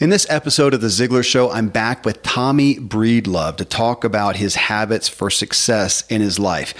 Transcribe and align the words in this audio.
In 0.00 0.08
this 0.08 0.26
episode 0.30 0.72
of 0.72 0.80
The 0.80 0.86
Ziglar 0.86 1.22
Show, 1.22 1.50
I'm 1.50 1.68
back 1.68 2.06
with 2.06 2.22
Tommy 2.22 2.76
Breedlove 2.76 3.58
to 3.58 3.66
talk 3.66 4.02
about 4.02 4.36
his 4.36 4.54
habits 4.54 5.10
for 5.10 5.28
success 5.28 6.04
in 6.08 6.22
his 6.22 6.38
life. 6.38 6.72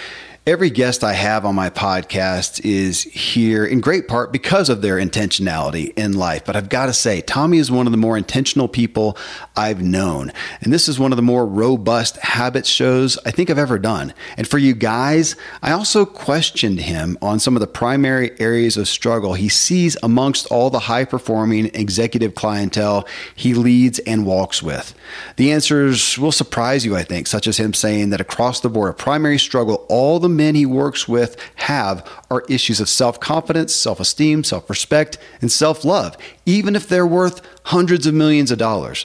Every 0.51 0.71
guest 0.71 1.05
I 1.05 1.13
have 1.13 1.45
on 1.45 1.55
my 1.55 1.71
podcast 1.71 2.65
is 2.65 3.05
here 3.05 3.65
in 3.65 3.81
great 3.81 4.09
part 4.09 4.33
because 4.33 4.69
of 4.69 4.83
their 4.83 4.97
intentionality 4.97 5.97
in 5.97 6.15
life. 6.15 6.45
But 6.45 6.57
I've 6.57 6.69
got 6.69 6.87
to 6.87 6.93
say, 6.93 7.21
Tommy 7.21 7.59
is 7.59 7.71
one 7.71 7.87
of 7.87 7.93
the 7.93 7.97
more 7.97 8.19
intentional 8.19 8.67
people 8.67 9.17
I've 9.57 9.81
known. 9.81 10.33
And 10.61 10.73
this 10.73 10.89
is 10.89 10.99
one 10.99 11.13
of 11.13 11.17
the 11.17 11.23
more 11.23 11.47
robust 11.47 12.17
habits 12.17 12.69
shows 12.69 13.17
I 13.25 13.31
think 13.31 13.49
I've 13.49 13.59
ever 13.59 13.79
done. 13.79 14.13
And 14.37 14.49
for 14.49 14.59
you 14.59 14.75
guys, 14.75 15.37
I 15.63 15.71
also 15.71 16.05
questioned 16.05 16.81
him 16.81 17.17
on 17.23 17.39
some 17.39 17.55
of 17.55 17.61
the 17.61 17.69
primary 17.69 18.33
areas 18.41 18.77
of 18.77 18.89
struggle 18.89 19.35
he 19.35 19.49
sees 19.49 19.97
amongst 20.03 20.49
all 20.49 20.69
the 20.69 20.81
high 20.81 21.05
performing 21.05 21.67
executive 21.67 22.35
clientele 22.35 23.07
he 23.37 23.55
leads 23.55 24.01
and 24.01 24.27
walks 24.27 24.65
with. 24.65 24.97
The 25.37 25.53
answers 25.53 26.19
will 26.19 26.33
surprise 26.33 26.85
you, 26.85 26.97
I 26.97 27.05
think, 27.05 27.29
such 27.29 27.47
as 27.47 27.59
him 27.59 27.73
saying 27.73 28.11
that 28.11 28.21
across 28.21 28.59
the 28.59 28.69
board, 28.69 28.91
a 28.91 28.95
primary 28.95 29.39
struggle 29.39 29.87
all 29.89 30.19
the 30.19 30.40
men 30.41 30.55
he 30.55 30.65
works 30.65 31.07
with 31.07 31.37
have 31.57 32.09
are 32.31 32.45
issues 32.49 32.81
of 32.81 32.89
self 32.89 33.21
confidence, 33.21 33.75
self 33.75 34.01
esteem, 34.01 34.43
self 34.43 34.71
respect, 34.71 35.19
and 35.43 35.53
self 35.53 35.85
love, 35.85 36.17
even 36.47 36.75
if 36.75 36.89
they're 36.89 37.07
worth 37.07 37.43
hundreds 37.65 38.07
of 38.07 38.15
millions 38.15 38.51
of 38.51 38.59
dollars. 38.59 39.05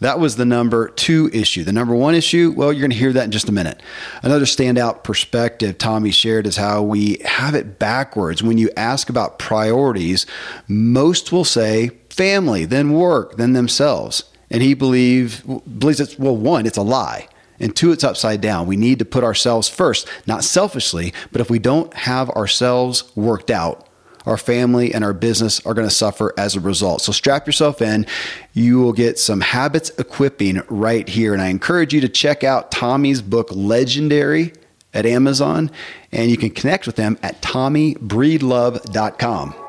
That 0.00 0.18
was 0.18 0.34
the 0.34 0.44
number 0.44 0.88
two 0.88 1.30
issue. 1.32 1.62
The 1.62 1.72
number 1.72 1.94
one 1.94 2.16
issue, 2.16 2.52
well, 2.56 2.72
you're 2.72 2.80
going 2.80 2.90
to 2.90 2.96
hear 2.96 3.12
that 3.12 3.26
in 3.26 3.30
just 3.30 3.48
a 3.48 3.52
minute. 3.52 3.80
Another 4.22 4.44
standout 4.44 5.04
perspective 5.04 5.78
Tommy 5.78 6.10
shared 6.10 6.46
is 6.46 6.56
how 6.56 6.82
we 6.82 7.18
have 7.24 7.54
it 7.54 7.78
backwards. 7.78 8.42
When 8.42 8.58
you 8.58 8.70
ask 8.76 9.08
about 9.08 9.38
priorities, 9.38 10.26
most 10.66 11.30
will 11.30 11.44
say 11.44 11.90
family, 12.10 12.64
then 12.64 12.92
work, 12.92 13.36
then 13.36 13.52
themselves. 13.52 14.24
And 14.50 14.62
he 14.62 14.74
believe, 14.74 15.44
believes 15.78 16.00
it's, 16.00 16.18
well, 16.18 16.36
one, 16.36 16.66
it's 16.66 16.76
a 16.76 16.82
lie. 16.82 17.28
And 17.60 17.74
two, 17.74 17.92
it's 17.92 18.04
upside 18.04 18.40
down. 18.40 18.66
We 18.66 18.76
need 18.76 18.98
to 18.98 19.04
put 19.04 19.24
ourselves 19.24 19.68
first, 19.68 20.08
not 20.26 20.44
selfishly, 20.44 21.12
but 21.32 21.40
if 21.40 21.50
we 21.50 21.58
don't 21.58 21.92
have 21.94 22.30
ourselves 22.30 23.04
worked 23.14 23.50
out, 23.50 23.88
our 24.26 24.36
family 24.36 24.92
and 24.94 25.02
our 25.04 25.12
business 25.12 25.64
are 25.66 25.74
going 25.74 25.88
to 25.88 25.94
suffer 25.94 26.32
as 26.38 26.56
a 26.56 26.60
result. 26.60 27.02
So 27.02 27.12
strap 27.12 27.46
yourself 27.46 27.82
in. 27.82 28.06
You 28.54 28.80
will 28.80 28.94
get 28.94 29.18
some 29.18 29.42
habits 29.42 29.90
equipping 29.98 30.62
right 30.68 31.06
here. 31.08 31.34
And 31.34 31.42
I 31.42 31.48
encourage 31.48 31.92
you 31.92 32.00
to 32.00 32.08
check 32.08 32.42
out 32.42 32.70
Tommy's 32.70 33.20
book, 33.20 33.48
Legendary, 33.50 34.54
at 34.94 35.04
Amazon. 35.06 35.70
And 36.10 36.30
you 36.30 36.38
can 36.38 36.50
connect 36.50 36.86
with 36.86 36.96
them 36.96 37.18
at 37.22 37.42
tommybreedlove.com. 37.42 39.63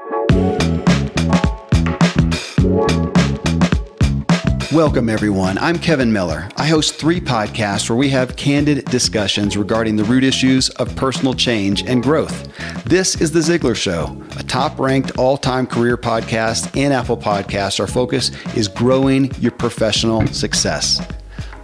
Welcome, 4.76 5.08
everyone. 5.08 5.58
I'm 5.60 5.80
Kevin 5.80 6.12
Miller. 6.12 6.50
I 6.58 6.68
host 6.68 6.96
three 6.96 7.22
podcasts 7.22 7.90
where 7.90 7.96
we 7.96 8.10
have 8.10 8.36
candid 8.36 8.84
discussions 8.84 9.56
regarding 9.56 9.96
the 9.96 10.04
root 10.04 10.26
issues 10.26 10.70
of 10.72 10.94
personal 10.98 11.34
change 11.34 11.84
and 11.84 12.04
growth. 12.04 12.50
This 12.84 13.22
is 13.22 13.32
The 13.32 13.40
Ziglar 13.40 13.78
Show, 13.78 14.22
a 14.38 14.44
top 14.44 14.78
ranked 14.78 15.18
all 15.18 15.38
time 15.38 15.66
career 15.66 15.96
podcast 15.96 16.76
and 16.76 16.94
Apple 16.94 17.16
Podcasts. 17.16 17.80
Our 17.80 17.88
focus 17.88 18.32
is 18.54 18.68
growing 18.68 19.34
your 19.36 19.54
professional 19.54 20.28
success. 20.28 21.02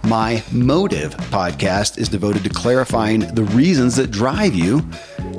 My 0.04 0.42
Motive 0.50 1.14
podcast 1.14 1.98
is 1.98 2.08
devoted 2.08 2.44
to 2.44 2.48
clarifying 2.48 3.20
the 3.34 3.44
reasons 3.44 3.94
that 3.96 4.10
drive 4.10 4.54
you. 4.54 4.88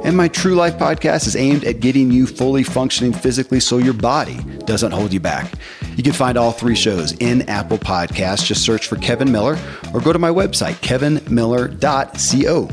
And 0.03 0.15
my 0.15 0.27
True 0.27 0.53
Life 0.53 0.77
podcast 0.77 1.25
is 1.25 1.35
aimed 1.35 1.63
at 1.63 1.79
getting 1.79 2.11
you 2.11 2.27
fully 2.27 2.61
functioning 2.61 3.13
physically 3.13 3.59
so 3.59 3.79
your 3.79 3.93
body 3.93 4.37
doesn't 4.65 4.91
hold 4.91 5.11
you 5.11 5.19
back. 5.19 5.51
You 5.95 6.03
can 6.03 6.13
find 6.13 6.37
all 6.37 6.51
three 6.51 6.75
shows 6.75 7.13
in 7.13 7.43
Apple 7.49 7.77
Podcasts. 7.77 8.45
Just 8.45 8.63
search 8.63 8.87
for 8.87 8.95
Kevin 8.97 9.31
Miller 9.31 9.57
or 9.93 10.01
go 10.01 10.11
to 10.11 10.19
my 10.19 10.29
website, 10.29 10.75
kevinmiller.co. 10.75 12.69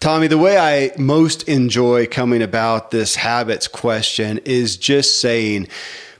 Tommy, 0.00 0.28
the 0.28 0.38
way 0.38 0.56
I 0.56 0.92
most 0.96 1.48
enjoy 1.48 2.06
coming 2.06 2.40
about 2.40 2.92
this 2.92 3.16
habits 3.16 3.66
question 3.66 4.38
is 4.44 4.76
just 4.76 5.20
saying, 5.20 5.66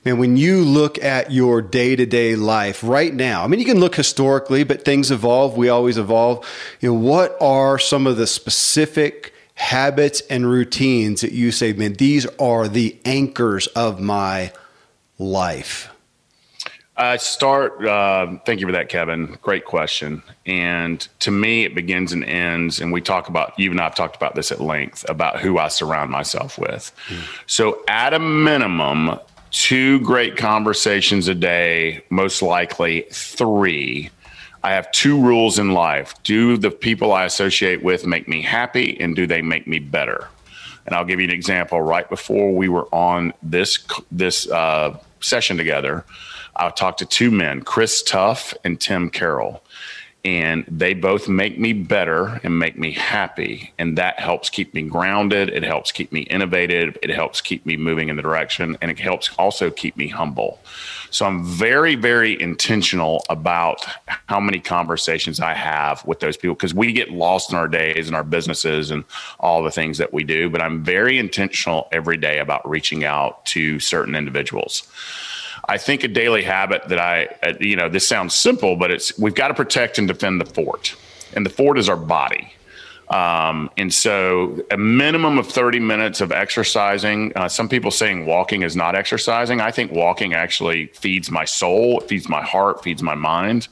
man, 0.05 0.19
when 0.19 0.37
you 0.37 0.65
look 0.65 1.03
at 1.03 1.31
your 1.31 1.63
day 1.63 1.95
to 1.95 2.05
day 2.05 2.35
life 2.35 2.83
right 2.83 3.15
now, 3.15 3.45
I 3.45 3.47
mean, 3.47 3.61
you 3.61 3.67
can 3.67 3.79
look 3.79 3.95
historically, 3.95 4.65
but 4.65 4.85
things 4.85 5.13
evolve. 5.13 5.57
We 5.57 5.69
always 5.69 5.97
evolve. 5.97 6.45
You 6.81 6.93
know, 6.93 6.99
what 6.99 7.37
are 7.41 7.79
some 7.79 8.09
of 8.09 8.17
the 8.17 8.27
specific 8.27 9.33
habits 9.59 10.23
and 10.31 10.49
routines 10.49 11.21
that 11.21 11.33
you 11.33 11.51
say, 11.51 11.73
man, 11.73 11.95
these 11.95 12.27
are 12.39 12.69
the 12.69 12.97
anchors 13.05 13.67
of 13.69 14.01
my 14.01 14.53
life? 15.19 15.91
I 16.97 17.17
start. 17.17 17.85
Uh, 17.85 18.39
thank 18.45 18.61
you 18.61 18.67
for 18.67 18.73
that, 18.73 18.89
Kevin. 18.89 19.39
Great 19.43 19.65
question. 19.65 20.23
And 20.47 21.07
to 21.21 21.31
me, 21.31 21.65
it 21.65 21.75
begins 21.75 22.13
and 22.13 22.25
ends. 22.25 22.81
And 22.81 22.93
we 22.93 23.01
talk 23.01 23.29
about 23.29 23.57
you 23.59 23.71
and 23.71 23.81
I've 23.81 23.95
talked 23.95 24.17
about 24.17 24.35
this 24.35 24.51
at 24.51 24.61
length 24.61 25.09
about 25.09 25.41
who 25.41 25.59
I 25.59 25.69
surround 25.69 26.11
myself 26.11 26.59
with. 26.59 26.93
Mm. 27.09 27.25
So, 27.47 27.85
at 27.87 28.15
a 28.15 28.19
minimum, 28.19 29.19
two 29.51 30.01
great 30.01 30.37
conversations 30.37 31.29
a 31.29 31.35
day, 31.35 32.03
most 32.11 32.43
likely 32.43 33.07
three. 33.13 34.11
I 34.63 34.73
have 34.73 34.91
two 34.93 35.21
rules 35.21 35.59
in 35.59 35.73
life. 35.73 36.15
Do 36.23 36.57
the 36.57 36.71
people 36.71 37.13
I 37.13 37.25
associate 37.25 37.83
with 37.83 38.07
make 38.07 38.29
me 38.29 38.43
happy 38.43 39.01
and 39.01 39.15
do 39.15 39.27
they 39.27 39.43
make 39.43 39.67
me 39.67 39.79
better? 39.79 40.29
And 40.87 40.95
I'll 40.95 41.05
give 41.05 41.21
you 41.21 41.27
an 41.27 41.33
example. 41.33 41.81
Right 41.81 42.09
before 42.09 42.55
we 42.55 42.69
were 42.69 42.87
on 42.95 43.33
this 43.43 43.79
this 44.11 44.51
uh, 44.51 44.99
session 45.21 45.57
together, 45.57 46.05
I 46.57 46.71
talked 46.71 46.99
to 47.01 47.07
two 47.07 47.31
men, 47.31 47.63
Chris 47.63 48.03
Tuff 48.03 48.55
and 48.65 48.81
Tim 48.81 49.11
Carroll 49.11 49.63
and 50.25 50.65
they 50.69 50.95
both 50.95 51.29
make 51.29 51.59
me 51.59 51.73
better 51.73 52.41
and 52.43 52.59
make 52.59 52.77
me 52.77 52.93
happy 52.93 53.73
and 53.79 53.97
that 53.97 54.19
helps 54.19 54.51
keep 54.51 54.75
me 54.75 54.83
grounded 54.83 55.49
it 55.49 55.63
helps 55.63 55.93
keep 55.93 56.11
me 56.13 56.23
innovative 56.23 56.99
it 57.03 57.11
helps 57.11 57.41
keep 57.41 57.65
me 57.65 57.77
moving 57.77 58.09
in 58.09 58.17
the 58.17 58.23
direction 58.23 58.77
and 58.83 58.91
it 58.91 58.99
helps 58.99 59.31
also 59.39 59.71
keep 59.71 59.97
me 59.97 60.09
humble 60.09 60.61
so 61.11 61.27
i'm 61.27 61.45
very 61.45 61.95
very 61.95 62.41
intentional 62.41 63.25
about 63.29 63.85
how 64.27 64.41
many 64.41 64.59
conversations 64.59 65.41
i 65.41 65.55
have 65.55 66.05
with 66.07 66.21
those 66.21 66.37
people 66.37 66.55
because 66.55 66.75
we 66.75 66.93
get 66.93 67.11
lost 67.11 67.53
in 67.53 67.59
our 67.59 67.69
days 67.69 68.07
and 68.07 68.17
our 68.17 68.25
businesses 68.25 68.91
and 68.91 69.05
all 69.41 69.63
the 69.63 69.71
things 69.71 69.99
that 69.99 70.13
we 70.13 70.25
do 70.25 70.49
but 70.49 70.61
i'm 70.61 70.83
very 70.83 71.19
intentional 71.19 71.89
every 71.93 72.17
day 72.17 72.39
about 72.39 72.69
reaching 72.69 73.05
out 73.05 73.45
to 73.47 73.79
certain 73.81 74.15
individuals 74.15 74.89
I 75.71 75.77
think 75.77 76.03
a 76.03 76.09
daily 76.09 76.43
habit 76.43 76.89
that 76.89 76.99
I, 76.99 77.27
uh, 77.43 77.53
you 77.61 77.77
know, 77.77 77.91
this 77.91 78.09
sounds 78.09 78.33
simple, 78.33 78.77
but 78.77 78.91
it's 78.91 79.19
we've 79.19 79.35
got 79.35 79.49
to 79.49 79.55
protect 79.55 79.99
and 79.99 80.09
defend 80.09 80.41
the 80.41 80.47
fort, 80.47 80.97
and 81.35 81.45
the 81.45 81.51
fort 81.51 81.79
is 81.79 81.91
our 81.91 81.97
body. 81.97 82.55
Um, 83.11 83.71
and 83.79 83.93
so, 83.93 84.63
a 84.71 84.77
minimum 84.77 85.39
of 85.39 85.47
30 85.47 85.81
minutes 85.81 86.21
of 86.21 86.31
exercising. 86.31 87.33
Uh, 87.37 87.49
some 87.49 87.69
people 87.69 87.91
saying 87.91 88.27
walking 88.27 88.63
is 88.63 88.77
not 88.77 88.95
exercising. 88.95 89.61
I 89.61 89.71
think 89.71 89.93
walking 89.93 90.35
actually 90.35 90.87
feeds 90.89 91.31
my 91.31 91.47
soul, 91.47 92.01
feeds 92.01 92.29
my 92.29 92.43
heart, 92.43 92.83
feeds 92.83 93.03
my 93.03 93.15
mind. 93.15 93.69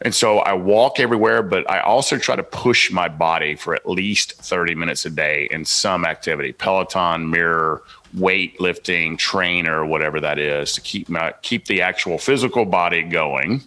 And 0.00 0.14
so, 0.14 0.38
I 0.38 0.54
walk 0.54 0.98
everywhere, 0.98 1.42
but 1.42 1.70
I 1.70 1.80
also 1.80 2.16
try 2.16 2.36
to 2.36 2.42
push 2.42 2.90
my 2.90 3.06
body 3.06 3.54
for 3.54 3.74
at 3.74 3.86
least 3.86 4.32
30 4.40 4.74
minutes 4.74 5.04
a 5.04 5.10
day 5.10 5.46
in 5.50 5.66
some 5.66 6.06
activity 6.06 6.52
Peloton, 6.52 7.30
mirror, 7.30 7.82
weightlifting 8.16 9.18
trainer, 9.18 9.84
whatever 9.84 10.20
that 10.20 10.38
is, 10.38 10.72
to 10.72 10.80
keep 10.80 11.10
my 11.10 11.34
keep 11.42 11.66
the 11.66 11.82
actual 11.82 12.16
physical 12.16 12.64
body 12.64 13.02
going. 13.02 13.62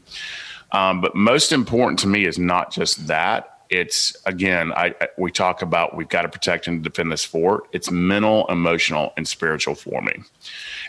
Um, 0.71 1.01
but 1.01 1.15
most 1.15 1.51
important 1.51 1.99
to 1.99 2.07
me 2.07 2.25
is 2.25 2.39
not 2.39 2.71
just 2.71 3.07
that. 3.07 3.56
It's 3.69 4.15
again, 4.25 4.71
I, 4.73 4.95
I, 5.01 5.07
we 5.17 5.31
talk 5.31 5.61
about 5.61 5.95
we've 5.95 6.09
got 6.09 6.23
to 6.23 6.29
protect 6.29 6.67
and 6.67 6.83
defend 6.83 7.11
this 7.11 7.23
fort. 7.23 7.63
It's 7.71 7.91
mental, 7.91 8.45
emotional, 8.47 9.13
and 9.17 9.27
spiritual 9.27 9.75
for 9.75 10.01
me. 10.01 10.23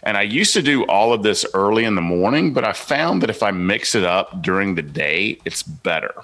And 0.03 0.17
I 0.17 0.23
used 0.23 0.53
to 0.55 0.63
do 0.63 0.85
all 0.87 1.13
of 1.13 1.23
this 1.23 1.45
early 1.55 1.85
in 1.85 1.95
the 1.95 2.01
morning, 2.01 2.53
but 2.53 2.65
I 2.65 2.73
found 2.73 3.23
that 3.23 3.31
if 3.31 3.43
I 3.43 3.51
mix 3.51 3.95
it 3.95 4.05
up 4.05 4.43
during 4.43 4.75
the 4.75 4.83
day, 4.83 5.39
it's 5.45 5.63
better. 5.63 6.15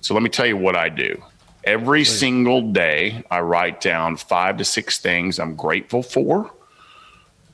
So 0.00 0.14
let 0.14 0.22
me 0.22 0.30
tell 0.30 0.46
you 0.46 0.56
what 0.56 0.76
I 0.76 0.88
do. 0.88 1.22
Every 1.64 2.00
Please. 2.00 2.18
single 2.18 2.72
day, 2.72 3.24
I 3.30 3.40
write 3.40 3.80
down 3.80 4.16
five 4.16 4.56
to 4.58 4.64
six 4.64 4.98
things 4.98 5.38
I'm 5.38 5.56
grateful 5.56 6.02
for 6.02 6.52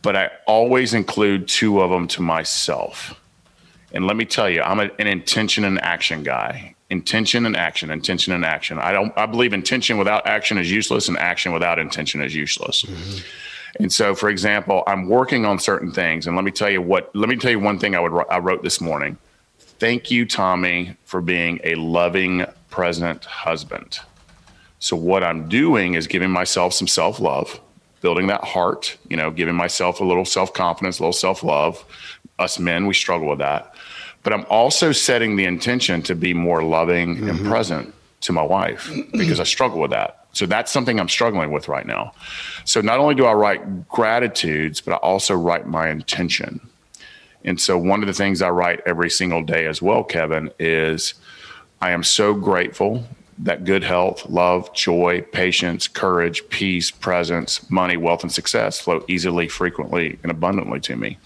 but 0.04 0.14
I 0.14 0.30
always 0.46 0.92
include 0.92 1.48
two 1.48 1.80
of 1.80 1.90
them 1.90 2.06
to 2.08 2.20
myself. 2.20 3.18
And 3.94 4.06
let 4.06 4.16
me 4.16 4.26
tell 4.26 4.50
you, 4.50 4.60
I'm 4.60 4.78
an 4.78 4.90
intention 4.98 5.64
and 5.64 5.80
action 5.80 6.22
guy. 6.22 6.73
Intention 6.90 7.46
and 7.46 7.56
action, 7.56 7.90
intention 7.90 8.32
and 8.32 8.44
action. 8.44 8.78
I 8.78 8.92
don't. 8.92 9.12
I 9.16 9.26
believe 9.26 9.52
intention 9.52 9.96
without 9.98 10.26
action 10.26 10.58
is 10.58 10.70
useless, 10.70 11.08
and 11.08 11.16
action 11.18 11.52
without 11.52 11.78
intention 11.78 12.22
is 12.22 12.34
useless. 12.34 12.82
Mm-hmm. 12.82 13.82
And 13.82 13.92
so, 13.92 14.14
for 14.14 14.28
example, 14.28 14.84
I'm 14.86 15.08
working 15.08 15.44
on 15.46 15.58
certain 15.58 15.90
things, 15.90 16.26
and 16.26 16.36
let 16.36 16.44
me 16.44 16.50
tell 16.50 16.70
you 16.70 16.82
what. 16.82 17.14
Let 17.16 17.28
me 17.28 17.36
tell 17.36 17.50
you 17.50 17.58
one 17.58 17.78
thing 17.78 17.96
I 17.96 18.00
would. 18.00 18.26
I 18.30 18.38
wrote 18.38 18.62
this 18.62 18.80
morning. 18.80 19.16
Thank 19.58 20.10
you, 20.10 20.26
Tommy, 20.26 20.96
for 21.04 21.20
being 21.20 21.58
a 21.64 21.74
loving, 21.74 22.44
present 22.70 23.24
husband. 23.24 23.98
So 24.78 24.94
what 24.94 25.24
I'm 25.24 25.48
doing 25.48 25.94
is 25.94 26.06
giving 26.06 26.30
myself 26.30 26.74
some 26.74 26.86
self 26.86 27.18
love 27.18 27.60
building 28.04 28.26
that 28.26 28.44
heart, 28.44 28.98
you 29.08 29.16
know, 29.16 29.30
giving 29.30 29.54
myself 29.54 29.98
a 29.98 30.04
little 30.04 30.26
self 30.26 30.52
confidence, 30.52 30.98
a 30.98 31.02
little 31.02 31.12
self 31.12 31.42
love. 31.42 31.82
Us 32.38 32.58
men, 32.58 32.86
we 32.86 32.92
struggle 32.92 33.28
with 33.28 33.38
that. 33.38 33.73
But 34.24 34.32
I'm 34.32 34.44
also 34.50 34.90
setting 34.90 35.36
the 35.36 35.44
intention 35.44 36.02
to 36.02 36.16
be 36.16 36.34
more 36.34 36.62
loving 36.64 37.14
mm-hmm. 37.14 37.28
and 37.28 37.46
present 37.46 37.94
to 38.22 38.32
my 38.32 38.42
wife 38.42 38.90
because 39.12 39.38
I 39.38 39.44
struggle 39.44 39.80
with 39.80 39.92
that. 39.92 40.26
So 40.32 40.46
that's 40.46 40.72
something 40.72 40.98
I'm 40.98 41.08
struggling 41.08 41.52
with 41.52 41.68
right 41.68 41.86
now. 41.86 42.12
So 42.64 42.80
not 42.80 42.98
only 42.98 43.14
do 43.14 43.24
I 43.26 43.34
write 43.34 43.88
gratitudes, 43.88 44.80
but 44.80 44.94
I 44.94 44.96
also 44.96 45.34
write 45.34 45.66
my 45.68 45.90
intention. 45.90 46.60
And 47.44 47.60
so 47.60 47.78
one 47.78 48.02
of 48.02 48.08
the 48.08 48.14
things 48.14 48.42
I 48.42 48.50
write 48.50 48.80
every 48.86 49.10
single 49.10 49.42
day 49.42 49.66
as 49.66 49.80
well, 49.80 50.02
Kevin, 50.02 50.50
is 50.58 51.14
I 51.80 51.90
am 51.90 52.02
so 52.02 52.34
grateful 52.34 53.04
that 53.38 53.64
good 53.64 53.82
health, 53.82 54.28
love, 54.28 54.72
joy, 54.74 55.22
patience, 55.32 55.88
courage, 55.88 56.48
peace, 56.50 56.90
presence, 56.90 57.68
money, 57.70 57.96
wealth, 57.96 58.22
and 58.22 58.32
success 58.32 58.80
flow 58.80 59.04
easily, 59.08 59.48
frequently, 59.48 60.18
and 60.22 60.30
abundantly 60.30 60.80
to 60.80 60.96
me. 60.96 61.18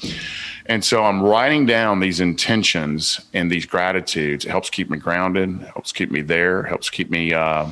And 0.66 0.84
so 0.84 1.04
I'm 1.04 1.22
writing 1.22 1.66
down 1.66 2.00
these 2.00 2.20
intentions 2.20 3.20
and 3.32 3.50
these 3.50 3.66
gratitudes. 3.66 4.44
It 4.44 4.50
helps 4.50 4.70
keep 4.70 4.90
me 4.90 4.98
grounded, 4.98 5.60
helps 5.72 5.92
keep 5.92 6.10
me 6.10 6.22
there, 6.22 6.62
helps 6.62 6.90
keep 6.90 7.10
me 7.10 7.32
uh, 7.32 7.70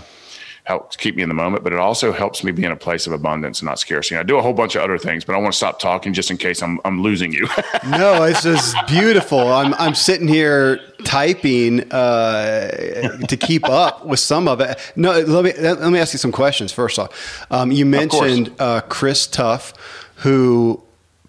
helps 0.67 0.97
keep 0.97 1.15
me 1.15 1.23
in 1.23 1.29
the 1.29 1.35
moment, 1.35 1.63
but 1.63 1.73
it 1.73 1.79
also 1.79 2.13
helps 2.13 2.43
me 2.43 2.51
be 2.51 2.65
in 2.65 2.73
a 2.73 2.77
place 2.77 3.07
of 3.07 3.13
abundance 3.13 3.61
and 3.61 3.69
not 3.69 3.79
scarcity. 3.79 4.17
I 4.17 4.25
do 4.25 4.37
a 4.37 4.43
whole 4.43 4.53
bunch 4.53 4.75
of 4.75 4.83
other 4.83 4.99
things, 4.99 5.25
but 5.25 5.37
I 5.37 5.39
want 5.39 5.53
to 5.53 5.57
stop 5.57 5.79
talking 5.79 6.13
just 6.13 6.29
in 6.29 6.37
case 6.37 6.61
I'm, 6.61 6.81
I'm 6.85 7.03
losing 7.03 7.33
you. 7.33 7.47
no, 7.89 8.25
it's 8.25 8.43
just 8.43 8.75
beautiful. 8.89 9.39
I'm, 9.39 9.75
I'm 9.75 9.95
sitting 9.95 10.27
here 10.27 10.81
typing 11.17 11.91
uh, 11.93 13.17
to 13.27 13.37
keep 13.37 13.65
up 13.69 14.05
with 14.05 14.21
some 14.21 14.49
of 14.49 14.61
it. 14.61 14.79
No, 14.97 15.19
let 15.21 15.45
me, 15.45 15.53
let 15.63 15.91
me 15.91 15.99
ask 15.99 16.13
you 16.13 16.19
some 16.19 16.33
questions 16.33 16.73
first 16.73 16.99
off. 16.99 17.47
Um, 17.51 17.73
you 17.73 17.87
mentioned 17.87 18.53
uh, 18.59 18.83
Chris 18.83 19.27
Tuff, 19.27 19.73
who 20.17 20.83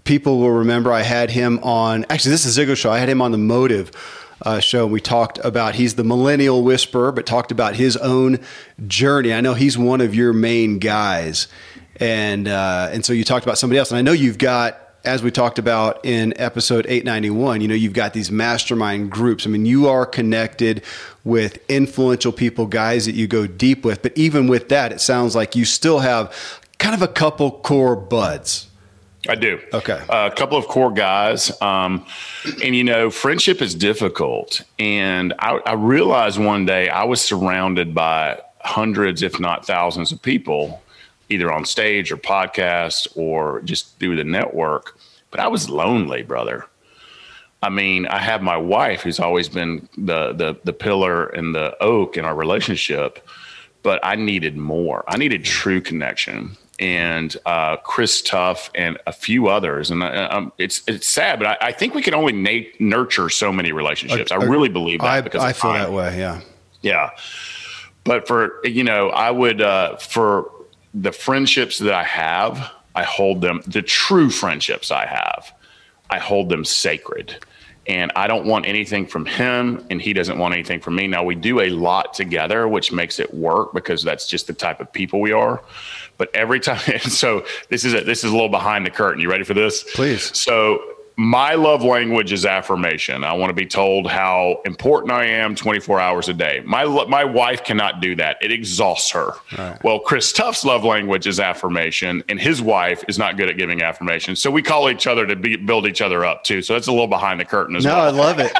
people 0.04 0.39
will 0.39 0.51
remember 0.51 0.92
I 0.92 1.04
had 1.04 1.30
him 1.30 1.60
on, 1.63 2.06
actually, 2.10 2.31
this 2.31 2.45
is 2.45 2.57
Ziglar 2.57 2.75
Show. 2.75 2.92
I 2.92 3.00
had 3.00 3.10
him 3.10 3.22
on 3.22 3.31
the 3.31 3.38
Motive 3.38 3.92
uh, 4.42 4.60
show. 4.60 4.84
And 4.84 4.92
we 4.94 5.01
talked 5.01 5.39
about 5.44 5.75
he's 5.75 5.95
the 5.95 6.04
millennial 6.04 6.63
whisperer, 6.63 7.12
but 7.12 7.25
talked 7.25 7.51
about 7.51 7.75
his 7.75 7.98
own 7.98 8.39
journey. 8.88 9.34
I 9.34 9.42
know 9.42 9.54
he's 9.54 9.78
one 9.78 10.01
of 10.01 10.13
your 10.13 10.34
main 10.34 10.80
guys, 10.80 11.48
and 12.00 12.48
uh, 12.48 12.89
and 12.92 13.06
so 13.06 13.13
you 13.13 13.24
talked 13.24 13.45
about 13.45 13.57
somebody 13.57 13.80
else, 13.80 13.92
and 13.92 13.98
I 13.98 14.01
know 14.01 14.12
you've 14.12 14.38
got. 14.38 14.81
As 15.07 15.24
we 15.24 15.31
talked 15.31 15.57
about 15.57 16.06
in 16.06 16.33
episode 16.39 16.86
891, 16.86 17.62
you 17.62 17.69
know, 17.69 17.74
you've 17.74 17.94
got 17.94 18.13
these 18.13 18.30
mastermind 18.30 19.09
groups. 19.09 19.48
I 19.48 19.50
mean, 19.50 19.65
you 19.65 19.88
are 19.88 20.06
connected 20.06 20.83
with 21.24 21.59
influential 21.69 22.33
people, 22.33 22.65
guys 22.65 23.06
that 23.06 23.15
you 23.15 23.25
go 23.25 23.48
deep 23.48 23.86
with. 23.86 24.01
But 24.01 24.18
even 24.18 24.48
with 24.48 24.68
that, 24.68 24.92
it 24.92 25.00
sounds 25.00 25.33
like 25.33 25.56
you 25.56 25.63
still 25.63 26.00
have 26.00 26.36
kind 26.77 26.94
of 26.94 27.01
a 27.01 27.07
couple 27.07 27.51
core 27.51 27.95
buds 27.95 28.68
I 29.30 29.36
do. 29.36 29.59
Okay. 29.74 30.01
Uh, 30.09 30.30
a 30.31 30.36
couple 30.36 30.57
of 30.57 30.68
core 30.68 30.92
guys. 30.92 31.51
Um, 31.62 32.06
and, 32.63 32.75
you 32.75 32.83
know, 32.83 33.10
friendship 33.10 33.62
is 33.62 33.75
difficult. 33.75 34.62
And 34.80 35.33
I, 35.39 35.60
I 35.65 35.74
realized 35.74 36.38
one 36.38 36.65
day 36.65 36.89
I 36.89 37.03
was 37.06 37.21
surrounded 37.21 37.94
by 37.94 38.42
hundreds, 38.60 39.24
if 39.24 39.39
not 39.39 39.65
thousands, 39.65 40.12
of 40.12 40.21
people, 40.21 40.81
either 41.30 41.51
on 41.51 41.65
stage 41.65 42.12
or 42.12 42.18
podcast 42.18 43.07
or 43.15 43.62
just 43.62 43.98
through 44.00 44.18
the 44.18 44.24
network. 44.24 44.97
But 45.31 45.39
I 45.39 45.47
was 45.47 45.69
lonely, 45.69 46.24
brother. 46.24 46.65
I 47.62 47.69
mean, 47.69 48.06
I 48.06 48.19
have 48.19 48.41
my 48.41 48.57
wife 48.57 49.01
who's 49.01 49.19
always 49.19 49.50
been 49.50 49.89
the 49.97 50.33
the 50.33 50.59
the 50.63 50.74
pillar 50.74 51.27
and 51.27 51.56
the 51.56 51.75
oak 51.81 52.18
in 52.18 52.24
our 52.24 52.35
relationship, 52.35 53.27
but 53.83 54.00
I 54.03 54.15
needed 54.15 54.56
more. 54.57 55.03
I 55.07 55.18
needed 55.18 55.44
true 55.44 55.81
connection 55.81 56.56
and 56.79 57.35
uh, 57.45 57.77
Chris 57.77 58.21
Tuff 58.21 58.69
and 58.75 58.97
a 59.07 59.12
few 59.12 59.47
others. 59.47 59.89
And 59.89 60.03
uh, 60.03 60.27
um, 60.31 60.53
it's 60.57 60.83
it's 60.88 61.07
sad, 61.07 61.39
but 61.39 61.47
I, 61.47 61.68
I, 61.68 61.71
think 61.71 61.95
we 61.95 62.01
can 62.01 62.13
only 62.13 62.33
na- 62.33 62.69
nurture 62.79 63.29
so 63.29 63.51
many 63.51 63.71
relationships. 63.71 64.31
I, 64.31 64.35
I 64.35 64.44
really 64.44 64.69
believe 64.69 65.00
that 65.01 65.07
I, 65.07 65.21
because 65.21 65.44
I 65.44 65.53
feel 65.53 65.74
that 65.74 65.91
way. 65.91 66.18
Yeah, 66.18 66.41
yeah. 66.81 67.12
But 68.03 68.27
for 68.27 68.65
you 68.65 68.83
know, 68.83 69.09
I 69.09 69.31
would 69.31 69.62
uh, 69.62 69.97
for 69.97 70.51
the 70.94 71.12
friendships 71.12 71.79
that 71.79 71.94
I 71.94 72.03
have, 72.03 72.71
I 72.98 73.04
hold 73.04 73.42
them 73.42 73.62
the 73.68 73.84
true 73.84 74.32
friendships 74.32 74.90
I 74.90 75.06
have. 75.06 75.54
I 76.10 76.18
hold 76.18 76.50
them 76.50 76.66
sacred 76.66 77.46
and 77.88 78.12
I 78.16 78.28
don't 78.28 78.46
want 78.46 78.66
anything 78.66 79.06
from 79.06 79.26
him, 79.26 79.86
and 79.90 80.02
he 80.02 80.12
doesn't 80.12 80.38
want 80.38 80.54
anything 80.54 80.82
from 80.82 80.96
me. 80.96 81.08
Now 81.08 81.24
we 81.24 81.36
do 81.36 81.62
a 81.62 81.70
lot 81.70 82.14
together, 82.14 82.68
which 82.68 82.92
makes 82.92 83.18
it 83.18 83.34
work 83.34 83.74
because 83.74 84.04
that's 84.04 84.28
just 84.28 84.48
the 84.48 84.54
type 84.54 84.82
of 84.82 84.92
people 84.92 85.22
we 85.22 85.32
are. 85.32 85.64
But 86.18 86.36
every 86.36 86.60
time, 86.60 87.00
so 87.00 87.46
this 87.70 87.86
is 87.86 87.94
a, 87.94 88.02
this 88.02 88.26
is 88.26 88.32
a 88.32 88.34
little 88.34 88.50
behind 88.50 88.86
the 88.86 88.90
curtain. 88.90 89.22
You 89.22 89.30
ready 89.30 89.46
for 89.46 89.54
this? 89.54 89.86
Please. 89.96 90.38
So 90.38 90.82
my 91.19 91.56
love 91.56 91.84
language 91.84 92.31
is 92.31 92.46
affirmation. 92.46 93.24
I 93.24 93.34
want 93.34 93.50
to 93.50 93.56
be 93.56 93.66
told 93.66 94.06
how 94.06 94.62
important 94.66 95.12
I 95.12 95.25
am 95.25 95.56
24 95.56 96.00
hours 96.00 96.30
a 96.30 96.34
day. 96.34 96.62
My 96.64 96.86
my 97.06 97.25
wife 97.25 97.64
cannot 97.64 98.02
do 98.02 98.16
that. 98.18 98.38
It 98.40 98.52
exhausts 98.52 99.10
her. 99.12 99.31
Right. 99.58 99.84
Well, 99.84 100.00
Chris 100.00 100.31
Tuff's 100.31 100.64
love 100.64 100.84
language 100.84 101.25
is 101.25 101.40
affirmation, 101.40 102.24
and 102.30 102.40
his 102.40 102.62
wife 102.62 103.04
is 103.08 103.18
not 103.18 103.36
good 103.36 103.50
at 103.50 103.58
giving 103.58 103.81
affirmation. 103.81 104.36
So 104.36 104.52
we 104.52 104.62
call 104.62 104.92
each 104.92 105.08
other 105.08 105.25
to 105.25 105.36
be, 105.36 105.56
build 105.56 105.88
each 105.88 106.02
other 106.02 106.24
up 106.24 106.44
too. 106.44 106.62
So 106.62 106.74
that's 106.74 106.88
a 106.88 106.92
little 106.92 107.08
behind 107.08 107.40
the 107.40 107.46
curtain 107.46 107.75
as 107.75 107.84
no, 107.84 107.96
well. 107.96 108.13
No, 108.13 108.22
I 108.22 108.25
love 108.25 108.40
it. 108.40 108.52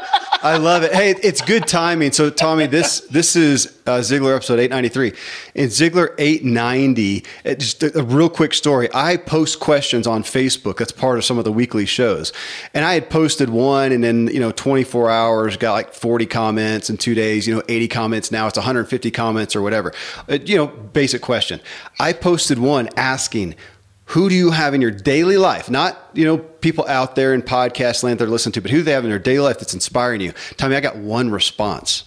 I 0.42 0.56
love 0.56 0.82
it. 0.82 0.92
Hey, 0.92 1.14
it's 1.22 1.40
good 1.40 1.68
timing. 1.68 2.10
So, 2.10 2.28
Tommy, 2.28 2.66
this 2.66 3.00
this 3.02 3.36
is 3.36 3.77
uh, 3.88 4.00
Ziglar 4.00 4.36
episode 4.36 4.60
893. 4.60 5.12
In 5.54 5.68
Ziglar 5.68 6.14
890, 6.18 7.24
just 7.56 7.82
a, 7.82 7.98
a, 7.98 8.02
real 8.02 8.28
quick 8.28 8.52
story. 8.52 8.88
I 8.92 9.16
post 9.16 9.60
questions 9.60 10.06
on 10.06 10.22
Facebook. 10.22 10.76
That's 10.76 10.92
part 10.92 11.18
of 11.18 11.24
some 11.24 11.38
of 11.38 11.44
the 11.44 11.52
weekly 11.52 11.86
shows. 11.86 12.32
And 12.74 12.84
I 12.84 12.94
had 12.94 13.08
posted 13.08 13.48
one, 13.48 13.92
and 13.92 14.04
then, 14.04 14.28
you 14.28 14.40
know, 14.40 14.52
24 14.52 15.10
hours, 15.10 15.56
got 15.56 15.72
like 15.72 15.94
40 15.94 16.26
comments 16.26 16.90
in 16.90 16.98
two 16.98 17.14
days, 17.14 17.48
you 17.48 17.54
know, 17.54 17.62
80 17.68 17.88
comments. 17.88 18.30
Now 18.30 18.46
it's 18.46 18.58
150 18.58 19.10
comments 19.10 19.56
or 19.56 19.62
whatever. 19.62 19.92
Uh, 20.28 20.38
you 20.44 20.56
know, 20.56 20.66
basic 20.66 21.22
question. 21.22 21.60
I 21.98 22.12
posted 22.12 22.58
one 22.58 22.90
asking, 22.96 23.54
who 24.06 24.28
do 24.28 24.34
you 24.34 24.50
have 24.50 24.72
in 24.72 24.80
your 24.80 24.90
daily 24.90 25.36
life? 25.36 25.70
Not, 25.70 25.98
you 26.14 26.24
know, 26.24 26.38
people 26.38 26.86
out 26.88 27.14
there 27.14 27.34
in 27.34 27.42
podcast 27.42 28.02
land 28.02 28.20
that 28.20 28.24
are 28.24 28.30
listening 28.30 28.54
to, 28.54 28.62
but 28.62 28.70
who 28.70 28.78
do 28.78 28.82
they 28.84 28.92
have 28.92 29.04
in 29.04 29.10
their 29.10 29.18
daily 29.18 29.40
life 29.40 29.58
that's 29.58 29.74
inspiring 29.74 30.22
you? 30.22 30.32
Tommy, 30.56 30.76
I 30.76 30.80
got 30.80 30.96
one 30.96 31.30
response. 31.30 32.04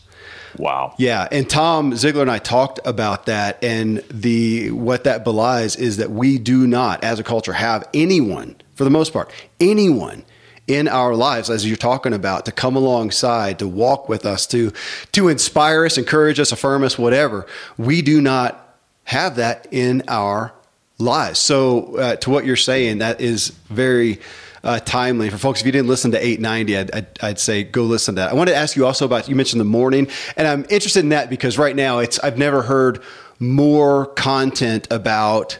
Wow. 0.58 0.96
Yeah, 0.98 1.28
and 1.32 1.50
Tom 1.50 1.92
Ziglar 1.94 2.22
and 2.22 2.32
I 2.32 2.40
talked 2.40 2.80
about 2.86 3.26
that, 3.28 3.64
and 3.64 4.04
the 4.10 4.72
what 4.72 5.04
that 5.06 5.24
belies 5.24 5.76
is 5.76 5.98
that 5.98 6.12
we 6.12 6.38
do 6.38 6.68
not, 6.68 7.04
as 7.04 7.20
a 7.20 7.24
culture, 7.24 7.54
have 7.54 7.88
anyone, 7.94 8.56
for 8.76 8.84
the 8.84 8.90
most 8.90 9.14
part, 9.14 9.32
anyone 9.60 10.26
in 10.68 10.88
our 10.88 11.16
lives, 11.16 11.50
as 11.50 11.68
you're 11.68 11.76
talking 11.76 12.14
about, 12.14 12.46
to 12.46 12.52
come 12.52 12.76
alongside, 12.76 13.60
to 13.60 13.68
walk 13.68 14.08
with 14.10 14.26
us, 14.26 14.46
to 14.48 14.72
to 15.12 15.28
inspire 15.28 15.86
us, 15.86 15.98
encourage 15.98 16.40
us, 16.40 16.52
affirm 16.52 16.84
us, 16.84 16.98
whatever. 16.98 17.46
We 17.78 18.02
do 18.02 18.22
not 18.22 18.78
have 19.06 19.36
that 19.38 19.68
in 19.72 20.04
our 20.08 20.54
lives. 20.98 21.40
So, 21.40 21.98
uh, 21.98 22.16
to 22.18 22.30
what 22.30 22.46
you're 22.46 22.56
saying, 22.56 23.00
that 23.00 23.20
is 23.20 23.50
very 23.70 24.20
uh, 24.64 24.80
timely 24.80 25.30
for 25.30 25.38
folks. 25.38 25.62
If 25.62 25.66
you 25.66 25.72
didn't 25.72 25.88
listen 25.88 26.12
to 26.12 26.18
890, 26.18 26.78
I'd, 26.78 26.92
I'd, 26.92 27.08
I'd, 27.22 27.40
say 27.40 27.64
go 27.64 27.84
listen 27.84 28.16
to 28.16 28.22
that. 28.22 28.32
I 28.32 28.34
wanted 28.34 28.52
to 28.52 28.58
ask 28.58 28.76
you 28.76 28.86
also 28.86 29.06
about 29.06 29.28
you 29.28 29.36
mentioned 29.36 29.60
the 29.60 29.66
morning, 29.66 30.08
and 30.38 30.48
I'm 30.48 30.66
interested 30.70 31.02
in 31.02 31.10
that 31.10 31.30
because 31.30 31.58
right 31.58 31.76
now 31.76 32.00
it's 32.00 32.20
I've 32.20 32.38
never 32.38 32.62
heard 32.62 33.02
more 33.40 34.08
content 34.08 34.88
about 34.92 35.58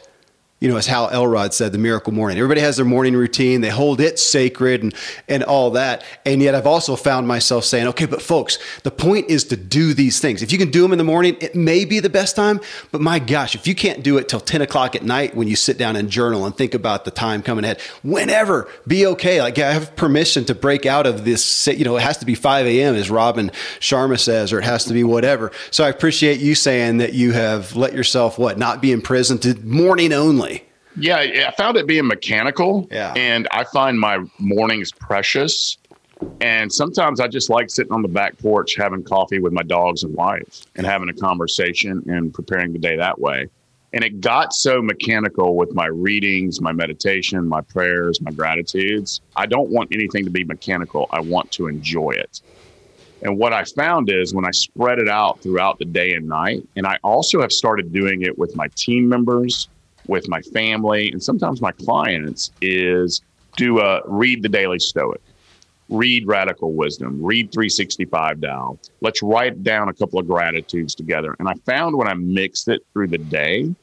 you 0.62 0.68
know, 0.68 0.76
as 0.76 0.86
Hal 0.86 1.10
Elrod 1.10 1.52
said, 1.52 1.72
the 1.72 1.78
miracle 1.78 2.12
morning. 2.12 2.38
Everybody 2.38 2.60
has 2.60 2.76
their 2.76 2.84
morning 2.84 3.16
routine. 3.16 3.62
They 3.62 3.68
hold 3.68 4.00
it 4.00 4.20
sacred 4.20 4.84
and, 4.84 4.94
and 5.26 5.42
all 5.42 5.72
that. 5.72 6.04
And 6.24 6.40
yet 6.40 6.54
I've 6.54 6.68
also 6.68 6.94
found 6.94 7.26
myself 7.26 7.64
saying, 7.64 7.88
okay, 7.88 8.06
but 8.06 8.22
folks, 8.22 8.58
the 8.84 8.92
point 8.92 9.28
is 9.28 9.42
to 9.46 9.56
do 9.56 9.92
these 9.92 10.20
things. 10.20 10.40
If 10.40 10.52
you 10.52 10.58
can 10.58 10.70
do 10.70 10.82
them 10.82 10.92
in 10.92 10.98
the 10.98 11.04
morning, 11.04 11.36
it 11.40 11.56
may 11.56 11.84
be 11.84 11.98
the 11.98 12.08
best 12.08 12.36
time. 12.36 12.60
But 12.92 13.00
my 13.00 13.18
gosh, 13.18 13.56
if 13.56 13.66
you 13.66 13.74
can't 13.74 14.04
do 14.04 14.18
it 14.18 14.28
till 14.28 14.38
10 14.38 14.62
o'clock 14.62 14.94
at 14.94 15.02
night 15.02 15.34
when 15.34 15.48
you 15.48 15.56
sit 15.56 15.78
down 15.78 15.96
and 15.96 16.08
journal 16.08 16.46
and 16.46 16.56
think 16.56 16.74
about 16.74 17.04
the 17.04 17.10
time 17.10 17.42
coming 17.42 17.64
ahead, 17.64 17.80
whenever, 18.04 18.68
be 18.86 19.04
okay. 19.04 19.42
Like 19.42 19.58
I 19.58 19.72
have 19.72 19.96
permission 19.96 20.44
to 20.44 20.54
break 20.54 20.86
out 20.86 21.08
of 21.08 21.24
this, 21.24 21.66
you 21.66 21.84
know, 21.84 21.96
it 21.96 22.02
has 22.02 22.18
to 22.18 22.24
be 22.24 22.36
5 22.36 22.66
a.m. 22.66 22.94
as 22.94 23.10
Robin 23.10 23.50
Sharma 23.80 24.16
says, 24.16 24.52
or 24.52 24.60
it 24.60 24.64
has 24.64 24.84
to 24.84 24.92
be 24.92 25.02
whatever. 25.02 25.50
So 25.72 25.82
I 25.82 25.88
appreciate 25.88 26.38
you 26.38 26.54
saying 26.54 26.98
that 26.98 27.14
you 27.14 27.32
have 27.32 27.74
let 27.74 27.94
yourself, 27.94 28.38
what, 28.38 28.58
not 28.58 28.80
be 28.80 28.92
imprisoned 28.92 29.42
to 29.42 29.58
morning 29.64 30.12
only. 30.12 30.51
Yeah, 30.96 31.16
I 31.16 31.52
found 31.56 31.76
it 31.76 31.86
being 31.86 32.06
mechanical. 32.06 32.88
Yeah. 32.90 33.12
And 33.16 33.48
I 33.50 33.64
find 33.64 33.98
my 33.98 34.18
mornings 34.38 34.92
precious. 34.92 35.78
And 36.40 36.72
sometimes 36.72 37.18
I 37.20 37.28
just 37.28 37.50
like 37.50 37.70
sitting 37.70 37.92
on 37.92 38.02
the 38.02 38.08
back 38.08 38.38
porch 38.38 38.76
having 38.76 39.02
coffee 39.02 39.40
with 39.40 39.52
my 39.52 39.62
dogs 39.62 40.04
and 40.04 40.14
wife 40.14 40.62
and 40.76 40.86
having 40.86 41.08
a 41.08 41.14
conversation 41.14 42.04
and 42.06 42.32
preparing 42.32 42.72
the 42.72 42.78
day 42.78 42.96
that 42.96 43.20
way. 43.20 43.48
And 43.94 44.04
it 44.04 44.20
got 44.20 44.54
so 44.54 44.80
mechanical 44.80 45.56
with 45.56 45.74
my 45.74 45.86
readings, 45.86 46.60
my 46.60 46.72
meditation, 46.72 47.46
my 47.46 47.60
prayers, 47.60 48.20
my 48.20 48.30
gratitudes. 48.30 49.20
I 49.36 49.46
don't 49.46 49.68
want 49.68 49.92
anything 49.92 50.24
to 50.24 50.30
be 50.30 50.44
mechanical. 50.44 51.08
I 51.10 51.20
want 51.20 51.50
to 51.52 51.66
enjoy 51.66 52.12
it. 52.12 52.40
And 53.22 53.38
what 53.38 53.52
I 53.52 53.64
found 53.64 54.10
is 54.10 54.34
when 54.34 54.44
I 54.44 54.50
spread 54.50 54.98
it 54.98 55.08
out 55.08 55.40
throughout 55.42 55.78
the 55.78 55.84
day 55.84 56.14
and 56.14 56.26
night, 56.26 56.66
and 56.74 56.86
I 56.86 56.98
also 57.04 57.40
have 57.40 57.52
started 57.52 57.92
doing 57.92 58.22
it 58.22 58.38
with 58.38 58.56
my 58.56 58.68
team 58.74 59.08
members 59.08 59.68
with 60.06 60.28
my 60.28 60.40
family 60.42 61.10
and 61.12 61.22
sometimes 61.22 61.60
my 61.60 61.72
clients 61.72 62.50
is 62.60 63.22
do 63.56 63.80
a 63.80 64.00
read 64.06 64.42
the 64.42 64.48
Daily 64.48 64.78
Stoic, 64.78 65.20
read 65.88 66.26
Radical 66.26 66.72
Wisdom, 66.72 67.22
read 67.22 67.52
365 67.52 68.40
Tao. 68.40 68.78
Let's 69.00 69.22
write 69.22 69.62
down 69.62 69.88
a 69.88 69.92
couple 69.92 70.18
of 70.18 70.26
gratitudes 70.26 70.94
together. 70.94 71.36
And 71.38 71.48
I 71.48 71.54
found 71.66 71.96
when 71.96 72.08
I 72.08 72.14
mixed 72.14 72.68
it 72.68 72.82
through 72.92 73.08
the 73.08 73.18
day, 73.18 73.74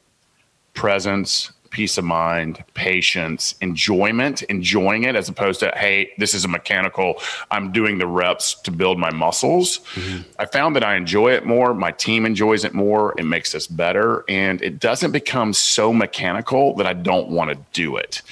presence, 0.74 1.52
peace 1.70 1.96
of 1.98 2.04
mind, 2.04 2.62
patience, 2.74 3.54
enjoyment, 3.60 4.42
enjoying 4.42 5.04
it 5.04 5.14
as 5.14 5.28
opposed 5.28 5.60
to, 5.60 5.72
hey, 5.76 6.10
this 6.18 6.34
is 6.34 6.44
a 6.44 6.48
mechanical, 6.48 7.14
I'm 7.50 7.72
doing 7.72 7.98
the 7.98 8.06
reps 8.06 8.54
to 8.62 8.70
build 8.70 8.98
my 8.98 9.10
muscles. 9.10 9.78
Mm-hmm. 9.94 10.22
I 10.38 10.46
found 10.46 10.76
that 10.76 10.84
I 10.84 10.96
enjoy 10.96 11.32
it 11.32 11.46
more. 11.46 11.72
My 11.72 11.92
team 11.92 12.26
enjoys 12.26 12.64
it 12.64 12.74
more. 12.74 13.14
It 13.18 13.24
makes 13.24 13.54
us 13.54 13.66
better. 13.66 14.24
And 14.28 14.60
it 14.62 14.80
doesn't 14.80 15.12
become 15.12 15.52
so 15.52 15.92
mechanical 15.92 16.74
that 16.76 16.86
I 16.86 16.92
don't 16.92 17.28
want 17.28 17.50
to 17.50 17.58
do 17.72 17.96
it. 17.96 18.22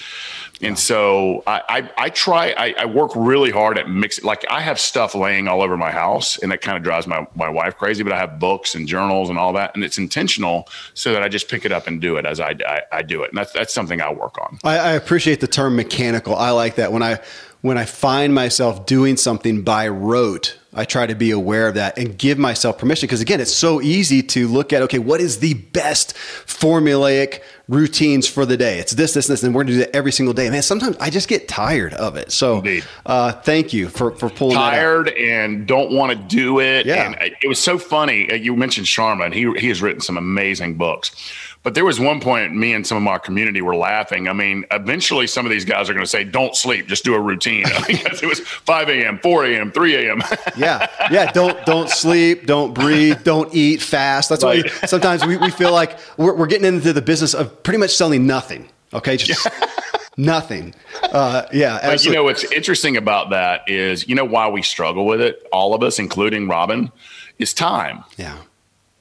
And 0.60 0.78
so 0.78 1.42
I, 1.46 1.62
I, 1.68 1.90
I 1.96 2.08
try, 2.10 2.54
I, 2.56 2.74
I, 2.78 2.84
work 2.86 3.12
really 3.14 3.50
hard 3.50 3.78
at 3.78 3.88
mixing. 3.88 4.24
Like 4.24 4.44
I 4.50 4.60
have 4.60 4.80
stuff 4.80 5.14
laying 5.14 5.46
all 5.46 5.62
over 5.62 5.76
my 5.76 5.90
house 5.90 6.36
and 6.38 6.50
that 6.50 6.60
kind 6.60 6.76
of 6.76 6.82
drives 6.82 7.06
my, 7.06 7.26
my 7.36 7.48
wife 7.48 7.76
crazy, 7.76 8.02
but 8.02 8.12
I 8.12 8.18
have 8.18 8.40
books 8.40 8.74
and 8.74 8.88
journals 8.88 9.30
and 9.30 9.38
all 9.38 9.52
that. 9.52 9.74
And 9.74 9.84
it's 9.84 9.98
intentional 9.98 10.68
so 10.94 11.12
that 11.12 11.22
I 11.22 11.28
just 11.28 11.48
pick 11.48 11.64
it 11.64 11.70
up 11.70 11.86
and 11.86 12.00
do 12.00 12.16
it 12.16 12.26
as 12.26 12.40
I, 12.40 12.56
I, 12.66 12.82
I 12.90 13.02
do 13.02 13.22
it. 13.22 13.30
And 13.30 13.38
that's, 13.38 13.52
that's 13.52 13.72
something 13.72 14.00
I 14.00 14.12
work 14.12 14.36
on. 14.38 14.58
I, 14.64 14.78
I 14.78 14.90
appreciate 14.92 15.40
the 15.40 15.46
term 15.46 15.76
mechanical. 15.76 16.34
I 16.34 16.50
like 16.50 16.74
that 16.76 16.92
when 16.92 17.02
I, 17.02 17.20
when 17.60 17.78
I 17.78 17.84
find 17.84 18.34
myself 18.34 18.86
doing 18.86 19.16
something 19.16 19.62
by 19.62 19.88
rote, 19.88 20.57
I 20.74 20.84
try 20.84 21.06
to 21.06 21.14
be 21.14 21.30
aware 21.30 21.66
of 21.68 21.74
that 21.76 21.96
and 21.96 22.16
give 22.18 22.38
myself 22.38 22.78
permission. 22.78 23.06
Because 23.06 23.22
again, 23.22 23.40
it's 23.40 23.54
so 23.54 23.80
easy 23.80 24.22
to 24.22 24.48
look 24.48 24.72
at, 24.72 24.82
okay, 24.82 24.98
what 24.98 25.20
is 25.20 25.38
the 25.38 25.54
best 25.54 26.14
formulaic 26.14 27.40
routines 27.68 28.28
for 28.28 28.44
the 28.44 28.56
day? 28.56 28.78
It's 28.78 28.92
this, 28.92 29.14
this, 29.14 29.28
this, 29.28 29.42
and 29.42 29.54
we're 29.54 29.64
going 29.64 29.68
to 29.68 29.72
do 29.74 29.78
that 29.78 29.96
every 29.96 30.12
single 30.12 30.34
day. 30.34 30.50
Man, 30.50 30.62
sometimes 30.62 30.96
I 30.98 31.08
just 31.08 31.26
get 31.26 31.48
tired 31.48 31.94
of 31.94 32.16
it. 32.16 32.32
So 32.32 32.62
uh, 33.06 33.32
thank 33.32 33.72
you 33.72 33.88
for, 33.88 34.10
for 34.12 34.28
pulling 34.28 34.56
tired 34.56 35.08
and 35.08 35.66
don't 35.66 35.90
want 35.90 36.12
to 36.12 36.36
do 36.36 36.60
it. 36.60 36.84
Yeah. 36.84 37.06
And 37.06 37.16
it 37.42 37.48
was 37.48 37.58
so 37.58 37.78
funny. 37.78 38.32
You 38.36 38.54
mentioned 38.54 38.86
Sharma, 38.86 39.24
and 39.24 39.34
he, 39.34 39.50
he 39.58 39.68
has 39.68 39.80
written 39.80 40.02
some 40.02 40.18
amazing 40.18 40.74
books 40.74 41.12
but 41.62 41.74
there 41.74 41.84
was 41.84 41.98
one 41.98 42.20
point 42.20 42.54
me 42.54 42.72
and 42.72 42.86
some 42.86 42.96
of 42.96 43.02
my 43.02 43.18
community 43.18 43.60
were 43.60 43.74
laughing. 43.74 44.28
I 44.28 44.32
mean, 44.32 44.64
eventually 44.70 45.26
some 45.26 45.44
of 45.44 45.50
these 45.50 45.64
guys 45.64 45.90
are 45.90 45.92
going 45.92 46.04
to 46.04 46.10
say, 46.10 46.24
don't 46.24 46.54
sleep, 46.54 46.86
just 46.86 47.04
do 47.04 47.14
a 47.14 47.20
routine. 47.20 47.64
because 47.86 48.22
it 48.22 48.26
was 48.26 48.40
5 48.40 48.88
a.m., 48.88 49.18
4 49.18 49.46
a.m., 49.46 49.72
3 49.72 49.94
a.m. 49.96 50.22
yeah. 50.56 50.86
Yeah. 51.10 51.32
Don't, 51.32 51.64
don't 51.66 51.90
sleep, 51.90 52.46
don't 52.46 52.74
breathe, 52.74 53.24
don't 53.24 53.52
eat 53.54 53.82
fast. 53.82 54.28
That's 54.28 54.44
right. 54.44 54.64
why 54.64 54.86
sometimes 54.86 55.26
we, 55.26 55.36
we 55.36 55.50
feel 55.50 55.72
like 55.72 55.98
we're, 56.16 56.34
we're 56.34 56.46
getting 56.46 56.66
into 56.66 56.92
the 56.92 57.02
business 57.02 57.34
of 57.34 57.62
pretty 57.62 57.78
much 57.78 57.94
selling 57.94 58.26
nothing. 58.26 58.68
Okay. 58.94 59.16
Just 59.16 59.48
nothing. 60.16 60.74
Uh, 61.02 61.46
yeah. 61.52 61.80
But 61.82 62.04
you 62.04 62.12
know, 62.12 62.24
what's 62.24 62.44
interesting 62.52 62.96
about 62.96 63.30
that 63.30 63.68
is, 63.68 64.08
you 64.08 64.14
know, 64.14 64.24
why 64.24 64.48
we 64.48 64.62
struggle 64.62 65.06
with 65.06 65.20
it, 65.20 65.46
all 65.52 65.74
of 65.74 65.82
us, 65.82 65.98
including 65.98 66.46
Robin, 66.48 66.92
is 67.38 67.52
time. 67.52 68.04
Yeah. 68.16 68.38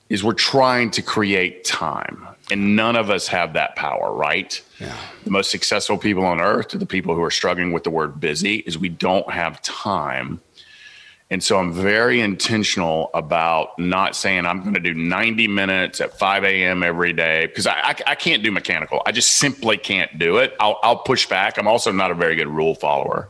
Is 0.10 0.24
we're 0.24 0.34
trying 0.34 0.92
to 0.92 1.02
create 1.02 1.66
time 1.66 2.28
and 2.50 2.76
none 2.76 2.96
of 2.96 3.10
us 3.10 3.28
have 3.28 3.54
that 3.54 3.76
power, 3.76 4.12
right? 4.12 4.62
Yeah. 4.80 4.96
The 5.24 5.32
most 5.32 5.52
successful 5.52 5.98
people 5.98 6.26
on 6.26 6.40
earth 6.40 6.70
to 6.70 6.78
the 6.78 6.86
people 6.86 7.16
who 7.16 7.24
are 7.24 7.32
struggling 7.32 7.72
with 7.72 7.84
the 7.84 7.90
word 7.90 8.20
busy 8.20 8.58
is 8.58 8.78
we 8.78 8.90
don't 8.90 9.30
have 9.32 9.62
time. 9.62 10.42
And 11.30 11.44
so 11.44 11.60
I'm 11.60 11.74
very 11.74 12.22
intentional 12.22 13.10
about 13.14 13.78
not 13.78 14.16
saying 14.16 14.46
I'm 14.46 14.62
going 14.62 14.76
to 14.76 14.80
do 14.80 14.94
90 14.94 15.50
minutes 15.50 16.00
at 16.00 16.18
5 16.18 16.46
a.m. 16.46 16.84
every 16.84 17.12
day 17.12 17.48
because 17.48 17.68
I, 17.68 17.74
I, 17.74 17.96
I, 18.08 18.16
can't 18.16 18.44
do 18.44 18.52
mechanical. 18.52 19.02
I 19.06 19.12
just 19.12 19.32
simply 19.32 19.78
can't 19.78 20.18
do 20.18 20.38
it. 20.38 20.56
I'll, 20.58 20.80
I'll 20.84 21.00
push 21.00 21.28
back. 21.28 21.58
I'm 21.58 21.68
also 21.68 21.92
not 21.92 22.12
a 22.12 22.14
very 22.14 22.36
good 22.36 22.48
rule 22.48 22.76
follower. 22.76 23.28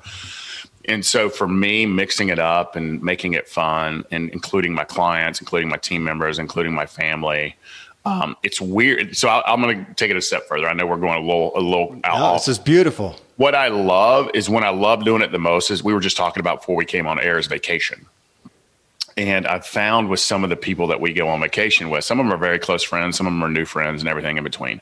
And 0.88 1.06
so 1.06 1.30
for 1.30 1.48
me, 1.48 1.86
mixing 1.86 2.30
it 2.30 2.40
up 2.40 2.76
and 2.76 3.02
making 3.02 3.34
it 3.34 3.48
fun 3.48 4.06
and 4.10 4.30
including 4.30 4.74
my 4.74 4.86
clients, 4.86 5.42
including 5.42 5.68
my 5.68 5.78
team 5.78 6.04
members, 6.04 6.40
including 6.40 6.74
my 6.74 6.86
family, 6.86 7.58
um, 8.06 8.38
it's 8.42 8.62
weird. 8.62 9.18
So 9.18 9.28
I, 9.28 9.52
am 9.52 9.62
going 9.62 9.86
to 9.86 9.94
take 9.96 10.10
it 10.10 10.16
a 10.16 10.22
step 10.22 10.48
further. 10.48 10.68
I 10.68 10.74
know 10.74 10.86
we're 10.86 10.96
going 10.96 11.22
a 11.22 11.26
little, 11.26 11.52
a 11.58 11.60
little 11.60 12.00
out. 12.06 12.20
No, 12.20 12.34
this 12.34 12.48
is 12.48 12.58
beautiful. 12.58 13.18
What 13.36 13.54
I 13.54 13.68
love 13.68 14.30
is 14.34 14.50
when 14.50 14.64
I 14.64 14.70
love 14.70 15.04
doing 15.04 15.22
it 15.22 15.34
the 15.34 15.40
most 15.40 15.70
is 15.72 15.84
we 15.84 15.94
were 15.94 16.00
just 16.00 16.16
talking 16.16 16.40
about 16.40 16.62
before 16.62 16.78
we 16.78 16.86
came 16.86 17.06
on 17.06 17.20
air 17.20 17.38
is 17.38 17.48
vacation. 17.48 18.06
And 19.18 19.46
I've 19.46 19.66
found 19.66 20.10
with 20.10 20.22
some 20.22 20.44
of 20.44 20.50
the 20.50 20.56
people 20.56 20.88
that 20.88 21.02
we 21.02 21.12
go 21.12 21.28
on 21.28 21.42
vacation 21.42 21.90
with, 21.90 22.06
some 22.06 22.20
of 22.20 22.26
them 22.26 22.34
are 22.34 22.38
very 22.38 22.60
close 22.60 22.84
friends, 22.84 23.18
some 23.18 23.28
of 23.28 23.34
them 23.34 23.44
are 23.44 23.50
new 23.50 23.66
friends, 23.66 24.02
and 24.02 24.08
everything 24.08 24.38
in 24.38 24.44
between. 24.44 24.80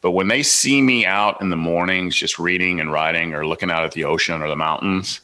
But 0.00 0.12
when 0.12 0.28
they 0.28 0.42
see 0.42 0.80
me 0.80 1.04
out 1.04 1.40
in 1.40 1.50
the 1.50 1.56
mornings, 1.56 2.14
just 2.14 2.38
reading 2.38 2.80
and 2.80 2.92
writing 2.92 3.34
or 3.34 3.46
looking 3.46 3.70
out 3.70 3.84
at 3.84 3.92
the 3.92 4.04
ocean 4.04 4.42
or 4.42 4.48
the 4.48 4.56
mountains, 4.56 5.20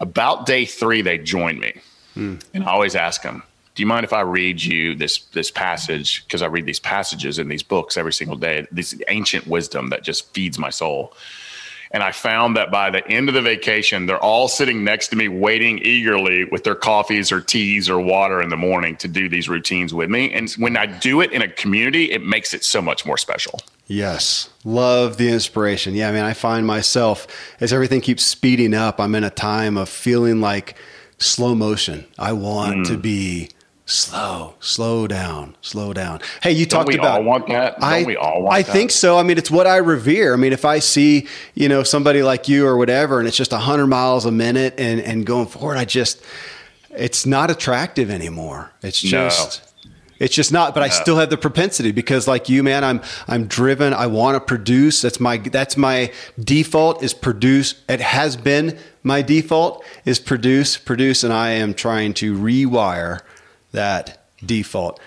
about 0.00 0.46
day 0.46 0.64
three, 0.64 1.02
they 1.02 1.18
join 1.18 1.58
me. 1.58 1.80
Hmm. 2.14 2.36
And 2.52 2.64
I 2.64 2.68
always 2.72 2.94
ask 2.94 3.22
them, 3.22 3.42
do 3.74 3.82
you 3.82 3.86
mind 3.86 4.04
if 4.04 4.12
I 4.12 4.22
read 4.22 4.62
you 4.62 4.96
this 4.96 5.18
this 5.32 5.52
passage? 5.52 6.24
Because 6.24 6.42
I 6.42 6.46
read 6.46 6.66
these 6.66 6.80
passages 6.80 7.38
in 7.38 7.48
these 7.48 7.62
books 7.62 7.96
every 7.96 8.12
single 8.12 8.36
day. 8.36 8.66
This 8.72 9.00
ancient 9.06 9.46
wisdom 9.46 9.90
that 9.90 10.02
just 10.02 10.32
feeds 10.34 10.58
my 10.58 10.70
soul. 10.70 11.12
And 11.90 12.02
I 12.02 12.12
found 12.12 12.56
that 12.56 12.70
by 12.70 12.90
the 12.90 13.06
end 13.08 13.28
of 13.28 13.34
the 13.34 13.40
vacation, 13.40 14.06
they're 14.06 14.22
all 14.22 14.48
sitting 14.48 14.84
next 14.84 15.08
to 15.08 15.16
me, 15.16 15.28
waiting 15.28 15.78
eagerly 15.78 16.44
with 16.44 16.64
their 16.64 16.74
coffees 16.74 17.32
or 17.32 17.40
teas 17.40 17.88
or 17.88 17.98
water 18.00 18.42
in 18.42 18.50
the 18.50 18.56
morning 18.56 18.96
to 18.96 19.08
do 19.08 19.28
these 19.28 19.48
routines 19.48 19.94
with 19.94 20.10
me. 20.10 20.32
And 20.32 20.50
when 20.52 20.76
I 20.76 20.86
do 20.86 21.20
it 21.20 21.32
in 21.32 21.40
a 21.40 21.48
community, 21.48 22.10
it 22.10 22.22
makes 22.22 22.52
it 22.52 22.64
so 22.64 22.82
much 22.82 23.06
more 23.06 23.16
special. 23.16 23.60
Yes. 23.88 24.50
Love 24.64 25.16
the 25.16 25.30
inspiration. 25.30 25.94
Yeah. 25.94 26.10
I 26.10 26.12
mean, 26.12 26.22
I 26.22 26.34
find 26.34 26.66
myself 26.66 27.26
as 27.58 27.72
everything 27.72 28.02
keeps 28.02 28.22
speeding 28.22 28.74
up, 28.74 29.00
I'm 29.00 29.14
in 29.14 29.24
a 29.24 29.30
time 29.30 29.76
of 29.78 29.88
feeling 29.88 30.40
like 30.40 30.76
slow 31.16 31.54
motion. 31.54 32.06
I 32.18 32.34
want 32.34 32.76
mm. 32.76 32.86
to 32.88 32.98
be 32.98 33.48
slow, 33.86 34.54
slow 34.60 35.06
down, 35.06 35.56
slow 35.62 35.94
down. 35.94 36.20
Hey, 36.42 36.52
you 36.52 36.66
Don't 36.66 36.84
talked 36.84 36.94
about. 36.94 37.20
All 37.20 37.24
want 37.24 37.48
that? 37.48 37.80
Don't 37.80 37.90
I, 37.90 38.04
we 38.04 38.16
all 38.16 38.42
want 38.42 38.54
I 38.54 38.62
that? 38.62 38.70
think 38.70 38.90
so. 38.90 39.18
I 39.18 39.22
mean, 39.22 39.38
it's 39.38 39.50
what 39.50 39.66
I 39.66 39.78
revere. 39.78 40.34
I 40.34 40.36
mean, 40.36 40.52
if 40.52 40.66
I 40.66 40.78
see 40.78 41.26
you 41.54 41.68
know 41.68 41.82
somebody 41.82 42.22
like 42.22 42.46
you 42.46 42.66
or 42.66 42.76
whatever, 42.76 43.18
and 43.18 43.26
it's 43.26 43.36
just 43.36 43.52
hundred 43.52 43.86
miles 43.86 44.26
a 44.26 44.30
minute 44.30 44.74
and 44.78 45.00
and 45.00 45.24
going 45.24 45.46
forward, 45.46 45.78
I 45.78 45.86
just 45.86 46.22
it's 46.90 47.24
not 47.24 47.50
attractive 47.50 48.10
anymore. 48.10 48.70
It's 48.82 49.00
just. 49.00 49.67
It's 50.18 50.34
just 50.34 50.52
not, 50.52 50.74
but 50.74 50.82
I 50.82 50.88
still 50.88 51.16
have 51.16 51.30
the 51.30 51.36
propensity 51.36 51.92
because 51.92 52.26
like 52.26 52.48
you, 52.48 52.62
man, 52.62 52.82
I'm, 52.82 53.00
I'm 53.28 53.46
driven. 53.46 53.94
I 53.94 54.06
want 54.08 54.34
to 54.34 54.40
produce. 54.40 55.00
That's 55.02 55.20
my, 55.20 55.38
that's 55.38 55.76
my 55.76 56.12
default 56.38 57.02
is 57.02 57.14
produce. 57.14 57.74
It 57.88 58.00
has 58.00 58.36
been 58.36 58.78
my 59.02 59.22
default 59.22 59.84
is 60.04 60.18
produce, 60.18 60.76
produce. 60.76 61.22
And 61.22 61.32
I 61.32 61.50
am 61.50 61.72
trying 61.72 62.14
to 62.14 62.36
rewire 62.36 63.20
that 63.72 64.26
default. 64.44 65.00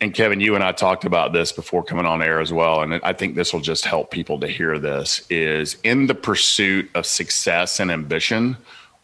And 0.00 0.14
Kevin, 0.14 0.38
you 0.38 0.54
and 0.54 0.62
I 0.62 0.72
talked 0.72 1.04
about 1.04 1.32
this 1.32 1.50
before 1.50 1.82
coming 1.82 2.06
on 2.06 2.22
air 2.22 2.40
as 2.40 2.52
well. 2.52 2.82
And 2.82 3.00
I 3.02 3.12
think 3.12 3.34
this 3.34 3.52
will 3.52 3.60
just 3.60 3.84
help 3.84 4.10
people 4.10 4.38
to 4.40 4.46
hear 4.46 4.78
this 4.78 5.26
is 5.28 5.76
in 5.82 6.06
the 6.06 6.14
pursuit 6.14 6.88
of 6.94 7.04
success 7.04 7.80
and 7.80 7.90
ambition, 7.90 8.56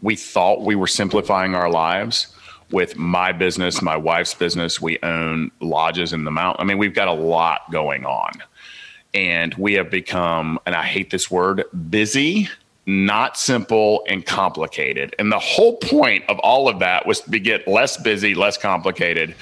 we 0.02 0.14
thought 0.14 0.62
we 0.62 0.76
were 0.76 0.86
simplifying 0.86 1.54
our 1.54 1.70
lives 1.70 2.33
with 2.70 2.96
my 2.96 3.32
business, 3.32 3.82
my 3.82 3.96
wife's 3.96 4.34
business. 4.34 4.80
We 4.80 4.98
own 5.02 5.50
lodges 5.60 6.12
in 6.12 6.24
the 6.24 6.30
mountain. 6.30 6.62
I 6.62 6.64
mean, 6.64 6.78
we've 6.78 6.94
got 6.94 7.08
a 7.08 7.12
lot 7.12 7.70
going 7.70 8.04
on. 8.04 8.32
And 9.12 9.54
we 9.54 9.74
have 9.74 9.90
become, 9.90 10.58
and 10.66 10.74
I 10.74 10.82
hate 10.82 11.10
this 11.10 11.30
word, 11.30 11.64
busy 11.88 12.48
not 12.86 13.36
simple 13.38 14.04
and 14.08 14.24
complicated. 14.26 15.14
And 15.18 15.32
the 15.32 15.38
whole 15.38 15.76
point 15.76 16.24
of 16.28 16.38
all 16.40 16.68
of 16.68 16.80
that 16.80 17.06
was 17.06 17.20
to 17.20 17.38
get 17.38 17.66
less 17.66 17.96
busy, 17.96 18.34
less 18.34 18.58
complicated. 18.58 19.34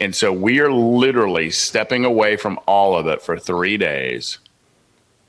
And 0.00 0.14
so 0.14 0.32
we 0.32 0.60
are 0.60 0.72
literally 0.72 1.50
stepping 1.50 2.04
away 2.04 2.36
from 2.36 2.58
all 2.66 2.96
of 2.96 3.06
it 3.06 3.22
for 3.22 3.38
three 3.38 3.76
days 3.76 4.38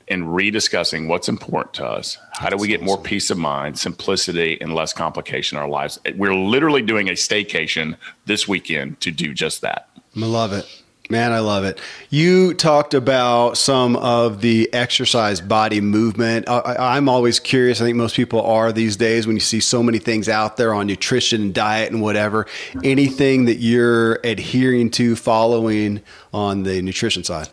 and 0.08 0.24
rediscussing 0.24 1.08
what's 1.08 1.28
important 1.28 1.74
to 1.74 1.86
us. 1.86 2.18
How 2.32 2.48
do 2.48 2.56
we 2.56 2.68
get 2.68 2.82
more 2.82 3.00
peace 3.00 3.30
of 3.30 3.38
mind, 3.38 3.78
simplicity, 3.78 4.58
and 4.60 4.74
less 4.74 4.92
complication 4.92 5.56
in 5.56 5.62
our 5.62 5.68
lives? 5.68 5.98
We're 6.16 6.34
literally 6.34 6.82
doing 6.82 7.08
a 7.08 7.12
staycation 7.12 7.96
this 8.26 8.46
weekend 8.46 9.00
to 9.00 9.10
do 9.10 9.34
just 9.34 9.60
that. 9.62 9.88
I 10.16 10.26
love 10.26 10.52
it. 10.52 10.66
Man, 11.10 11.32
I 11.32 11.40
love 11.40 11.64
it. 11.64 11.78
You 12.08 12.54
talked 12.54 12.94
about 12.94 13.58
some 13.58 13.94
of 13.96 14.40
the 14.40 14.72
exercise 14.72 15.38
body 15.38 15.82
movement. 15.82 16.48
I, 16.48 16.96
am 16.96 17.10
always 17.10 17.38
curious. 17.38 17.82
I 17.82 17.84
think 17.84 17.98
most 17.98 18.16
people 18.16 18.40
are 18.40 18.72
these 18.72 18.96
days 18.96 19.26
when 19.26 19.36
you 19.36 19.40
see 19.40 19.60
so 19.60 19.82
many 19.82 19.98
things 19.98 20.30
out 20.30 20.56
there 20.56 20.72
on 20.72 20.86
nutrition 20.86 21.42
and 21.42 21.54
diet 21.54 21.92
and 21.92 22.00
whatever. 22.00 22.46
Anything 22.82 23.44
that 23.44 23.56
you're 23.56 24.14
adhering 24.24 24.90
to, 24.92 25.14
following 25.14 26.00
on 26.32 26.62
the 26.62 26.80
nutrition 26.80 27.22
side? 27.22 27.50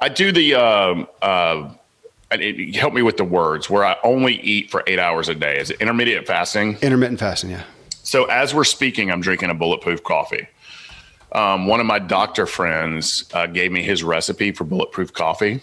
I 0.00 0.08
do 0.08 0.32
the. 0.32 0.54
Um, 0.54 1.08
uh, 1.20 1.68
help 2.74 2.92
me 2.92 3.02
with 3.02 3.16
the 3.16 3.24
words 3.24 3.70
where 3.70 3.84
I 3.84 3.96
only 4.04 4.34
eat 4.40 4.70
for 4.70 4.82
eight 4.86 4.98
hours 4.98 5.28
a 5.28 5.34
day. 5.34 5.58
Is 5.58 5.70
it 5.70 5.80
intermediate 5.80 6.26
fasting? 6.26 6.76
Intermittent 6.82 7.20
fasting, 7.20 7.50
yeah. 7.50 7.64
So 8.02 8.24
as 8.26 8.54
we're 8.54 8.64
speaking, 8.64 9.10
I'm 9.10 9.20
drinking 9.20 9.50
a 9.50 9.54
bulletproof 9.54 10.02
coffee 10.04 10.48
Um, 11.32 11.66
one 11.66 11.80
of 11.80 11.86
my 11.86 11.98
doctor 11.98 12.46
friends 12.46 13.24
uh, 13.34 13.46
gave 13.46 13.70
me 13.70 13.82
his 13.82 14.02
recipe 14.02 14.52
for 14.52 14.64
bulletproof 14.64 15.12
coffee, 15.12 15.60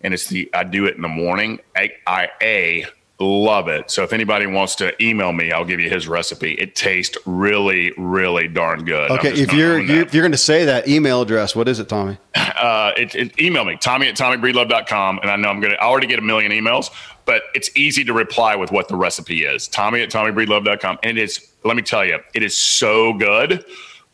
and 0.00 0.14
it's 0.14 0.28
the 0.28 0.48
I 0.54 0.64
do 0.64 0.86
it 0.86 0.94
in 0.94 1.02
the 1.02 1.08
morning. 1.08 1.58
I, 1.76 1.90
I 2.06 2.28
a 2.40 2.86
love 3.20 3.68
it. 3.68 3.90
So 3.90 4.02
if 4.02 4.12
anybody 4.12 4.46
wants 4.46 4.74
to 4.76 4.92
email 5.02 5.32
me, 5.32 5.52
I'll 5.52 5.64
give 5.64 5.78
you 5.78 5.90
his 5.90 6.08
recipe. 6.08 6.54
It 6.54 6.74
tastes 6.74 7.16
really, 7.26 7.92
really 7.98 8.48
darn 8.48 8.84
good. 8.84 9.10
Okay, 9.10 9.32
if 9.32 9.52
you're, 9.52 9.78
you're 9.78 10.02
if 10.02 10.14
you're 10.14 10.22
going 10.22 10.32
to 10.32 10.38
say 10.38 10.64
that 10.64 10.88
email 10.88 11.20
address, 11.20 11.54
what 11.54 11.68
is 11.68 11.78
it, 11.78 11.88
Tommy? 11.88 12.18
Uh, 12.60 12.92
it, 12.94 13.14
it, 13.14 13.40
email 13.40 13.64
me, 13.64 13.74
Tommy 13.80 14.06
at 14.06 14.14
TommyBreedlove.com, 14.14 15.20
and 15.22 15.30
I 15.30 15.36
know 15.36 15.48
I'm 15.48 15.60
going 15.60 15.72
to. 15.72 15.82
I 15.82 15.86
already 15.86 16.06
get 16.06 16.18
a 16.18 16.22
million 16.22 16.52
emails, 16.52 16.90
but 17.24 17.44
it's 17.54 17.74
easy 17.74 18.04
to 18.04 18.12
reply 18.12 18.54
with 18.54 18.70
what 18.70 18.88
the 18.88 18.96
recipe 18.96 19.44
is. 19.44 19.66
Tommy 19.66 20.02
at 20.02 20.10
TommyBreedlove.com, 20.10 20.98
and 21.02 21.16
it's 21.16 21.54
let 21.64 21.74
me 21.74 21.82
tell 21.82 22.04
you, 22.04 22.18
it 22.34 22.42
is 22.42 22.54
so 22.54 23.14
good, 23.14 23.64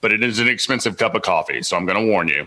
but 0.00 0.12
it 0.12 0.22
is 0.22 0.38
an 0.38 0.46
expensive 0.46 0.96
cup 0.96 1.16
of 1.16 1.22
coffee. 1.22 1.60
So 1.62 1.76
I'm 1.76 1.86
going 1.86 1.98
to 1.98 2.08
warn 2.08 2.28
you. 2.28 2.46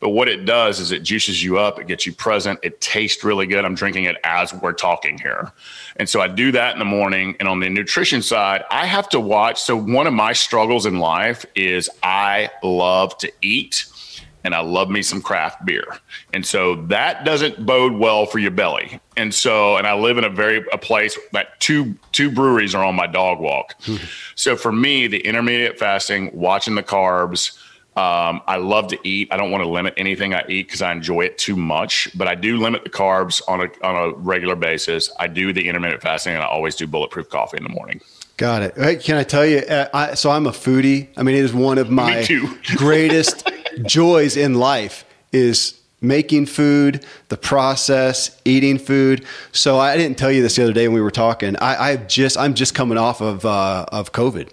But 0.00 0.10
what 0.10 0.28
it 0.28 0.46
does 0.46 0.80
is 0.80 0.92
it 0.92 1.02
juices 1.02 1.44
you 1.44 1.58
up, 1.58 1.78
it 1.78 1.86
gets 1.86 2.06
you 2.06 2.12
present, 2.12 2.58
it 2.62 2.80
tastes 2.80 3.22
really 3.22 3.46
good. 3.46 3.64
I'm 3.64 3.74
drinking 3.74 4.04
it 4.04 4.16
as 4.24 4.52
we're 4.52 4.72
talking 4.72 5.18
here. 5.18 5.52
And 5.96 6.08
so 6.08 6.22
I 6.22 6.28
do 6.28 6.50
that 6.52 6.72
in 6.72 6.78
the 6.78 6.86
morning. 6.86 7.36
And 7.38 7.46
on 7.46 7.60
the 7.60 7.68
nutrition 7.68 8.22
side, 8.22 8.64
I 8.70 8.86
have 8.86 9.10
to 9.10 9.20
watch. 9.20 9.60
So 9.60 9.76
one 9.76 10.06
of 10.06 10.14
my 10.14 10.32
struggles 10.32 10.86
in 10.86 10.98
life 10.98 11.44
is 11.54 11.90
I 12.02 12.50
love 12.62 13.16
to 13.18 13.30
eat 13.42 13.84
and 14.42 14.54
I 14.54 14.60
love 14.60 14.88
me 14.88 15.02
some 15.02 15.20
craft 15.20 15.64
beer. 15.66 15.84
And 16.32 16.44
so 16.44 16.76
that 16.86 17.24
doesn't 17.24 17.66
bode 17.66 17.92
well 17.92 18.26
for 18.26 18.38
your 18.38 18.50
belly. 18.50 19.00
And 19.16 19.34
so, 19.34 19.76
and 19.76 19.86
I 19.86 19.94
live 19.94 20.16
in 20.18 20.24
a 20.24 20.30
very 20.30 20.64
a 20.72 20.78
place 20.78 21.18
that 21.32 21.60
two 21.60 21.94
two 22.12 22.30
breweries 22.30 22.74
are 22.74 22.84
on 22.84 22.94
my 22.94 23.06
dog 23.06 23.38
walk. 23.38 23.74
Hmm. 23.82 23.96
so 24.34 24.56
for 24.56 24.72
me, 24.72 25.06
the 25.06 25.20
intermediate 25.20 25.78
fasting, 25.78 26.30
watching 26.32 26.74
the 26.74 26.82
carbs, 26.82 27.58
um, 27.96 28.40
I 28.46 28.56
love 28.56 28.88
to 28.88 28.98
eat. 29.02 29.28
I 29.32 29.36
don't 29.36 29.50
want 29.50 29.64
to 29.64 29.68
limit 29.68 29.94
anything 29.96 30.32
I 30.32 30.44
eat 30.48 30.68
because 30.68 30.80
I 30.80 30.92
enjoy 30.92 31.22
it 31.22 31.38
too 31.38 31.56
much, 31.56 32.08
but 32.16 32.28
I 32.28 32.34
do 32.34 32.56
limit 32.56 32.84
the 32.84 32.90
carbs 32.90 33.42
on 33.48 33.60
a, 33.60 33.86
on 33.86 33.96
a 33.96 34.14
regular 34.14 34.54
basis. 34.54 35.10
I 35.18 35.26
do 35.26 35.52
the 35.52 35.68
intermittent 35.68 36.00
fasting 36.00 36.34
and 36.34 36.42
I 36.42 36.46
always 36.46 36.76
do 36.76 36.86
bulletproof 36.86 37.28
coffee 37.28 37.56
in 37.56 37.64
the 37.64 37.68
morning. 37.68 38.00
Got 38.36 38.62
it. 38.62 38.74
Hey, 38.76 38.96
can 38.96 39.16
I 39.16 39.24
tell 39.24 39.44
you? 39.44 39.58
Uh, 39.58 39.88
I, 39.92 40.14
so 40.14 40.30
I'm 40.30 40.46
a 40.46 40.50
foodie. 40.50 41.08
I 41.16 41.22
mean, 41.22 41.34
it 41.34 41.44
is 41.44 41.52
one 41.52 41.78
of 41.78 41.90
my 41.90 42.26
greatest 42.76 43.50
joys 43.82 44.36
in 44.36 44.54
life 44.54 45.04
is 45.32 45.78
making 46.00 46.46
food, 46.46 47.04
the 47.28 47.36
process, 47.36 48.40
eating 48.44 48.78
food. 48.78 49.24
So 49.52 49.78
I 49.78 49.96
didn't 49.96 50.16
tell 50.16 50.32
you 50.32 50.42
this 50.42 50.56
the 50.56 50.62
other 50.62 50.72
day 50.72 50.88
when 50.88 50.94
we 50.94 51.00
were 51.02 51.10
talking. 51.10 51.56
I, 51.56 51.90
I 51.90 51.96
just 51.96 52.38
I'm 52.38 52.54
just 52.54 52.74
coming 52.74 52.98
off 52.98 53.20
of 53.20 53.44
uh, 53.44 53.86
of 53.92 54.12
COVID. 54.12 54.50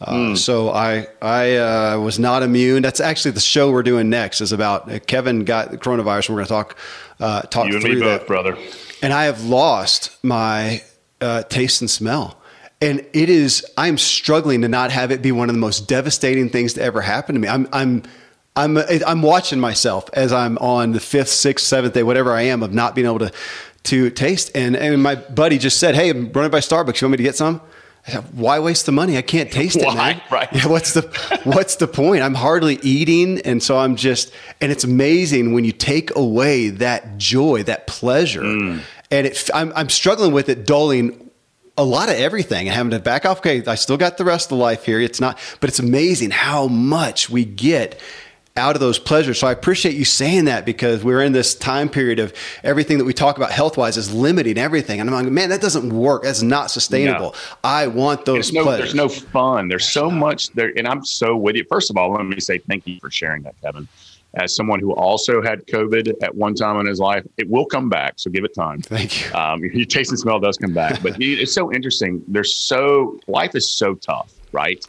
Uh, 0.00 0.12
mm. 0.14 0.38
So 0.38 0.70
I 0.70 1.08
I 1.20 1.56
uh, 1.56 2.00
was 2.00 2.18
not 2.18 2.42
immune. 2.42 2.82
That's 2.82 3.00
actually 3.00 3.32
the 3.32 3.40
show 3.40 3.72
we're 3.72 3.82
doing 3.82 4.08
next 4.08 4.40
is 4.40 4.52
about 4.52 4.90
uh, 4.90 5.00
Kevin 5.00 5.44
got 5.44 5.70
the 5.70 5.78
coronavirus. 5.78 6.28
And 6.28 6.36
we're 6.36 6.44
going 6.44 6.46
to 6.46 6.48
talk 6.48 6.76
uh, 7.20 7.42
talk 7.42 7.68
you 7.68 7.80
through 7.80 8.00
both, 8.00 8.20
that, 8.20 8.26
brother. 8.26 8.56
And 9.02 9.12
I 9.12 9.24
have 9.24 9.44
lost 9.44 10.16
my 10.22 10.82
uh, 11.20 11.42
taste 11.44 11.80
and 11.80 11.90
smell. 11.90 12.40
And 12.80 13.04
it 13.12 13.28
is 13.28 13.66
I'm 13.76 13.98
struggling 13.98 14.62
to 14.62 14.68
not 14.68 14.92
have 14.92 15.10
it 15.10 15.20
be 15.20 15.32
one 15.32 15.48
of 15.48 15.54
the 15.56 15.60
most 15.60 15.88
devastating 15.88 16.48
things 16.48 16.74
to 16.74 16.82
ever 16.82 17.00
happen 17.00 17.34
to 17.34 17.40
me. 17.40 17.48
I'm 17.48 17.68
I'm 17.72 18.04
I'm 18.54 18.78
I'm 18.78 19.22
watching 19.22 19.58
myself 19.58 20.08
as 20.12 20.32
I'm 20.32 20.58
on 20.58 20.92
the 20.92 21.00
fifth, 21.00 21.28
sixth, 21.28 21.66
seventh 21.66 21.94
day, 21.94 22.04
whatever 22.04 22.32
I 22.32 22.42
am, 22.42 22.62
of 22.62 22.72
not 22.72 22.94
being 22.94 23.08
able 23.08 23.18
to 23.18 23.32
to 23.84 24.10
taste. 24.10 24.52
And 24.54 24.76
and 24.76 25.02
my 25.02 25.16
buddy 25.16 25.58
just 25.58 25.78
said, 25.78 25.96
"Hey, 25.96 26.10
I'm 26.10 26.30
running 26.30 26.52
by 26.52 26.60
Starbucks. 26.60 27.00
You 27.00 27.06
want 27.06 27.12
me 27.12 27.16
to 27.18 27.22
get 27.24 27.34
some?" 27.34 27.60
Why 28.32 28.58
waste 28.58 28.86
the 28.86 28.92
money? 28.92 29.16
I 29.16 29.22
can't 29.22 29.50
taste 29.60 29.76
it, 29.76 29.94
man. 29.94 30.20
Right. 30.30 30.48
Yeah, 30.52 30.66
what's 30.66 30.94
the 30.94 31.02
what's 31.44 31.76
the 31.76 31.88
point? 31.88 32.22
I'm 32.22 32.34
hardly 32.34 32.78
eating, 32.82 33.40
and 33.42 33.62
so 33.62 33.78
I'm 33.78 33.96
just. 33.96 34.32
And 34.60 34.72
it's 34.72 34.84
amazing 34.84 35.52
when 35.52 35.64
you 35.64 35.72
take 35.72 36.14
away 36.16 36.70
that 36.70 37.18
joy, 37.18 37.62
that 37.64 37.86
pleasure, 37.86 38.42
mm. 38.42 38.80
and 39.10 39.26
it. 39.26 39.50
I'm, 39.54 39.72
I'm 39.74 39.88
struggling 39.88 40.32
with 40.32 40.48
it, 40.48 40.66
dulling 40.66 41.30
a 41.76 41.84
lot 41.84 42.08
of 42.08 42.16
everything 42.16 42.66
and 42.66 42.74
having 42.74 42.90
to 42.90 42.98
back 42.98 43.24
off. 43.24 43.38
Okay, 43.38 43.64
I 43.64 43.76
still 43.76 43.96
got 43.96 44.18
the 44.18 44.24
rest 44.24 44.46
of 44.46 44.58
the 44.58 44.62
life 44.62 44.84
here. 44.84 45.00
It's 45.00 45.20
not, 45.20 45.38
but 45.60 45.70
it's 45.70 45.78
amazing 45.78 46.30
how 46.30 46.66
much 46.66 47.30
we 47.30 47.44
get 47.44 48.00
out 48.58 48.76
of 48.76 48.80
those 48.80 48.98
pleasures. 48.98 49.38
So 49.38 49.46
I 49.46 49.52
appreciate 49.52 49.94
you 49.94 50.04
saying 50.04 50.44
that 50.46 50.66
because 50.66 51.02
we're 51.02 51.22
in 51.22 51.32
this 51.32 51.54
time 51.54 51.88
period 51.88 52.18
of 52.18 52.34
everything 52.62 52.98
that 52.98 53.04
we 53.04 53.14
talk 53.14 53.38
about 53.38 53.50
health 53.50 53.78
wise 53.78 53.96
is 53.96 54.12
limiting 54.12 54.58
everything. 54.58 55.00
And 55.00 55.08
I'm 55.08 55.24
like, 55.24 55.32
man, 55.32 55.48
that 55.48 55.62
doesn't 55.62 55.90
work. 55.90 56.24
That's 56.24 56.42
not 56.42 56.70
sustainable. 56.70 57.32
No. 57.32 57.56
I 57.64 57.86
want 57.86 58.26
those 58.26 58.52
no, 58.52 58.64
There's 58.64 58.94
no 58.94 59.08
fun. 59.08 59.68
There's 59.68 59.88
so 59.88 60.10
much 60.10 60.50
there. 60.50 60.72
And 60.76 60.86
I'm 60.86 61.04
so 61.04 61.36
with 61.36 61.56
you. 61.56 61.64
First 61.70 61.88
of 61.88 61.96
all, 61.96 62.12
let 62.12 62.26
me 62.26 62.40
say 62.40 62.58
thank 62.58 62.86
you 62.86 62.98
for 63.00 63.10
sharing 63.10 63.42
that, 63.44 63.58
Kevin. 63.62 63.88
As 64.34 64.54
someone 64.54 64.78
who 64.78 64.92
also 64.92 65.40
had 65.40 65.66
COVID 65.66 66.22
at 66.22 66.34
one 66.34 66.54
time 66.54 66.78
in 66.80 66.86
his 66.86 67.00
life, 67.00 67.26
it 67.38 67.48
will 67.48 67.64
come 67.64 67.88
back. 67.88 68.14
So 68.16 68.30
give 68.30 68.44
it 68.44 68.54
time. 68.54 68.82
Thank 68.82 69.24
you. 69.24 69.34
Um, 69.34 69.64
your 69.72 69.86
taste 69.86 70.10
and 70.10 70.18
smell 70.18 70.38
does 70.38 70.58
come 70.58 70.74
back. 70.74 71.02
But 71.02 71.16
it's 71.18 71.52
so 71.52 71.72
interesting. 71.72 72.22
There's 72.28 72.54
so, 72.54 73.18
life 73.26 73.54
is 73.54 73.70
so 73.70 73.94
tough, 73.94 74.34
right? 74.52 74.84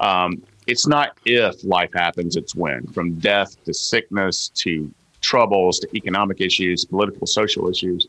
Um, 0.00 0.42
it's 0.66 0.86
not 0.86 1.16
if 1.24 1.62
life 1.64 1.90
happens, 1.94 2.36
it's 2.36 2.54
when. 2.54 2.86
From 2.88 3.14
death 3.14 3.62
to 3.64 3.74
sickness 3.74 4.48
to 4.56 4.92
troubles 5.20 5.78
to 5.80 5.88
economic 5.96 6.40
issues, 6.40 6.84
political, 6.84 7.26
social 7.26 7.68
issues. 7.68 8.06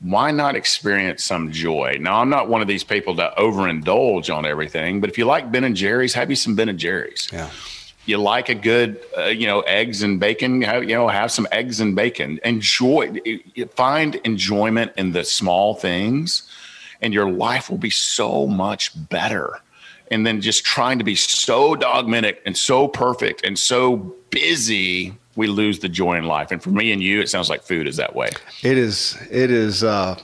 Why 0.00 0.30
not 0.30 0.56
experience 0.56 1.24
some 1.24 1.52
joy? 1.52 1.98
Now, 2.00 2.20
I'm 2.20 2.30
not 2.30 2.48
one 2.48 2.62
of 2.62 2.68
these 2.68 2.82
people 2.82 3.14
that 3.14 3.36
overindulge 3.36 4.34
on 4.34 4.46
everything, 4.46 5.00
but 5.00 5.10
if 5.10 5.18
you 5.18 5.26
like 5.26 5.52
Ben 5.52 5.64
and 5.64 5.76
Jerry's, 5.76 6.14
have 6.14 6.30
you 6.30 6.36
some 6.36 6.56
Ben 6.56 6.70
and 6.70 6.78
Jerry's. 6.78 7.28
Yeah. 7.30 7.50
You 8.06 8.16
like 8.16 8.48
a 8.48 8.54
good, 8.54 8.98
uh, 9.16 9.26
you 9.26 9.46
know, 9.46 9.60
eggs 9.60 10.02
and 10.02 10.18
bacon. 10.18 10.62
Have, 10.62 10.84
you 10.84 10.94
know, 10.94 11.06
have 11.08 11.30
some 11.30 11.46
eggs 11.52 11.80
and 11.80 11.94
bacon. 11.94 12.40
Enjoy. 12.44 13.20
Find 13.76 14.14
enjoyment 14.24 14.92
in 14.96 15.12
the 15.12 15.22
small 15.22 15.74
things, 15.74 16.50
and 17.02 17.12
your 17.12 17.30
life 17.30 17.68
will 17.68 17.78
be 17.78 17.90
so 17.90 18.46
much 18.46 18.92
better 19.10 19.60
and 20.10 20.26
then 20.26 20.40
just 20.40 20.64
trying 20.64 20.98
to 20.98 21.04
be 21.04 21.14
so 21.14 21.74
dogmatic 21.74 22.42
and 22.44 22.56
so 22.56 22.88
perfect 22.88 23.44
and 23.44 23.58
so 23.58 23.96
busy 24.30 25.14
we 25.36 25.46
lose 25.46 25.78
the 25.78 25.88
joy 25.88 26.16
in 26.16 26.24
life. 26.24 26.50
And 26.50 26.62
for 26.62 26.70
me 26.70 26.92
and 26.92 27.02
you 27.02 27.20
it 27.20 27.28
sounds 27.28 27.48
like 27.48 27.62
food 27.62 27.86
is 27.86 27.96
that 27.96 28.14
way. 28.14 28.30
It 28.62 28.76
is 28.76 29.16
it 29.30 29.50
is 29.50 29.84
uh, 29.84 30.18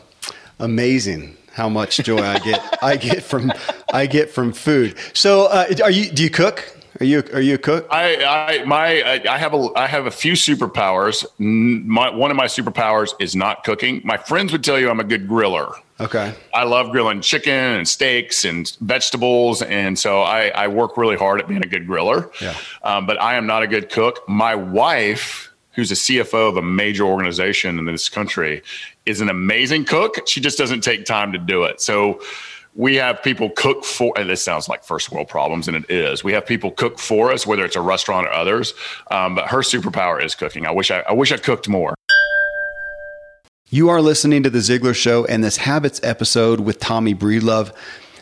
amazing 0.59 1.37
how 1.53 1.71
much 1.71 1.97
joy 1.97 2.19
i 2.19 2.39
get 2.41 2.79
i 2.83 2.97
get 2.97 3.23
from 3.23 3.51
i 3.93 4.07
get 4.07 4.31
from 4.31 4.53
food. 4.53 4.97
So 5.15 5.47
uh, 5.47 5.67
are 5.83 5.91
you 5.91 6.11
do 6.11 6.23
you 6.23 6.31
cook 6.31 6.76
are 7.01 7.05
you 7.05 7.23
are 7.33 7.41
you 7.41 7.55
a 7.55 7.59
cook? 7.59 7.87
I 7.91 8.25
I 8.25 8.65
my 8.65 9.23
I 9.29 9.39
have 9.39 9.55
a 9.55 9.69
I 9.77 9.87
have 9.87 10.07
a 10.07 10.11
few 10.11 10.33
superpowers. 10.33 11.25
My, 11.39 12.11
one 12.11 12.31
of 12.31 12.37
my 12.37 12.47
superpowers 12.47 13.15
is 13.21 13.37
not 13.37 13.65
cooking. 13.65 14.01
My 14.05 14.17
friends 14.17 14.53
would 14.53 14.65
tell 14.65 14.79
you 14.79 14.91
I'm 14.91 15.01
a 15.01 15.05
good 15.05 15.29
griller. 15.29 15.73
Okay. 15.99 16.35
I 16.53 16.65
love 16.65 16.91
grilling 16.91 17.23
chicken 17.23 17.53
and 17.53 17.89
steaks 17.89 18.45
and 18.45 18.71
vegetables, 18.81 19.63
and 19.63 19.99
so 19.99 20.21
I, 20.21 20.49
I 20.49 20.69
work 20.69 20.97
really 20.99 21.17
hard 21.17 21.41
at 21.41 21.49
being 21.49 21.65
a 21.65 21.69
good 21.69 21.87
griller. 21.87 22.31
Yeah. 22.41 22.55
Um, 22.83 23.07
but 23.07 23.21
I 23.21 23.37
am 23.37 23.47
not 23.47 23.63
a 23.63 23.67
good 23.67 23.91
cook. 23.91 24.21
My 24.29 24.55
wife, 24.55 25.51
who's 25.73 25.91
a 25.91 25.95
CFO 25.95 26.51
of 26.51 26.59
a 26.59 26.63
major 26.63 27.05
organization 27.05 27.79
in 27.79 27.87
this 27.87 28.11
country, 28.11 28.63
is 29.07 29.23
an 29.23 29.31
amazing 29.31 29.87
cook. 29.87 30.29
She 30.29 30.41
just 30.41 30.59
doesn't 30.59 30.83
take 30.83 31.07
time 31.07 31.33
to 31.33 31.39
do 31.39 31.65
it. 31.65 31.81
So 31.81 32.21
we 32.77 32.97
have 32.97 33.23
people 33.23 33.49
cook 33.51 33.85
for 33.85 34.13
and 34.19 34.29
this 34.29 34.43
sounds 34.43 34.69
like 34.69 34.85
first 34.85 35.11
world 35.11 35.29
problems 35.29 35.67
and 35.67 35.75
it 35.77 35.91
is. 35.91 36.23
We 36.23 36.35
have 36.35 36.45
people 36.47 36.71
cook 36.71 36.99
for 36.99 37.33
us 37.33 37.47
whether 37.47 37.65
it's 37.65 37.77
a 37.77 37.81
restaurant 37.81 38.27
or 38.27 38.33
others 38.33 38.75
um, 39.11 39.35
but 39.35 39.49
her 39.49 39.61
superpower 39.61 40.23
is 40.23 40.35
cooking. 40.35 40.67
I 40.67 40.73
wish 40.73 40.91
I, 40.91 41.01
I 41.01 41.15
wish 41.15 41.33
i 41.33 41.39
cooked 41.39 41.67
more. 41.69 41.95
You 43.69 43.89
are 43.89 44.03
listening 44.03 44.45
to 44.45 44.51
the 44.51 44.59
ziglar 44.59 44.95
show 44.95 45.25
and 45.25 45.43
this 45.43 45.57
habits 45.57 46.01
episode 46.03 46.61
with 46.61 46.79
tommy 46.79 47.15
breedlove. 47.15 47.73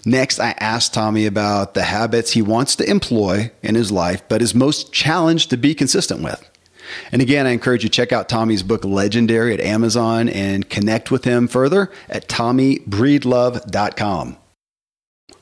Next 0.06 0.38
i 0.38 0.50
asked 0.60 0.94
tommy 0.94 1.26
about 1.26 1.74
the 1.74 1.82
habits 1.82 2.30
he 2.30 2.42
wants 2.42 2.76
to 2.76 2.88
employ 2.88 3.50
in 3.62 3.74
his 3.74 3.90
life 3.90 4.22
but 4.28 4.40
is 4.40 4.54
most 4.54 4.92
challenged 4.92 5.50
to 5.50 5.56
be 5.56 5.74
consistent 5.74 6.22
with. 6.22 6.48
And 7.10 7.20
again, 7.22 7.46
I 7.46 7.50
encourage 7.50 7.82
you 7.82 7.88
to 7.88 7.92
check 7.92 8.12
out 8.12 8.28
Tommy's 8.28 8.62
book 8.62 8.84
Legendary 8.84 9.54
at 9.54 9.60
Amazon 9.60 10.28
and 10.28 10.68
connect 10.68 11.10
with 11.10 11.24
him 11.24 11.48
further 11.48 11.90
at 12.10 12.28
tommybreedlove.com. 12.28 14.36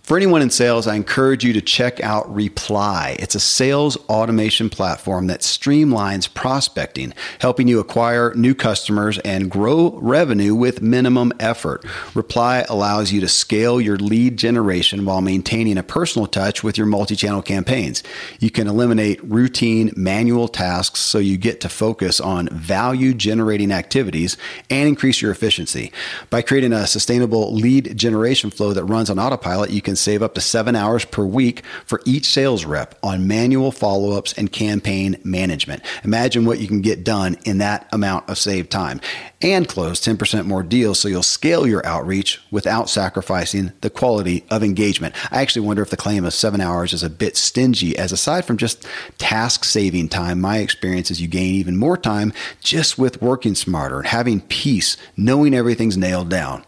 For 0.02 0.16
anyone 0.16 0.42
in 0.42 0.50
sales, 0.50 0.88
I 0.88 0.96
encourage 0.96 1.44
you 1.44 1.52
to 1.52 1.60
check 1.60 2.02
out 2.02 2.34
Reply. 2.34 3.14
It's 3.20 3.36
a 3.36 3.40
sales 3.40 3.96
automation 4.08 4.68
platform 4.68 5.28
that 5.28 5.42
streamlines 5.42 6.32
prospecting, 6.34 7.14
helping 7.38 7.68
you 7.68 7.78
acquire 7.78 8.34
new 8.34 8.52
customers 8.52 9.20
and 9.20 9.48
grow 9.48 9.96
revenue 10.02 10.56
with 10.56 10.82
minimum 10.82 11.32
effort. 11.38 11.84
Reply 12.16 12.66
allows 12.68 13.12
you 13.12 13.20
to 13.20 13.28
scale 13.28 13.80
your 13.80 13.96
lead 13.96 14.38
generation 14.38 15.04
while 15.04 15.20
maintaining 15.20 15.78
a 15.78 15.84
personal 15.84 16.26
touch 16.26 16.64
with 16.64 16.76
your 16.76 16.88
multi 16.88 17.14
channel 17.14 17.40
campaigns. 17.40 18.02
You 18.40 18.50
can 18.50 18.66
eliminate 18.66 19.22
routine 19.22 19.92
manual 19.96 20.48
tasks 20.48 20.98
so 20.98 21.18
you 21.18 21.36
get 21.36 21.60
to 21.60 21.68
focus 21.68 22.18
on 22.18 22.48
value 22.48 23.14
generating 23.14 23.70
activities 23.70 24.36
and 24.68 24.88
increase 24.88 25.22
your 25.22 25.30
efficiency. 25.30 25.92
By 26.28 26.42
creating 26.42 26.72
a 26.72 26.88
sustainable 26.88 27.54
lead 27.54 27.96
generation 27.96 28.50
flow 28.50 28.72
that 28.72 28.84
runs 28.84 29.08
on 29.08 29.20
autopilot, 29.20 29.70
you 29.70 29.80
can 29.80 29.91
can 29.92 29.96
save 29.96 30.22
up 30.22 30.35
to 30.35 30.40
seven 30.40 30.74
hours 30.74 31.05
per 31.05 31.22
week 31.22 31.62
for 31.85 32.00
each 32.07 32.24
sales 32.24 32.64
rep 32.64 32.98
on 33.02 33.28
manual 33.28 33.70
follow 33.70 34.16
ups 34.16 34.33
and 34.33 34.50
campaign 34.50 35.18
management. 35.22 35.83
Imagine 36.02 36.46
what 36.46 36.59
you 36.59 36.66
can 36.66 36.81
get 36.81 37.05
done 37.05 37.37
in 37.44 37.59
that 37.59 37.87
amount 37.92 38.26
of 38.31 38.38
saved 38.38 38.70
time 38.70 39.02
and 39.42 39.68
close 39.68 40.00
10% 40.00 40.46
more 40.46 40.62
deals 40.62 40.98
so 40.98 41.09
you'll 41.09 41.22
scale 41.22 41.66
your 41.66 41.85
outreach 41.85 42.40
without 42.50 42.88
sacrificing 42.88 43.70
the 43.83 43.90
quality 43.90 44.46
of 44.50 44.62
engagement. 44.62 45.14
I 45.31 45.42
actually 45.42 45.66
wonder 45.66 45.83
if 45.83 45.90
the 45.90 45.98
claim 45.98 46.24
of 46.24 46.33
seven 46.33 46.62
hours 46.62 46.94
is 46.94 47.02
a 47.02 47.11
bit 47.11 47.37
stingy, 47.37 47.94
as 47.98 48.12
aside 48.12 48.46
from 48.46 48.57
just 48.57 48.87
task 49.18 49.62
saving 49.62 50.09
time, 50.09 50.40
my 50.40 50.59
experience 50.59 51.11
is 51.11 51.20
you 51.20 51.28
gain 51.28 51.55
even 51.57 51.76
more 51.76 51.98
time 51.98 52.33
just 52.61 52.96
with 52.96 53.20
working 53.20 53.55
smarter 53.55 53.98
and 53.98 54.07
having 54.07 54.40
peace, 54.40 54.96
knowing 55.18 55.52
everything's 55.52 55.98
nailed 55.98 56.31
down. 56.31 56.64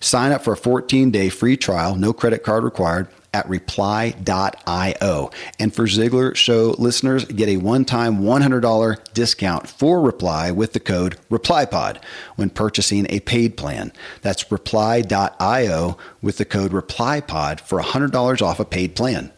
Sign 0.00 0.32
up 0.32 0.42
for 0.42 0.54
a 0.54 0.56
14 0.56 1.10
day 1.10 1.28
free 1.28 1.56
trial, 1.56 1.94
no 1.94 2.12
credit 2.12 2.42
card 2.42 2.64
required 2.64 3.08
at 3.32 3.48
reply.io. 3.48 5.30
And 5.58 5.74
for 5.74 5.84
Ziglar 5.84 6.34
Show 6.34 6.74
listeners, 6.78 7.24
get 7.26 7.48
a 7.48 7.58
one 7.58 7.84
time 7.84 8.20
$100 8.20 9.12
discount 9.14 9.68
for 9.68 10.00
Reply 10.00 10.50
with 10.50 10.72
the 10.72 10.80
code 10.80 11.16
ReplyPod 11.30 12.02
when 12.36 12.50
purchasing 12.50 13.06
a 13.08 13.20
paid 13.20 13.56
plan. 13.56 13.92
That's 14.22 14.50
reply.io 14.50 15.96
with 16.22 16.38
the 16.38 16.44
code 16.44 16.72
ReplyPod 16.72 17.60
for 17.60 17.80
$100 17.80 18.42
off 18.42 18.60
a 18.60 18.64
paid 18.64 18.96
plan. 18.96 19.32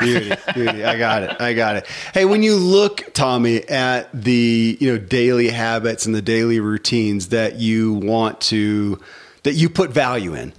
Beauty, 0.00 0.34
beauty. 0.54 0.84
I 0.84 0.98
got 0.98 1.22
it. 1.22 1.40
I 1.40 1.54
got 1.54 1.76
it. 1.76 1.86
Hey, 2.12 2.24
when 2.24 2.42
you 2.42 2.56
look, 2.56 3.12
Tommy, 3.14 3.62
at 3.68 4.10
the 4.12 4.76
you 4.80 4.90
know 4.90 4.98
daily 4.98 5.50
habits 5.50 6.04
and 6.04 6.12
the 6.12 6.22
daily 6.22 6.58
routines 6.58 7.28
that 7.28 7.60
you 7.60 7.94
want 7.94 8.40
to 8.40 9.00
that 9.44 9.54
you 9.54 9.68
put 9.70 9.90
value 9.90 10.34
in, 10.34 10.52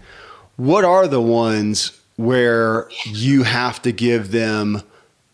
what 0.56 0.84
are 0.86 1.08
the 1.08 1.22
ones 1.22 2.00
where 2.16 2.90
you 3.06 3.44
have 3.44 3.82
to 3.82 3.92
give 3.92 4.32
them 4.32 4.82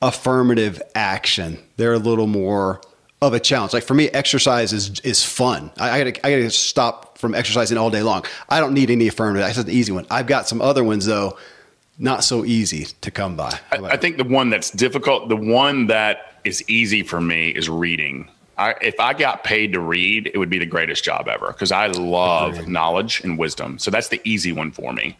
affirmative 0.01 0.81
action. 0.95 1.59
They're 1.77 1.93
a 1.93 1.99
little 1.99 2.27
more 2.27 2.81
of 3.21 3.33
a 3.33 3.39
challenge. 3.39 3.73
Like 3.73 3.83
for 3.83 3.93
me, 3.93 4.09
exercise 4.09 4.73
is 4.73 4.99
is 5.01 5.23
fun. 5.23 5.71
I, 5.77 5.91
I 5.91 6.03
gotta 6.03 6.27
I 6.27 6.31
gotta 6.31 6.49
stop 6.49 7.17
from 7.17 7.35
exercising 7.35 7.77
all 7.77 7.89
day 7.89 8.01
long. 8.01 8.25
I 8.49 8.59
don't 8.59 8.73
need 8.73 8.89
any 8.89 9.07
affirmative. 9.07 9.41
That's 9.45 9.63
the 9.63 9.71
easy 9.71 9.91
one. 9.91 10.07
I've 10.09 10.27
got 10.27 10.47
some 10.47 10.61
other 10.61 10.83
ones 10.83 11.05
though, 11.05 11.37
not 11.99 12.23
so 12.23 12.43
easy 12.45 12.85
to 13.01 13.11
come 13.11 13.35
by. 13.35 13.59
I, 13.71 13.77
I 13.77 13.97
think 13.97 14.17
the 14.17 14.23
one 14.23 14.49
that's 14.49 14.71
difficult, 14.71 15.29
the 15.29 15.35
one 15.35 15.87
that 15.87 16.39
is 16.43 16.67
easy 16.67 17.03
for 17.03 17.21
me 17.21 17.49
is 17.49 17.69
reading. 17.69 18.29
I, 18.57 18.75
if 18.81 18.99
I 18.99 19.13
got 19.13 19.43
paid 19.43 19.73
to 19.73 19.79
read, 19.79 20.29
it 20.33 20.37
would 20.37 20.49
be 20.49 20.59
the 20.59 20.65
greatest 20.65 21.03
job 21.03 21.27
ever 21.27 21.47
because 21.47 21.71
I 21.71 21.87
love 21.87 22.53
Agreed. 22.53 22.67
knowledge 22.67 23.21
and 23.23 23.37
wisdom. 23.37 23.79
So 23.79 23.91
that's 23.91 24.09
the 24.09 24.21
easy 24.23 24.51
one 24.51 24.71
for 24.71 24.93
me. 24.93 25.17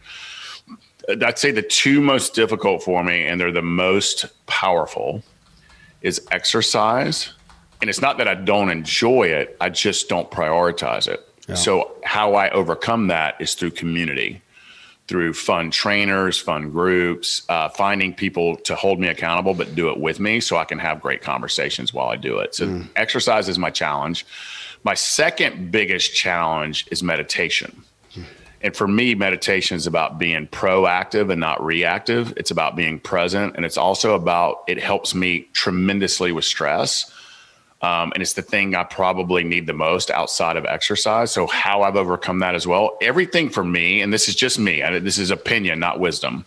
Uh, 1.09 1.15
I'd 1.25 1.39
say 1.39 1.51
the 1.51 1.61
two 1.61 2.01
most 2.01 2.35
difficult 2.35 2.83
for 2.83 3.03
me, 3.03 3.25
and 3.25 3.39
they're 3.39 3.51
the 3.51 3.61
most 3.61 4.25
powerful, 4.47 5.23
is 6.01 6.25
exercise. 6.31 7.33
And 7.81 7.89
it's 7.89 8.01
not 8.01 8.17
that 8.19 8.27
I 8.27 8.35
don't 8.35 8.69
enjoy 8.69 9.23
it, 9.27 9.57
I 9.59 9.69
just 9.69 10.07
don't 10.07 10.29
prioritize 10.29 11.07
it. 11.07 11.27
Yeah. 11.47 11.55
So, 11.55 11.91
how 12.03 12.35
I 12.35 12.51
overcome 12.51 13.07
that 13.07 13.41
is 13.41 13.55
through 13.55 13.71
community, 13.71 14.41
through 15.07 15.33
fun 15.33 15.71
trainers, 15.71 16.39
fun 16.39 16.71
groups, 16.71 17.41
uh, 17.49 17.69
finding 17.69 18.13
people 18.13 18.55
to 18.55 18.75
hold 18.75 18.99
me 18.99 19.07
accountable, 19.07 19.53
but 19.53 19.75
do 19.75 19.89
it 19.89 19.99
with 19.99 20.19
me 20.19 20.39
so 20.39 20.57
I 20.57 20.63
can 20.63 20.79
have 20.79 21.01
great 21.01 21.21
conversations 21.21 21.93
while 21.93 22.07
I 22.07 22.15
do 22.15 22.39
it. 22.39 22.55
So, 22.55 22.67
mm. 22.67 22.87
exercise 22.95 23.49
is 23.49 23.59
my 23.59 23.69
challenge. 23.69 24.25
My 24.83 24.93
second 24.93 25.71
biggest 25.71 26.15
challenge 26.15 26.87
is 26.91 27.03
meditation. 27.03 27.83
And 28.63 28.75
for 28.75 28.87
me, 28.87 29.15
meditation 29.15 29.75
is 29.75 29.87
about 29.87 30.19
being 30.19 30.47
proactive 30.47 31.31
and 31.31 31.39
not 31.39 31.63
reactive. 31.63 32.33
It's 32.37 32.51
about 32.51 32.75
being 32.75 32.99
present. 32.99 33.55
And 33.55 33.65
it's 33.65 33.77
also 33.77 34.13
about, 34.13 34.63
it 34.67 34.81
helps 34.81 35.15
me 35.15 35.47
tremendously 35.53 36.31
with 36.31 36.45
stress. 36.45 37.11
Um, 37.81 38.11
and 38.13 38.21
it's 38.21 38.33
the 38.33 38.43
thing 38.43 38.75
I 38.75 38.83
probably 38.83 39.43
need 39.43 39.65
the 39.65 39.73
most 39.73 40.11
outside 40.11 40.55
of 40.55 40.65
exercise. 40.65 41.31
So, 41.31 41.47
how 41.47 41.81
I've 41.81 41.95
overcome 41.95 42.39
that 42.39 42.53
as 42.53 42.67
well. 42.67 42.97
Everything 43.01 43.49
for 43.49 43.63
me, 43.63 44.01
and 44.01 44.13
this 44.13 44.29
is 44.29 44.35
just 44.35 44.59
me, 44.59 44.81
and 44.81 45.05
this 45.05 45.17
is 45.17 45.31
opinion, 45.31 45.79
not 45.79 45.99
wisdom. 45.99 46.45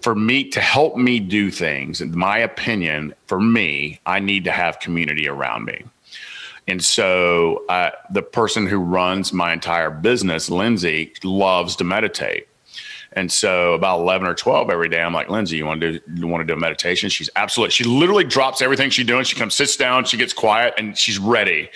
For 0.00 0.14
me 0.14 0.48
to 0.50 0.60
help 0.60 0.96
me 0.96 1.20
do 1.20 1.50
things, 1.50 2.00
in 2.00 2.16
my 2.16 2.38
opinion, 2.38 3.14
for 3.26 3.40
me, 3.40 4.00
I 4.06 4.18
need 4.18 4.44
to 4.44 4.50
have 4.50 4.80
community 4.80 5.28
around 5.28 5.66
me. 5.66 5.84
And 6.66 6.82
so 6.82 7.64
uh, 7.68 7.90
the 8.10 8.22
person 8.22 8.66
who 8.66 8.78
runs 8.78 9.32
my 9.32 9.52
entire 9.52 9.90
business, 9.90 10.48
Lindsay, 10.48 11.12
loves 11.24 11.76
to 11.76 11.84
meditate. 11.84 12.46
And 13.12 13.30
so 13.30 13.74
about 13.74 14.00
11 14.00 14.28
or 14.28 14.34
12 14.34 14.70
every 14.70 14.88
day, 14.88 15.00
I'm 15.00 15.12
like, 15.12 15.28
Lindsay, 15.28 15.56
you 15.56 15.66
want 15.66 15.80
to 15.80 15.98
do, 15.98 16.26
want 16.26 16.42
to 16.42 16.46
do 16.46 16.54
a 16.54 16.60
meditation? 16.60 17.10
She's 17.10 17.28
absolutely, 17.34 17.72
she 17.72 17.84
literally 17.84 18.24
drops 18.24 18.62
everything 18.62 18.90
she's 18.90 19.06
doing. 19.06 19.24
She 19.24 19.36
comes, 19.36 19.54
sits 19.54 19.76
down, 19.76 20.04
she 20.04 20.16
gets 20.16 20.32
quiet 20.32 20.74
and 20.78 20.96
she's 20.96 21.18
ready. 21.18 21.70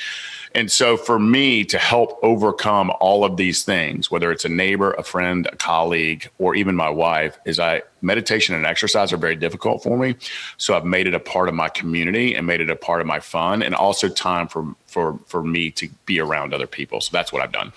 And 0.54 0.70
so 0.70 0.96
for 0.96 1.18
me 1.18 1.64
to 1.64 1.78
help 1.78 2.20
overcome 2.22 2.92
all 3.00 3.24
of 3.24 3.36
these 3.36 3.64
things, 3.64 4.10
whether 4.10 4.30
it's 4.30 4.44
a 4.44 4.48
neighbor, 4.48 4.92
a 4.92 5.02
friend, 5.02 5.48
a 5.52 5.56
colleague, 5.56 6.30
or 6.38 6.54
even 6.54 6.76
my 6.76 6.88
wife, 6.88 7.38
is 7.44 7.58
I 7.58 7.82
meditation 8.04 8.54
and 8.54 8.66
exercise 8.66 9.12
are 9.12 9.16
very 9.16 9.36
difficult 9.36 9.82
for 9.82 9.96
me. 9.96 10.16
So 10.56 10.76
I've 10.76 10.84
made 10.84 11.06
it 11.06 11.14
a 11.14 11.20
part 11.20 11.48
of 11.48 11.54
my 11.54 11.68
community 11.68 12.34
and 12.34 12.46
made 12.46 12.60
it 12.60 12.70
a 12.70 12.76
part 12.76 13.00
of 13.00 13.06
my 13.06 13.20
fun 13.20 13.62
and 13.62 13.74
also 13.74 14.08
time 14.08 14.48
for 14.48 14.74
for 14.94 15.18
for 15.26 15.42
me 15.42 15.72
to 15.72 15.88
be 16.06 16.20
around 16.20 16.54
other 16.54 16.68
people. 16.68 17.00
So 17.00 17.10
that's 17.10 17.32
what 17.32 17.42
I've 17.42 17.50
done. 17.50 17.72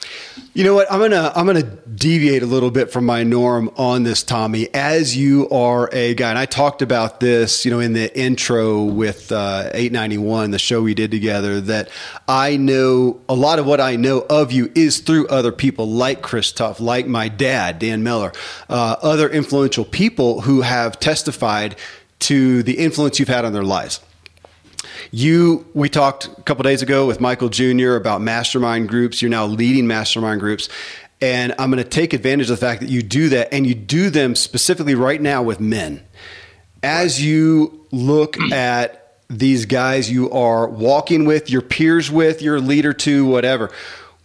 You 0.53 0.63
know 0.63 0.75
what? 0.75 0.89
I'm 0.91 0.99
gonna 0.99 1.31
I'm 1.35 1.47
gonna 1.47 1.63
deviate 1.63 2.43
a 2.43 2.45
little 2.45 2.69
bit 2.69 2.91
from 2.91 3.05
my 3.05 3.23
norm 3.23 3.71
on 3.75 4.03
this, 4.03 4.21
Tommy. 4.21 4.71
As 4.73 5.17
you 5.17 5.49
are 5.49 5.89
a 5.91 6.13
guy, 6.13 6.29
and 6.29 6.37
I 6.37 6.45
talked 6.45 6.83
about 6.83 7.19
this, 7.19 7.65
you 7.65 7.71
know, 7.71 7.79
in 7.79 7.93
the 7.93 8.15
intro 8.17 8.83
with 8.83 9.31
uh, 9.31 9.71
891, 9.73 10.51
the 10.51 10.59
show 10.59 10.83
we 10.83 10.93
did 10.93 11.09
together. 11.09 11.59
That 11.59 11.89
I 12.27 12.55
know 12.55 13.19
a 13.27 13.33
lot 13.33 13.57
of 13.57 13.65
what 13.65 13.81
I 13.81 13.95
know 13.95 14.23
of 14.29 14.51
you 14.51 14.71
is 14.75 14.99
through 14.99 15.27
other 15.27 15.51
people 15.51 15.89
like 15.89 16.21
Chris 16.21 16.51
Tuff, 16.51 16.79
like 16.79 17.07
my 17.07 17.29
dad, 17.29 17.79
Dan 17.79 18.03
Miller, 18.03 18.31
uh, 18.69 18.95
other 19.01 19.27
influential 19.27 19.85
people 19.85 20.16
who 20.17 20.61
have 20.61 20.99
testified 20.99 21.75
to 22.19 22.63
the 22.63 22.77
influence 22.77 23.19
you've 23.19 23.27
had 23.27 23.45
on 23.45 23.53
their 23.53 23.63
lives. 23.63 24.01
You, 25.11 25.65
we 25.73 25.89
talked 25.89 26.27
a 26.37 26.41
couple 26.41 26.63
days 26.63 26.81
ago 26.81 27.05
with 27.05 27.21
Michael 27.21 27.49
Jr. 27.49 27.95
about 27.95 28.21
mastermind 28.21 28.89
groups. 28.89 29.21
You're 29.21 29.31
now 29.31 29.45
leading 29.45 29.87
mastermind 29.87 30.39
groups. 30.39 30.69
And 31.21 31.53
I'm 31.57 31.71
going 31.71 31.83
to 31.83 31.89
take 31.89 32.13
advantage 32.13 32.49
of 32.49 32.59
the 32.59 32.65
fact 32.65 32.81
that 32.81 32.89
you 32.89 33.01
do 33.01 33.29
that 33.29 33.53
and 33.53 33.65
you 33.65 33.73
do 33.73 34.09
them 34.09 34.35
specifically 34.35 34.95
right 34.95 35.21
now 35.21 35.41
with 35.43 35.59
men. 35.59 36.03
As 36.83 37.23
you 37.23 37.85
look 37.91 38.39
at 38.51 39.03
these 39.29 39.65
guys 39.65 40.09
you 40.09 40.31
are 40.31 40.67
walking 40.67 41.25
with, 41.25 41.49
your 41.49 41.61
peers 41.61 42.09
with, 42.11 42.41
your 42.41 42.59
leader 42.59 42.93
to, 42.93 43.25
whatever, 43.25 43.71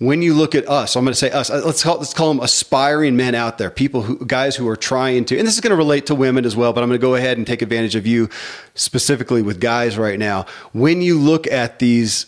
when 0.03 0.21
you 0.21 0.35
look 0.35 0.55
at 0.57 0.69
us, 0.69 0.97
I'm 0.97 1.05
going 1.05 1.13
to 1.13 1.19
say 1.19 1.31
us. 1.31 1.49
Uh, 1.49 1.63
let's 1.65 1.83
call 1.83 1.99
let's 1.99 2.13
call 2.13 2.29
them 2.29 2.43
aspiring 2.43 3.17
men 3.17 3.35
out 3.35 3.59
there, 3.59 3.71
people 3.71 4.03
who 4.03 4.25
guys 4.27 4.57
who 4.57 4.69
are 4.69 4.77
trying 4.77 5.25
to, 5.27 5.39
and 5.39 5.47
this 5.47 5.55
is 5.55 5.61
going 5.61 5.71
to 5.71 5.77
relate 5.77 6.07
to 6.07 6.15
women 6.15 6.45
as 6.45 6.57
well. 6.57 6.73
But 6.73 6.83
I'm 6.83 6.89
going 6.89 7.01
to 7.01 7.07
go 7.07 7.15
ahead 7.15 7.39
and 7.39 7.47
take 7.47 7.63
advantage 7.63 7.95
of 7.95 8.07
you 8.07 8.29
specifically 8.75 9.43
with 9.43 9.61
guys 9.61 9.97
right 9.97 10.19
now. 10.19 10.47
When 10.73 11.03
you 11.03 11.19
look 11.19 11.47
at 11.47 11.79
these 11.79 12.27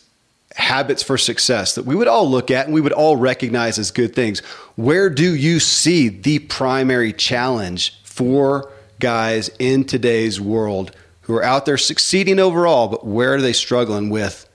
habits 0.55 1.03
for 1.03 1.19
success 1.19 1.75
that 1.75 1.85
we 1.85 1.97
would 1.97 2.07
all 2.07 2.31
look 2.31 2.49
at 2.49 2.67
and 2.67 2.75
we 2.75 2.81
would 2.81 2.93
all 2.93 3.17
recognize 3.17 3.77
as 3.79 3.91
good 3.91 4.15
things, 4.15 4.39
where 4.77 5.11
do 5.11 5.35
you 5.35 5.59
see 5.59 6.09
the 6.09 6.39
primary 6.39 7.13
challenge 7.13 8.01
for 8.05 8.71
guys 9.01 9.51
in 9.59 9.85
today's 9.85 10.41
world 10.41 10.95
who 11.23 11.35
are 11.35 11.43
out 11.43 11.67
there 11.67 11.79
succeeding 11.79 12.39
overall, 12.39 12.87
but 12.87 13.05
where 13.05 13.35
are 13.35 13.41
they 13.41 13.53
struggling 13.53 14.11
with? 14.11 14.49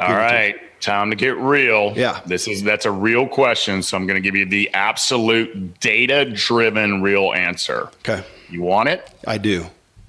All 0.00 0.14
right 0.14 0.56
time 0.80 1.10
to 1.10 1.16
get 1.16 1.36
real. 1.36 1.92
Yeah. 1.96 2.20
This 2.26 2.48
is 2.48 2.62
that's 2.62 2.86
a 2.86 2.90
real 2.90 3.26
question. 3.26 3.82
So 3.82 3.96
I'm 3.96 4.06
going 4.06 4.20
to 4.20 4.26
give 4.26 4.36
you 4.36 4.46
the 4.46 4.72
absolute 4.74 5.80
data 5.80 6.24
driven 6.24 7.02
real 7.02 7.32
answer. 7.32 7.88
Okay. 8.00 8.24
You 8.48 8.62
want 8.62 8.88
it? 8.88 9.10
I 9.26 9.38
do. 9.38 9.66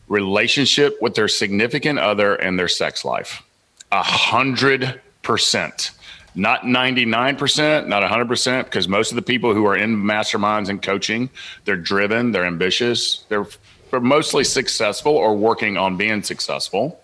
Relationship 0.08 1.02
with 1.02 1.16
their 1.16 1.28
significant 1.28 2.00
other 2.00 2.36
and 2.36 2.58
their 2.58 2.68
sex 2.68 3.04
life. 3.04 3.44
A 3.92 4.04
hundred 4.04 5.02
percent. 5.22 5.92
Not 6.36 6.62
99%, 6.62 7.88
not 7.88 8.04
100%, 8.04 8.66
because 8.66 8.88
most 8.88 9.12
of 9.12 9.16
the 9.16 9.24
people 9.24 9.56
who 9.56 9.66
are 9.66 9.76
in 9.76 9.96
masterminds 9.98 10.70
and 10.70 10.80
coaching, 10.80 11.32
they're 11.66 11.76
driven, 11.76 12.32
they're 12.32 12.46
ambitious, 12.46 13.26
they're, 13.28 13.48
they're 13.90 14.00
mostly 14.00 14.44
successful 14.44 15.14
or 15.14 15.36
working 15.36 15.78
on 15.78 15.98
being 15.98 16.22
successful. 16.22 17.02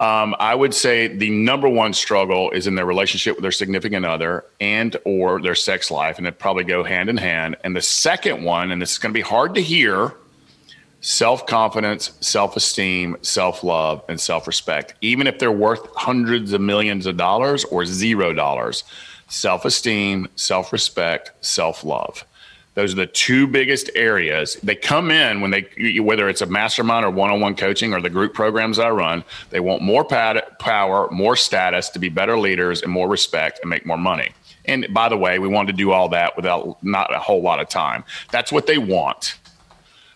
Um, 0.00 0.36
I 0.38 0.54
would 0.54 0.74
say 0.74 1.08
the 1.08 1.30
number 1.30 1.68
one 1.68 1.92
struggle 1.92 2.50
is 2.52 2.68
in 2.68 2.76
their 2.76 2.86
relationship 2.86 3.34
with 3.34 3.42
their 3.42 3.52
significant 3.52 4.06
other 4.06 4.44
and 4.60 4.96
or 5.04 5.42
their 5.42 5.56
sex 5.56 5.90
life, 5.90 6.18
and 6.18 6.26
it 6.26 6.38
probably 6.38 6.64
go 6.64 6.84
hand 6.84 7.08
in 7.08 7.16
hand. 7.16 7.56
And 7.64 7.74
the 7.74 7.82
second 7.82 8.44
one, 8.44 8.70
and 8.70 8.80
this 8.80 8.92
is 8.92 8.98
going 8.98 9.12
to 9.12 9.18
be 9.18 9.22
hard 9.22 9.54
to 9.56 9.62
hear, 9.62 10.12
self 11.00 11.46
confidence, 11.46 12.12
self 12.20 12.56
esteem, 12.56 13.16
self 13.22 13.64
love, 13.64 14.04
and 14.08 14.20
self 14.20 14.46
respect. 14.46 14.94
Even 15.00 15.26
if 15.26 15.40
they're 15.40 15.50
worth 15.50 15.84
hundreds 15.96 16.52
of 16.52 16.60
millions 16.60 17.06
of 17.06 17.16
dollars 17.16 17.64
or 17.64 17.84
zero 17.84 18.32
dollars, 18.32 18.84
self 19.26 19.64
esteem, 19.64 20.28
self 20.36 20.72
respect, 20.72 21.32
self 21.40 21.82
love 21.82 22.24
Those 22.78 22.92
are 22.92 22.96
the 22.98 23.06
two 23.08 23.48
biggest 23.48 23.90
areas. 23.96 24.54
They 24.62 24.76
come 24.76 25.10
in 25.10 25.40
when 25.40 25.50
they, 25.50 25.98
whether 25.98 26.28
it's 26.28 26.42
a 26.42 26.46
mastermind 26.46 27.04
or 27.04 27.10
one 27.10 27.28
on 27.28 27.40
one 27.40 27.56
coaching 27.56 27.92
or 27.92 28.00
the 28.00 28.08
group 28.08 28.34
programs 28.34 28.78
I 28.78 28.90
run, 28.90 29.24
they 29.50 29.58
want 29.58 29.82
more 29.82 30.04
power, 30.04 31.10
more 31.10 31.34
status 31.34 31.88
to 31.88 31.98
be 31.98 32.08
better 32.08 32.38
leaders 32.38 32.82
and 32.82 32.92
more 32.92 33.08
respect 33.08 33.58
and 33.62 33.68
make 33.68 33.84
more 33.84 33.98
money. 33.98 34.28
And 34.64 34.86
by 34.94 35.08
the 35.08 35.16
way, 35.16 35.40
we 35.40 35.48
wanted 35.48 35.72
to 35.72 35.76
do 35.76 35.90
all 35.90 36.08
that 36.10 36.36
without 36.36 36.80
not 36.84 37.12
a 37.12 37.18
whole 37.18 37.42
lot 37.42 37.58
of 37.58 37.68
time. 37.68 38.04
That's 38.30 38.52
what 38.52 38.68
they 38.68 38.78
want. 38.78 39.40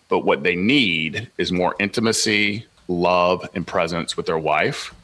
But 0.07 0.19
what 0.19 0.43
they 0.43 0.55
need 0.55 1.29
is 1.37 1.51
more 1.51 1.75
intimacy, 1.81 2.65
love, 2.87 3.45
and 3.55 3.67
presence 3.67 4.15
with 4.15 4.25
their 4.25 4.39
wife. 4.39 4.95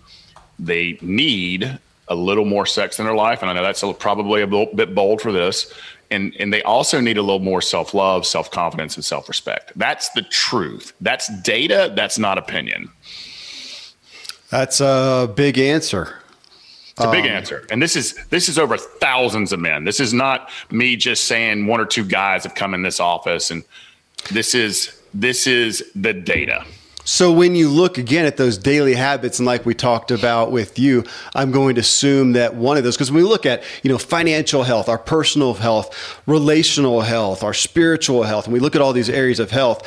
They 0.59 0.97
need 1.01 1.77
a 2.07 2.15
little 2.15 2.45
more 2.45 2.65
sex 2.65 2.99
in 2.99 3.05
their 3.05 3.15
life. 3.15 3.41
And 3.41 3.51
I 3.51 3.53
know 3.53 3.63
that's 3.63 3.83
probably 3.99 4.43
a 4.43 4.47
little 4.47 4.73
bit 4.73 4.95
bold 4.95 5.19
for 5.19 5.33
this. 5.33 5.73
And, 6.11 6.35
and 6.39 6.51
they 6.51 6.63
also 6.63 6.99
need 6.99 7.17
a 7.17 7.21
little 7.21 7.39
more 7.39 7.61
self 7.61 7.93
love, 7.93 8.25
self 8.25 8.49
confidence, 8.49 8.95
and 8.95 9.05
self 9.05 9.29
respect. 9.29 9.71
That's 9.75 10.09
the 10.09 10.23
truth. 10.23 10.93
That's 11.01 11.27
data. 11.41 11.93
That's 11.95 12.17
not 12.17 12.37
opinion. 12.37 12.89
That's 14.49 14.81
a 14.81 15.31
big 15.35 15.57
answer. 15.59 16.15
It's 16.99 17.05
a 17.05 17.11
big 17.11 17.25
um, 17.25 17.31
answer. 17.31 17.65
And 17.71 17.81
this 17.81 17.95
is 17.95 18.15
this 18.25 18.49
is 18.49 18.59
over 18.59 18.75
thousands 18.77 19.53
of 19.53 19.59
men. 19.59 19.85
This 19.85 19.99
is 19.99 20.13
not 20.13 20.49
me 20.69 20.95
just 20.97 21.25
saying 21.25 21.67
one 21.67 21.79
or 21.79 21.85
two 21.85 22.03
guys 22.03 22.43
have 22.43 22.55
come 22.55 22.73
in 22.73 22.81
this 22.81 22.99
office 22.99 23.51
and 23.51 23.63
this 24.31 24.53
is 24.53 25.01
this 25.13 25.47
is 25.47 25.83
the 25.95 26.13
data. 26.13 26.65
So 27.09 27.31
when 27.31 27.55
you 27.55 27.69
look 27.69 27.97
again 27.97 28.27
at 28.27 28.37
those 28.37 28.55
daily 28.55 28.93
habits 28.93 29.39
and 29.39 29.45
like 29.47 29.65
we 29.65 29.73
talked 29.73 30.11
about 30.11 30.51
with 30.51 30.77
you, 30.77 31.03
I'm 31.33 31.49
going 31.49 31.73
to 31.73 31.81
assume 31.81 32.33
that 32.33 32.53
one 32.53 32.77
of 32.77 32.83
those 32.83 32.95
because 32.97 33.11
when 33.11 33.23
we 33.23 33.27
look 33.27 33.47
at, 33.47 33.63
you 33.81 33.89
know, 33.89 33.97
financial 33.97 34.61
health, 34.61 34.87
our 34.87 34.99
personal 34.99 35.55
health, 35.55 36.21
relational 36.27 37.01
health, 37.01 37.43
our 37.43 37.55
spiritual 37.55 38.21
health, 38.21 38.45
and 38.45 38.53
we 38.53 38.59
look 38.59 38.75
at 38.75 38.81
all 38.83 38.93
these 38.93 39.09
areas 39.09 39.39
of 39.39 39.49
health, 39.49 39.81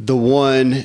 the 0.00 0.16
one 0.16 0.84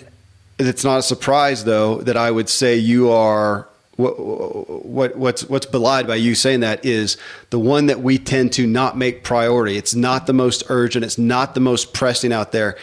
that's 0.57 0.83
not 0.83 0.99
a 0.99 1.01
surprise 1.01 1.63
though 1.63 2.01
that 2.01 2.15
I 2.15 2.29
would 2.29 2.49
say 2.49 2.75
you 2.75 3.09
are 3.09 3.67
what, 3.95 4.19
what, 4.19 5.15
what's 5.15 5.49
what's 5.49 5.65
belied 5.65 6.05
by 6.05 6.17
you 6.17 6.35
saying 6.35 6.59
that 6.59 6.85
is 6.85 7.17
the 7.49 7.57
one 7.57 7.87
that 7.87 7.99
we 7.99 8.19
tend 8.19 8.53
to 8.53 8.67
not 8.67 8.95
make 8.95 9.23
priority. 9.23 9.75
It's 9.75 9.95
not 9.95 10.27
the 10.27 10.33
most 10.33 10.61
urgent. 10.69 11.03
It's 11.03 11.17
not 11.17 11.55
the 11.55 11.61
most 11.61 11.95
pressing 11.95 12.31
out 12.31 12.51
there. 12.51 12.77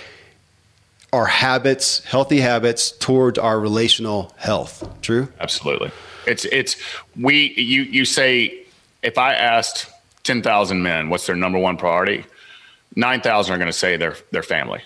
Our 1.16 1.24
habits, 1.24 2.04
healthy 2.04 2.40
habits 2.40 2.90
towards 2.90 3.38
our 3.38 3.58
relational 3.58 4.34
health. 4.36 4.86
True. 5.00 5.32
Absolutely. 5.40 5.90
It's 6.26 6.44
it's 6.44 6.76
we 7.18 7.54
you 7.54 7.84
you 7.84 8.04
say 8.04 8.66
if 9.02 9.16
I 9.16 9.32
asked 9.32 9.88
ten 10.24 10.42
thousand 10.42 10.82
men 10.82 11.08
what's 11.08 11.26
their 11.26 11.34
number 11.34 11.58
one 11.58 11.78
priority, 11.78 12.26
nine 12.96 13.22
thousand 13.22 13.54
are 13.54 13.56
going 13.56 13.66
to 13.66 13.72
say 13.72 13.96
their 13.96 14.14
their 14.30 14.42
family. 14.42 14.82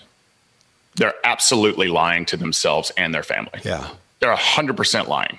They're 0.95 1.15
absolutely 1.25 1.89
lying 1.89 2.23
to 2.27 2.37
themselves 2.37 2.93
and 2.95 3.13
their 3.13 3.23
family. 3.23 3.59
Yeah. 3.65 3.89
They're 4.21 4.33
hundred 4.33 4.77
percent 4.77 5.09
lying 5.09 5.37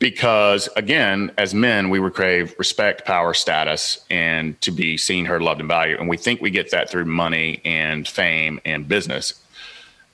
because 0.00 0.68
again 0.74 1.30
as 1.38 1.54
men 1.54 1.88
we 1.88 2.00
crave 2.10 2.52
respect 2.58 3.04
power 3.04 3.32
status 3.32 4.04
and 4.10 4.60
to 4.60 4.72
be 4.72 4.96
seen 4.96 5.24
heard 5.24 5.42
loved 5.42 5.60
and 5.60 5.68
valued 5.68 6.00
and 6.00 6.08
we 6.08 6.16
think 6.16 6.40
we 6.40 6.50
get 6.50 6.72
that 6.72 6.90
through 6.90 7.04
money 7.04 7.60
and 7.64 8.08
fame 8.08 8.60
and 8.64 8.88
business 8.88 9.34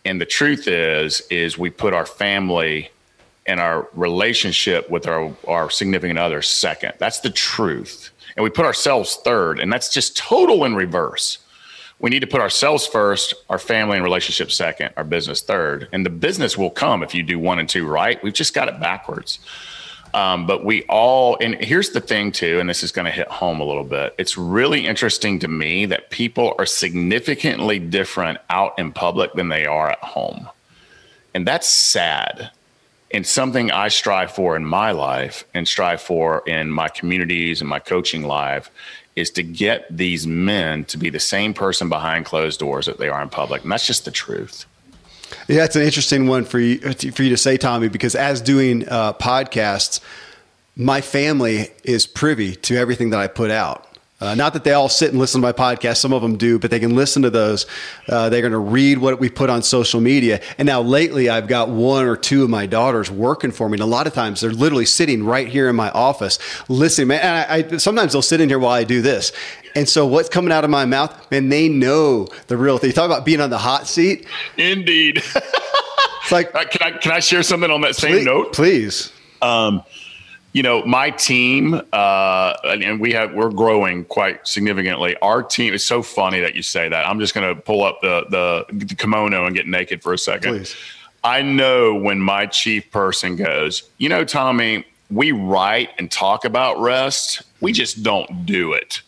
and 0.06 0.20
the 0.20 0.26
truth 0.26 0.68
is 0.68 1.22
is 1.30 1.58
we 1.58 1.70
put 1.70 1.92
our 1.92 2.06
family 2.06 2.90
and 3.46 3.60
our 3.60 3.88
relationship 3.94 4.90
with 4.90 5.06
our, 5.06 5.34
our 5.46 5.70
significant 5.70 6.18
other 6.18 6.42
second 6.42 6.92
that's 6.98 7.20
the 7.20 7.30
truth 7.30 8.10
and 8.36 8.44
we 8.44 8.50
put 8.50 8.64
ourselves 8.64 9.16
third 9.24 9.58
and 9.58 9.72
that's 9.72 9.92
just 9.92 10.16
total 10.16 10.64
in 10.64 10.74
reverse 10.74 11.38
we 11.98 12.10
need 12.10 12.20
to 12.20 12.26
put 12.26 12.40
ourselves 12.40 12.86
first, 12.86 13.34
our 13.48 13.58
family 13.58 13.96
and 13.96 14.04
relationship 14.04 14.52
second, 14.52 14.92
our 14.96 15.04
business 15.04 15.40
third. 15.40 15.88
And 15.92 16.04
the 16.04 16.10
business 16.10 16.56
will 16.58 16.70
come 16.70 17.02
if 17.02 17.14
you 17.14 17.22
do 17.22 17.38
one 17.38 17.58
and 17.58 17.68
two 17.68 17.86
right. 17.86 18.22
We've 18.22 18.34
just 18.34 18.52
got 18.52 18.68
it 18.68 18.78
backwards. 18.78 19.38
Um, 20.14 20.46
but 20.46 20.64
we 20.64 20.84
all, 20.84 21.36
and 21.40 21.54
here's 21.56 21.90
the 21.90 22.00
thing 22.00 22.32
too, 22.32 22.58
and 22.60 22.68
this 22.68 22.82
is 22.82 22.92
going 22.92 23.04
to 23.04 23.10
hit 23.10 23.28
home 23.28 23.60
a 23.60 23.64
little 23.64 23.84
bit. 23.84 24.14
It's 24.18 24.38
really 24.38 24.86
interesting 24.86 25.38
to 25.40 25.48
me 25.48 25.86
that 25.86 26.10
people 26.10 26.54
are 26.58 26.66
significantly 26.66 27.78
different 27.78 28.38
out 28.48 28.78
in 28.78 28.92
public 28.92 29.32
than 29.34 29.48
they 29.48 29.66
are 29.66 29.90
at 29.90 29.98
home. 29.98 30.48
And 31.34 31.46
that's 31.46 31.68
sad. 31.68 32.50
And 33.12 33.26
something 33.26 33.70
I 33.70 33.88
strive 33.88 34.32
for 34.32 34.56
in 34.56 34.64
my 34.64 34.90
life 34.90 35.44
and 35.54 35.68
strive 35.68 36.00
for 36.00 36.42
in 36.46 36.70
my 36.70 36.88
communities 36.88 37.60
and 37.60 37.68
my 37.68 37.78
coaching 37.78 38.22
life 38.22 38.70
is 39.14 39.30
to 39.30 39.42
get 39.42 39.86
these 39.94 40.26
men 40.26 40.84
to 40.86 40.98
be 40.98 41.10
the 41.10 41.20
same 41.20 41.54
person 41.54 41.88
behind 41.88 42.24
closed 42.24 42.60
doors 42.60 42.86
that 42.86 42.98
they 42.98 43.08
are 43.08 43.22
in 43.22 43.28
public. 43.28 43.62
And 43.62 43.72
that's 43.72 43.86
just 43.86 44.04
the 44.04 44.10
truth. 44.10 44.66
Yeah, 45.48 45.64
it's 45.64 45.76
an 45.76 45.82
interesting 45.82 46.26
one 46.26 46.44
for 46.44 46.58
you 46.58 46.78
for 46.78 47.22
you 47.22 47.30
to 47.30 47.36
say, 47.36 47.56
Tommy, 47.56 47.88
because 47.88 48.14
as 48.14 48.40
doing 48.40 48.88
uh, 48.88 49.12
podcasts, 49.14 50.00
my 50.76 51.00
family 51.00 51.70
is 51.84 52.06
privy 52.06 52.54
to 52.56 52.76
everything 52.76 53.10
that 53.10 53.20
I 53.20 53.26
put 53.26 53.50
out. 53.50 53.95
Uh, 54.18 54.34
not 54.34 54.54
that 54.54 54.64
they 54.64 54.72
all 54.72 54.88
sit 54.88 55.10
and 55.10 55.18
listen 55.18 55.42
to 55.42 55.46
my 55.46 55.52
podcast. 55.52 55.98
Some 55.98 56.14
of 56.14 56.22
them 56.22 56.38
do, 56.38 56.58
but 56.58 56.70
they 56.70 56.80
can 56.80 56.94
listen 56.94 57.22
to 57.22 57.30
those. 57.30 57.66
Uh, 58.08 58.30
they're 58.30 58.40
going 58.40 58.52
to 58.52 58.58
read 58.58 58.96
what 58.96 59.20
we 59.20 59.28
put 59.28 59.50
on 59.50 59.62
social 59.62 60.00
media. 60.00 60.40
And 60.56 60.64
now 60.64 60.80
lately, 60.80 61.28
I've 61.28 61.48
got 61.48 61.68
one 61.68 62.06
or 62.06 62.16
two 62.16 62.44
of 62.44 62.48
my 62.48 62.64
daughters 62.64 63.10
working 63.10 63.50
for 63.50 63.68
me. 63.68 63.74
And 63.74 63.82
a 63.82 63.86
lot 63.86 64.06
of 64.06 64.14
times, 64.14 64.40
they're 64.40 64.50
literally 64.50 64.86
sitting 64.86 65.22
right 65.22 65.46
here 65.46 65.68
in 65.68 65.76
my 65.76 65.90
office 65.90 66.38
listening. 66.70 67.08
Man, 67.08 67.20
and 67.20 67.70
I, 67.70 67.74
I, 67.74 67.76
sometimes 67.76 68.14
they'll 68.14 68.22
sit 68.22 68.40
in 68.40 68.48
here 68.48 68.58
while 68.58 68.72
I 68.72 68.84
do 68.84 69.02
this. 69.02 69.32
And 69.74 69.86
so, 69.86 70.06
what's 70.06 70.30
coming 70.30 70.50
out 70.50 70.64
of 70.64 70.70
my 70.70 70.86
mouth, 70.86 71.30
man, 71.30 71.50
they 71.50 71.68
know 71.68 72.28
the 72.46 72.56
real 72.56 72.78
thing. 72.78 72.88
You 72.88 72.94
talk 72.94 73.04
about 73.04 73.26
being 73.26 73.42
on 73.42 73.50
the 73.50 73.58
hot 73.58 73.86
seat. 73.86 74.26
Indeed. 74.56 75.18
it's 76.22 76.32
like, 76.32 76.54
uh, 76.54 76.64
can 76.64 76.94
I 76.94 76.96
can 76.96 77.12
I 77.12 77.20
share 77.20 77.42
something 77.42 77.70
on 77.70 77.82
that 77.82 77.96
same 77.96 78.12
please, 78.12 78.24
note? 78.24 78.54
Please. 78.54 79.12
Um, 79.42 79.82
you 80.56 80.62
know, 80.62 80.82
my 80.86 81.10
team, 81.10 81.82
uh, 81.92 82.54
and 82.64 82.98
we 82.98 83.12
have 83.12 83.34
we're 83.34 83.50
growing 83.50 84.06
quite 84.06 84.48
significantly. 84.48 85.14
Our 85.20 85.42
team 85.42 85.74
is 85.74 85.84
so 85.84 86.00
funny 86.00 86.40
that 86.40 86.54
you 86.54 86.62
say 86.62 86.88
that. 86.88 87.06
I'm 87.06 87.20
just 87.20 87.34
going 87.34 87.54
to 87.54 87.60
pull 87.60 87.84
up 87.84 88.00
the, 88.00 88.24
the, 88.30 88.86
the 88.86 88.94
kimono 88.94 89.44
and 89.44 89.54
get 89.54 89.68
naked 89.68 90.02
for 90.02 90.14
a 90.14 90.18
second. 90.18 90.52
Please. 90.54 90.74
I 91.22 91.42
know 91.42 91.94
when 91.94 92.18
my 92.20 92.46
chief 92.46 92.90
person 92.90 93.36
goes, 93.36 93.82
you 93.98 94.08
know, 94.08 94.24
Tommy, 94.24 94.86
we 95.10 95.30
write 95.30 95.90
and 95.98 96.10
talk 96.10 96.46
about 96.46 96.80
rest, 96.80 97.42
we 97.60 97.72
just 97.72 98.02
don't 98.02 98.46
do 98.46 98.72
it. 98.72 99.02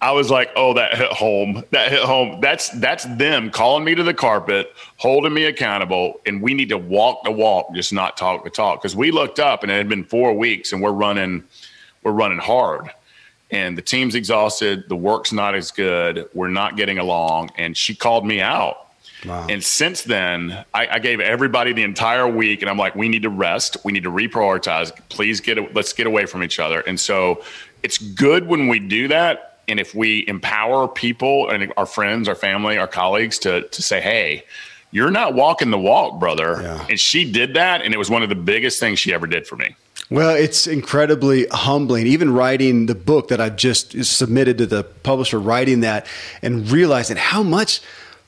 I 0.00 0.12
was 0.12 0.30
like, 0.30 0.50
oh, 0.54 0.74
that 0.74 0.96
hit 0.96 1.10
home. 1.10 1.64
That 1.72 1.90
hit 1.90 2.02
home. 2.02 2.40
That's 2.40 2.68
that's 2.68 3.04
them 3.16 3.50
calling 3.50 3.84
me 3.84 3.96
to 3.96 4.04
the 4.04 4.14
carpet, 4.14 4.72
holding 4.96 5.34
me 5.34 5.44
accountable, 5.44 6.20
and 6.24 6.40
we 6.40 6.54
need 6.54 6.68
to 6.68 6.78
walk 6.78 7.24
the 7.24 7.32
walk, 7.32 7.74
just 7.74 7.92
not 7.92 8.16
talk 8.16 8.44
the 8.44 8.50
talk. 8.50 8.80
Because 8.80 8.94
we 8.94 9.10
looked 9.10 9.40
up 9.40 9.62
and 9.62 9.72
it 9.72 9.76
had 9.76 9.88
been 9.88 10.04
four 10.04 10.34
weeks, 10.34 10.72
and 10.72 10.80
we're 10.80 10.92
running, 10.92 11.42
we're 12.04 12.12
running 12.12 12.38
hard, 12.38 12.90
and 13.50 13.76
the 13.76 13.82
team's 13.82 14.14
exhausted. 14.14 14.88
The 14.88 14.96
work's 14.96 15.32
not 15.32 15.56
as 15.56 15.72
good. 15.72 16.28
We're 16.32 16.48
not 16.48 16.76
getting 16.76 16.98
along, 16.98 17.50
and 17.56 17.76
she 17.76 17.94
called 17.96 18.24
me 18.24 18.40
out. 18.40 18.86
Wow. 19.26 19.48
And 19.48 19.64
since 19.64 20.02
then, 20.02 20.64
I, 20.72 20.86
I, 20.86 20.98
gave 21.00 21.18
everybody 21.18 21.72
the 21.72 21.82
entire 21.82 22.28
week, 22.28 22.62
and 22.62 22.70
I'm 22.70 22.78
like, 22.78 22.94
we 22.94 23.08
need 23.08 23.22
to 23.22 23.30
rest. 23.30 23.78
We 23.84 23.90
need 23.90 24.04
to 24.04 24.12
reprioritize. 24.12 24.92
Please 25.08 25.40
get 25.40 25.74
let's 25.74 25.92
get 25.92 26.06
away 26.06 26.26
from 26.26 26.44
each 26.44 26.60
other. 26.60 26.82
And 26.82 27.00
so, 27.00 27.42
it's 27.82 27.98
good 27.98 28.46
when 28.46 28.68
we 28.68 28.78
do 28.78 29.08
that 29.08 29.48
and 29.68 29.78
if 29.78 29.94
we 29.94 30.24
empower 30.28 30.88
people 30.88 31.48
and 31.50 31.72
our 31.76 31.86
friends, 31.86 32.28
our 32.28 32.34
family, 32.34 32.78
our 32.78 32.86
colleagues 32.86 33.38
to 33.40 33.62
to 33.62 33.82
say, 33.82 34.00
"Hey, 34.00 34.44
you're 34.90 35.10
not 35.10 35.34
walking 35.34 35.70
the 35.70 35.78
walk, 35.78 36.18
brother," 36.18 36.60
yeah. 36.62 36.86
and 36.88 36.98
she 36.98 37.30
did 37.30 37.54
that, 37.54 37.82
and 37.82 37.94
it 37.94 37.98
was 37.98 38.10
one 38.10 38.22
of 38.22 38.28
the 38.28 38.34
biggest 38.34 38.80
things 38.80 38.98
she 38.98 39.12
ever 39.12 39.26
did 39.26 39.46
for 39.46 39.56
me. 39.56 39.74
Well, 40.10 40.34
it's 40.34 40.66
incredibly 40.66 41.46
humbling. 41.50 42.06
Even 42.06 42.32
writing 42.32 42.86
the 42.86 42.94
book 42.94 43.28
that 43.28 43.40
I've 43.40 43.56
just 43.56 44.04
submitted 44.04 44.56
to 44.58 44.66
the 44.66 44.84
publisher, 44.84 45.38
writing 45.38 45.80
that 45.80 46.06
and 46.40 46.70
realizing 46.70 47.18
how 47.18 47.42
much 47.42 47.80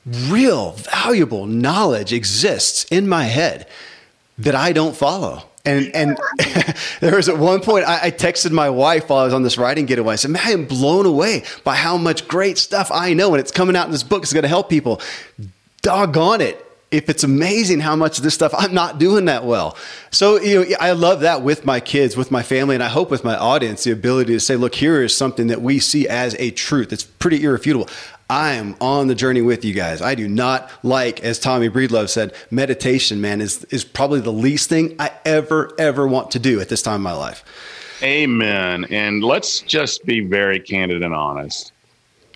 real 0.05 0.71
valuable 0.73 1.45
knowledge 1.47 2.13
exists 2.13 2.85
in 2.91 3.07
my 3.07 3.25
head 3.25 3.67
that 4.37 4.55
I 4.55 4.73
don't 4.73 4.95
follow. 4.95 5.43
And 5.65 5.95
and 5.95 6.17
there 6.99 7.15
was 7.15 7.29
at 7.29 7.37
one 7.37 7.61
point 7.61 7.85
I, 7.85 8.07
I, 8.07 8.11
texted 8.11 8.51
my 8.51 8.69
wife 8.69 9.09
while 9.09 9.19
I 9.19 9.25
was 9.25 9.33
on 9.33 9.43
this 9.43 9.57
writing 9.57 9.85
getaway. 9.85 10.13
I 10.13 10.15
said, 10.15 10.31
"Man, 10.31 10.41
I 10.45 10.51
am 10.51 10.65
blown 10.65 11.05
away 11.05 11.43
by 11.63 11.75
how 11.75 11.97
much 11.97 12.27
great 12.27 12.57
stuff 12.57 12.91
I 12.91 13.13
know, 13.13 13.33
and 13.33 13.39
it's 13.39 13.51
coming 13.51 13.75
out 13.75 13.85
in 13.85 13.91
this 13.91 14.03
book. 14.03 14.23
It's 14.23 14.33
going 14.33 14.43
to 14.43 14.49
help 14.49 14.69
people. 14.69 15.01
Doggone 15.81 16.41
it! 16.41 16.65
If 16.91 17.09
it's 17.09 17.23
amazing 17.23 17.79
how 17.79 17.95
much 17.95 18.17
of 18.17 18.23
this 18.23 18.33
stuff 18.33 18.53
I'm 18.57 18.73
not 18.73 18.99
doing 18.99 19.25
that 19.25 19.45
well. 19.45 19.77
So 20.11 20.39
you 20.41 20.65
know, 20.65 20.75
I 20.79 20.91
love 20.91 21.21
that 21.21 21.41
with 21.41 21.65
my 21.65 21.79
kids, 21.79 22.17
with 22.17 22.31
my 22.31 22.43
family, 22.43 22.75
and 22.75 22.83
I 22.83 22.89
hope 22.89 23.09
with 23.09 23.23
my 23.23 23.37
audience, 23.37 23.83
the 23.83 23.91
ability 23.91 24.33
to 24.33 24.39
say, 24.39 24.55
"Look, 24.55 24.75
here 24.75 25.01
is 25.01 25.15
something 25.15 25.47
that 25.47 25.61
we 25.61 25.79
see 25.79 26.07
as 26.07 26.35
a 26.39 26.51
truth. 26.51 26.91
It's 26.91 27.03
pretty 27.03 27.43
irrefutable." 27.43 27.87
I 28.31 28.53
am 28.53 28.77
on 28.79 29.07
the 29.07 29.15
journey 29.15 29.41
with 29.41 29.65
you 29.65 29.73
guys. 29.73 30.01
I 30.01 30.15
do 30.15 30.25
not 30.25 30.71
like, 30.83 31.19
as 31.19 31.37
Tommy 31.37 31.69
Breedlove 31.69 32.07
said, 32.07 32.33
meditation, 32.49 33.19
man, 33.19 33.41
is, 33.41 33.65
is 33.65 33.83
probably 33.83 34.21
the 34.21 34.31
least 34.31 34.69
thing 34.69 34.95
I 34.99 35.11
ever, 35.25 35.73
ever 35.77 36.07
want 36.07 36.31
to 36.31 36.39
do 36.39 36.61
at 36.61 36.69
this 36.69 36.81
time 36.81 36.95
in 36.95 37.01
my 37.01 37.11
life. 37.11 37.43
Amen. 38.01 38.85
And 38.85 39.21
let's 39.21 39.59
just 39.59 40.05
be 40.05 40.21
very 40.21 40.61
candid 40.61 41.03
and 41.03 41.13
honest. 41.13 41.73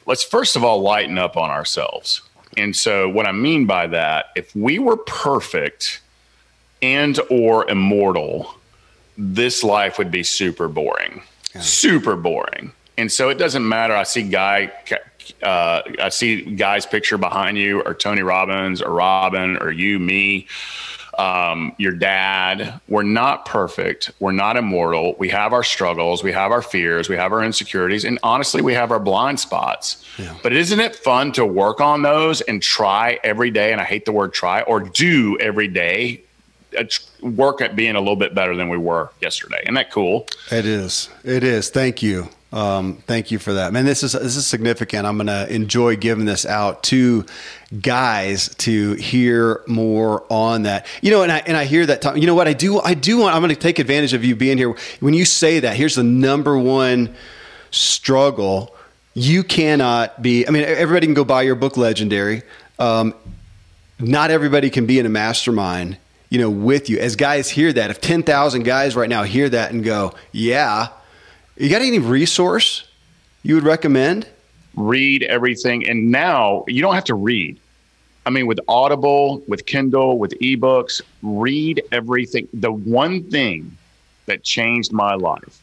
let's 0.06 0.22
first 0.22 0.58
of 0.58 0.66
all 0.66 0.82
lighten 0.82 1.18
up 1.18 1.38
on 1.38 1.50
ourselves. 1.50 2.22
And 2.58 2.76
so 2.76 3.08
what 3.08 3.26
I 3.26 3.32
mean 3.32 3.66
by 3.66 3.88
that, 3.88 4.32
if 4.36 4.54
we 4.54 4.80
were 4.80 4.98
perfect 4.98 6.02
and 6.82 7.18
or 7.30 7.70
immortal, 7.70 8.54
this 9.18 9.64
life 9.64 9.98
would 9.98 10.12
be 10.12 10.24
super 10.24 10.68
boring. 10.68 11.22
Yeah. 11.54 11.62
Super 11.62 12.18
boring. 12.18 12.74
And 12.98 13.10
so 13.10 13.30
it 13.30 13.38
doesn't 13.38 13.68
matter. 13.68 13.96
I 13.96 14.04
see 14.04 14.24
guy 14.24 14.74
uh, 15.44 15.82
I 16.02 16.10
see 16.10 16.42
guy's 16.42 16.86
picture 16.86 17.18
behind 17.18 17.58
you, 17.58 17.82
or 17.82 17.94
Tony 17.94 18.22
Robbins, 18.22 18.82
or 18.82 18.92
Robin, 18.92 19.58
or 19.58 19.72
you, 19.72 20.00
me 20.00 20.48
um, 21.18 21.74
your 21.78 21.92
dad. 21.92 22.80
We're 22.88 23.04
not 23.04 23.46
perfect. 23.46 24.12
We're 24.20 24.32
not 24.32 24.58
immortal. 24.58 25.16
We 25.18 25.30
have 25.30 25.54
our 25.54 25.64
struggles. 25.64 26.24
We 26.24 26.32
have 26.32 26.52
our 26.52 26.62
fears. 26.62 27.10
We 27.10 27.16
have 27.16 27.32
our 27.32 27.44
insecurities. 27.44 28.06
And 28.06 28.20
honestly, 28.24 28.62
we 28.62 28.74
have 28.74 28.92
our 28.92 29.00
blind 29.00 29.40
spots. 29.40 30.04
Yeah. 30.18 30.36
But 30.44 30.54
isn't 30.54 30.80
it 30.80 30.96
fun 30.96 31.32
to 31.34 31.46
work 31.46 31.82
on 31.82 32.02
those 32.02 32.42
and 32.42 32.62
try 32.62 33.20
every 33.24 33.52
day? 33.52 33.72
And 33.72 33.82
I 33.82 33.86
hate 33.86 34.06
the 34.06 34.12
word 34.12 34.34
try 34.34 34.62
or 34.62 34.80
do 34.80 35.38
every 35.40 35.68
day. 35.68 36.22
Uh, 36.78 36.84
work 37.22 37.62
at 37.62 37.76
being 37.76 37.96
a 37.96 38.00
little 38.00 38.18
bit 38.18 38.36
better 38.36 38.56
than 38.56 38.70
we 38.70 38.78
were 38.78 39.10
yesterday. 39.22 39.62
Isn't 39.64 39.76
that 39.76 39.92
cool? 39.92 40.28
It 40.52 40.66
is. 40.66 41.10
It 41.24 41.44
is. 41.44 41.70
Thank 41.70 42.04
you. 42.04 42.28
Um, 42.54 42.98
thank 43.08 43.32
you 43.32 43.40
for 43.40 43.54
that, 43.54 43.74
man. 43.74 43.86
This 43.86 44.04
is 44.04 44.14
this 44.14 44.38
is 44.38 44.48
significant. 44.48 45.06
I'm 45.06 45.18
to 45.26 45.54
enjoy 45.54 45.98
giving 45.98 46.26
this 46.26 46.46
out 46.46 46.84
to 46.84 47.26
guys 47.82 48.54
to 48.56 48.94
hear 48.94 49.62
more 49.68 50.24
on 50.30 50.64
that. 50.64 50.86
You 51.02 51.12
know, 51.12 51.24
and 51.24 51.32
I 51.32 51.40
and 51.40 51.58
I 51.58 51.66
hear 51.66 51.86
that. 51.86 52.02
Talk, 52.02 52.18
you 52.18 52.28
know 52.28 52.36
what 52.36 52.48
I 52.48 52.54
do? 52.54 52.80
I 52.80 52.94
do 52.94 53.18
want. 53.18 53.36
I'm 53.36 53.48
to 53.50 53.56
take 53.56 53.80
advantage 53.80 54.14
of 54.14 54.24
you 54.24 54.36
being 54.36 54.58
here. 54.58 54.76
When 55.00 55.14
you 55.14 55.26
say 55.26 55.60
that, 55.60 55.76
here's 55.76 55.96
the 55.96 56.04
number 56.04 56.58
one 56.58 57.16
struggle. 57.72 58.74
You 59.16 59.44
cannot 59.44 60.22
be. 60.22 60.48
I 60.48 60.52
mean, 60.52 60.64
everybody 60.64 61.08
can 61.08 61.14
go 61.14 61.26
buy 61.26 61.42
your 61.42 61.56
book, 61.56 61.78
Legendary. 61.78 62.44
Um, 62.80 63.16
not 64.00 64.30
everybody 64.32 64.70
can 64.70 64.86
be 64.86 65.00
in 65.00 65.06
a 65.06 65.10
mastermind. 65.10 65.98
You 66.30 66.40
know, 66.40 66.50
with 66.50 66.90
you 66.90 67.00
as 67.00 67.16
guys 67.16 67.50
hear 67.50 67.74
that. 67.74 67.90
If 67.90 68.00
ten 68.00 68.24
thousand 68.24 68.64
guys 68.64 68.96
right 68.96 69.10
now 69.10 69.24
hear 69.24 69.50
that 69.50 69.72
and 69.72 69.84
go, 69.84 70.14
yeah 70.32 70.90
you 71.58 71.70
got 71.70 71.82
any 71.82 72.00
resource 72.00 72.88
you 73.44 73.56
would 73.56 73.64
recommend? 73.64 74.28
Read 74.76 75.24
everything. 75.24 75.88
And 75.88 76.12
now 76.12 76.66
you 76.68 76.82
don't 76.82 76.96
have 76.96 77.06
to 77.06 77.16
read. 77.16 77.60
I 78.26 78.32
mean, 78.32 78.48
with 78.48 78.60
Audible, 78.68 79.44
with 79.48 79.66
Kindle, 79.66 80.18
with 80.18 80.32
ebooks, 80.40 81.02
read 81.22 81.84
everything. 81.92 82.48
The 82.54 82.72
one 82.72 83.30
thing 83.30 83.78
that 84.26 84.44
changed 84.44 84.92
my 84.92 85.14
life, 85.14 85.62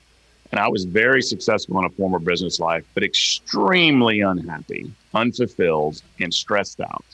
and 0.53 0.61
I 0.61 0.69
was 0.69 0.85
very 0.85 1.23
successful 1.23 1.79
in 1.81 1.85
a 1.85 1.91
former 1.91 2.21
business 2.21 2.61
life, 2.61 2.85
but 2.95 3.03
extremely 3.03 4.21
unhappy, 4.21 4.93
unfulfilled, 5.13 6.01
and 6.21 6.33
stressed 6.33 6.81
out. 6.81 7.05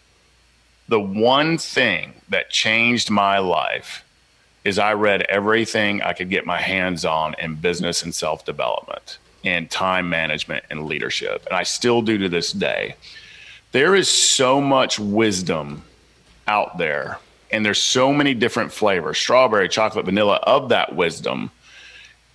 The 0.89 1.01
one 1.01 1.57
thing 1.57 2.13
that 2.29 2.51
changed 2.51 3.11
my 3.11 3.39
life 3.39 4.05
is 4.69 4.79
I 4.79 4.93
read 4.93 5.23
everything 5.23 6.03
I 6.03 6.13
could 6.13 6.29
get 6.29 6.45
my 6.45 6.61
hands 6.61 7.05
on 7.05 7.35
in 7.39 7.55
business 7.55 8.03
and 8.03 8.15
self 8.15 8.45
development 8.45 9.19
and 9.45 9.71
time 9.71 10.11
management 10.11 10.65
and 10.71 10.87
leadership. 10.87 11.45
And 11.47 11.57
I 11.57 11.63
still 11.63 12.03
do 12.03 12.19
to 12.19 12.29
this 12.29 12.53
day. 12.53 12.95
There 13.73 13.95
is 13.95 14.09
so 14.09 14.61
much 14.61 14.99
wisdom 14.99 15.83
out 16.47 16.77
there, 16.79 17.19
and 17.51 17.65
there's 17.65 17.83
so 17.83 18.13
many 18.13 18.35
different 18.35 18.71
flavors 18.71 19.19
strawberry, 19.19 19.69
chocolate, 19.69 20.05
vanilla 20.05 20.37
of 20.43 20.69
that 20.69 20.95
wisdom. 20.95 21.51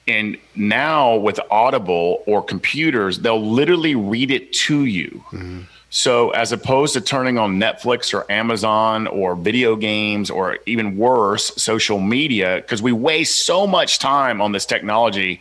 And 0.08 0.38
now 0.56 1.16
with 1.16 1.40
Audible 1.50 2.24
or 2.26 2.44
computers, 2.44 3.20
they'll 3.20 3.42
literally 3.42 3.96
read 3.96 4.32
it 4.32 4.52
to 4.54 4.86
you. 4.86 5.24
Mm-hmm. 5.32 5.62
So, 5.96 6.32
as 6.32 6.52
opposed 6.52 6.94
to 6.94 7.02
turning 7.02 7.38
on 7.38 7.60
Netflix 7.60 8.16
or 8.16 8.26
Amazon 8.32 9.06
or 9.06 9.36
video 9.36 9.76
games 9.76 10.32
or 10.32 10.58
even 10.66 10.98
worse, 10.98 11.54
social 11.56 12.00
media, 12.00 12.56
because 12.56 12.82
we 12.82 12.92
waste 12.92 13.46
so 13.46 13.68
much 13.68 14.00
time 14.00 14.42
on 14.42 14.54
this 14.54 14.66
technology, 14.66 15.40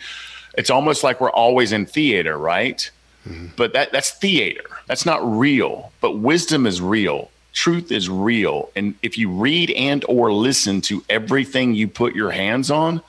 it's 0.58 0.68
almost 0.68 1.02
like 1.02 1.22
we're 1.22 1.30
always 1.30 1.72
in 1.72 1.86
theater, 1.86 2.36
right? 2.36 2.90
Mm-hmm. 3.26 3.46
But 3.56 3.72
that, 3.72 3.92
that's 3.92 4.10
theater. 4.10 4.64
That's 4.88 5.06
not 5.06 5.20
real. 5.24 5.90
But 6.02 6.18
wisdom 6.18 6.66
is 6.66 6.82
real. 6.82 7.30
Truth 7.54 7.90
is 7.90 8.10
real. 8.10 8.68
And 8.76 8.94
if 9.02 9.16
you 9.16 9.30
read 9.30 9.70
and 9.70 10.04
or 10.06 10.30
listen 10.34 10.82
to 10.82 11.02
everything 11.08 11.72
you 11.72 11.88
put 11.88 12.14
your 12.14 12.30
hands 12.30 12.70
on, 12.70 13.00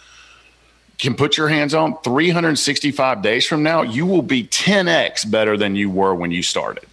can 0.98 1.14
put 1.14 1.36
your 1.36 1.50
hands 1.50 1.74
on 1.74 1.98
365 2.04 3.22
days 3.22 3.46
from 3.46 3.64
now, 3.64 3.82
you 3.82 4.06
will 4.06 4.22
be 4.22 4.46
10x 4.46 5.30
better 5.30 5.58
than 5.58 5.76
you 5.76 5.90
were 5.90 6.16
when 6.16 6.32
you 6.32 6.42
started. 6.42 6.86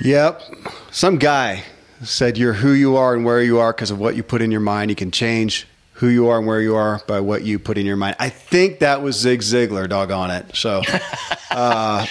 Yep. 0.00 0.42
Some 0.90 1.18
guy 1.18 1.64
said 2.02 2.36
you're 2.38 2.52
who 2.52 2.72
you 2.72 2.96
are 2.96 3.14
and 3.14 3.24
where 3.24 3.42
you 3.42 3.58
are 3.58 3.72
because 3.72 3.90
of 3.90 3.98
what 3.98 4.16
you 4.16 4.22
put 4.22 4.42
in 4.42 4.50
your 4.50 4.60
mind. 4.60 4.90
You 4.90 4.96
can 4.96 5.10
change 5.10 5.66
who 5.94 6.08
you 6.08 6.28
are 6.28 6.38
and 6.38 6.46
where 6.46 6.60
you 6.60 6.74
are 6.74 7.00
by 7.06 7.20
what 7.20 7.44
you 7.44 7.58
put 7.58 7.78
in 7.78 7.86
your 7.86 7.96
mind. 7.96 8.16
I 8.18 8.28
think 8.28 8.80
that 8.80 9.00
was 9.00 9.16
Zig 9.16 9.40
Ziglar, 9.40 9.88
doggone 9.88 10.30
it. 10.32 10.56
So, 10.56 10.82
uh, 11.50 12.04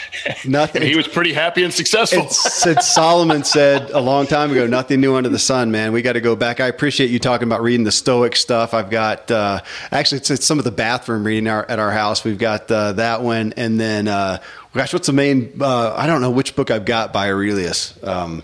nothing. 0.46 0.84
he 0.84 0.96
was 0.96 1.08
pretty 1.08 1.34
happy 1.34 1.64
and 1.64 1.74
successful. 1.74 2.30
said 2.30 2.82
Solomon 2.82 3.44
said 3.44 3.92
a 3.92 4.00
long 4.00 4.26
time 4.26 4.52
ago, 4.52 4.66
nothing 4.68 5.02
new 5.02 5.16
under 5.16 5.28
the 5.28 5.40
sun, 5.40 5.70
man. 5.70 5.92
We 5.92 6.02
got 6.02 6.14
to 6.14 6.22
go 6.22 6.36
back. 6.38 6.62
I 6.62 6.68
appreciate 6.68 7.10
you 7.10 7.20
talking 7.20 7.48
about 7.48 7.62
reading 7.62 7.84
the 7.84 7.92
Stoic 7.92 8.38
stuff. 8.38 8.74
I've 8.74 8.90
got, 8.90 9.30
uh, 9.30 9.62
actually, 9.92 10.20
it's, 10.20 10.32
it's, 10.32 10.46
some 10.46 10.60
of 10.60 10.66
the 10.66 10.72
bathroom 10.72 11.26
reading 11.26 11.48
our, 11.50 11.70
at 11.70 11.78
our 11.78 11.92
house. 11.92 12.24
We've 12.24 12.38
got 12.38 12.72
uh, 12.72 12.94
that 12.94 13.22
one. 13.22 13.54
And 13.58 13.78
then, 13.78 14.08
uh, 14.08 14.40
gosh, 14.74 14.94
what's 14.94 15.08
the 15.08 15.14
main, 15.14 15.54
uh, 15.62 15.94
I 15.96 16.08
don't 16.08 16.22
know 16.22 16.32
which 16.32 16.56
book 16.56 16.72
I've 16.72 16.86
got 16.86 17.14
by 17.14 17.30
Aurelius. 17.30 17.98
Um, 18.04 18.44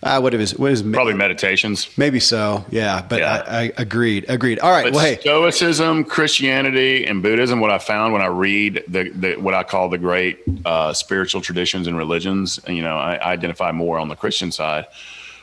uh, 0.00 0.20
what 0.20 0.32
is 0.32 0.56
what 0.56 0.70
is 0.70 0.80
probably 0.80 1.14
meditations? 1.14 1.88
Maybe 1.98 2.20
so. 2.20 2.64
Yeah, 2.70 3.02
but 3.02 3.18
yeah. 3.18 3.42
I, 3.44 3.62
I, 3.62 3.72
agreed. 3.78 4.26
Agreed. 4.28 4.60
All 4.60 4.70
right. 4.70 4.84
But 4.84 4.92
well, 4.92 5.04
hey. 5.04 5.18
Stoicism, 5.18 6.04
Christianity, 6.04 7.04
and 7.04 7.20
Buddhism. 7.20 7.58
What 7.58 7.70
I 7.70 7.78
found 7.78 8.12
when 8.12 8.22
I 8.22 8.26
read 8.26 8.84
the, 8.86 9.08
the 9.08 9.36
what 9.36 9.54
I 9.54 9.64
call 9.64 9.88
the 9.88 9.98
great 9.98 10.38
uh, 10.64 10.92
spiritual 10.92 11.40
traditions 11.40 11.88
and 11.88 11.96
religions, 11.96 12.60
and 12.64 12.76
you 12.76 12.82
know, 12.84 12.96
I, 12.96 13.16
I 13.16 13.32
identify 13.32 13.72
more 13.72 13.98
on 13.98 14.06
the 14.06 14.14
Christian 14.14 14.52
side. 14.52 14.86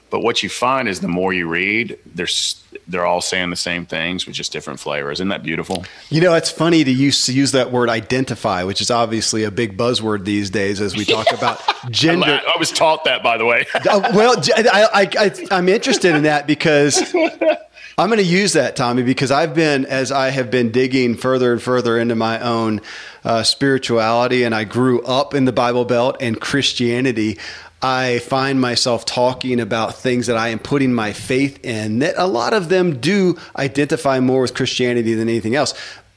But 0.10 0.22
what 0.22 0.44
you 0.44 0.50
find 0.50 0.88
is 0.88 1.00
the 1.00 1.08
more 1.08 1.34
you 1.34 1.48
read, 1.48 1.98
there's 2.06 2.64
they're 2.88 3.06
all 3.06 3.22
saying 3.22 3.50
the 3.50 3.56
same 3.56 3.86
things 3.86 4.26
with 4.26 4.36
just 4.36 4.52
different 4.52 4.80
flavors. 4.80 5.18
Isn't 5.18 5.30
that 5.30 5.44
beautiful? 5.44 5.86
You 6.10 6.22
know, 6.22 6.34
it's 6.36 6.52
funny 6.52 6.84
to 6.84 6.92
use 6.92 7.26
to 7.26 7.34
use 7.34 7.52
that 7.54 7.72
word 7.72 7.90
identify, 7.90 8.64
which 8.64 8.82
is 8.82 8.92
obviously 8.92 9.44
a 9.44 9.52
big 9.52 9.78
buzzword 9.78 10.26
these 10.26 10.50
days 10.50 10.82
as 10.82 10.96
we 10.96 11.06
talk 11.06 11.32
about 11.32 11.62
gender. 11.90 12.40
I, 12.46 12.54
I 12.56 12.60
was 12.60 12.72
taught 12.72 13.06
that, 13.06 13.24
by 13.24 13.38
the 13.38 13.46
way. 13.46 13.66
uh, 13.74 14.12
well, 14.14 14.36
I, 14.38 15.10
I, 15.18 15.48
I'm 15.52 15.70
interested 15.70 16.16
in 16.16 16.24
that 16.24 16.46
because 16.48 17.14
I'm 17.98 18.10
going 18.10 18.18
to 18.18 18.24
use 18.24 18.54
that, 18.54 18.76
Tommy, 18.76 19.04
because 19.04 19.32
I've 19.32 19.56
been, 19.56 19.86
as 19.86 20.12
I 20.12 20.30
have 20.30 20.52
been 20.52 20.72
digging 20.72 21.16
further 21.16 21.54
and 21.54 21.62
further 21.62 21.98
into 21.98 22.16
my 22.16 22.40
own 22.42 22.82
uh, 23.24 23.44
spirituality, 23.44 24.44
and 24.44 24.54
I 24.54 24.66
grew 24.66 25.02
up 25.04 25.34
in 25.34 25.46
the 25.46 25.54
Bible 25.54 25.86
Belt 25.86 26.18
and 26.20 26.40
Christianity. 26.40 27.38
I 27.86 28.18
find 28.18 28.60
myself 28.60 29.06
talking 29.06 29.60
about 29.60 29.94
things 29.94 30.26
that 30.26 30.38
I 30.38 30.48
am 30.48 30.58
putting 30.58 30.92
my 30.92 31.14
faith 31.14 31.64
in 31.64 32.00
that 32.00 32.16
a 32.18 32.26
lot 32.26 32.54
of 32.54 32.68
them 32.68 33.00
do 33.00 33.38
identify 33.56 34.20
more 34.20 34.42
with 34.42 34.56
Christianity 34.56 35.14
than 35.14 35.30
anything 35.30 35.54
else. 35.54 35.76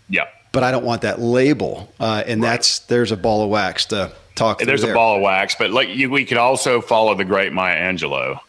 Yeah. 0.08 0.28
But 0.52 0.62
I 0.62 0.70
don't 0.70 0.84
want 0.86 1.02
that 1.02 1.20
label. 1.20 1.92
Uh, 2.00 2.22
and 2.26 2.40
right. 2.40 2.52
that's, 2.52 2.78
there's 2.78 3.12
a 3.12 3.18
ball 3.18 3.44
of 3.44 3.50
wax 3.50 3.84
to 3.86 4.10
talk 4.34 4.60
There's 4.60 4.80
there. 4.80 4.92
a 4.92 4.94
ball 4.94 5.16
of 5.16 5.22
wax, 5.22 5.56
but 5.56 5.70
like 5.70 5.90
you, 5.90 6.08
we 6.08 6.24
could 6.24 6.38
also 6.38 6.80
follow 6.80 7.14
the 7.14 7.26
great 7.26 7.52
Maya 7.52 7.76
Angelou. 7.76 8.40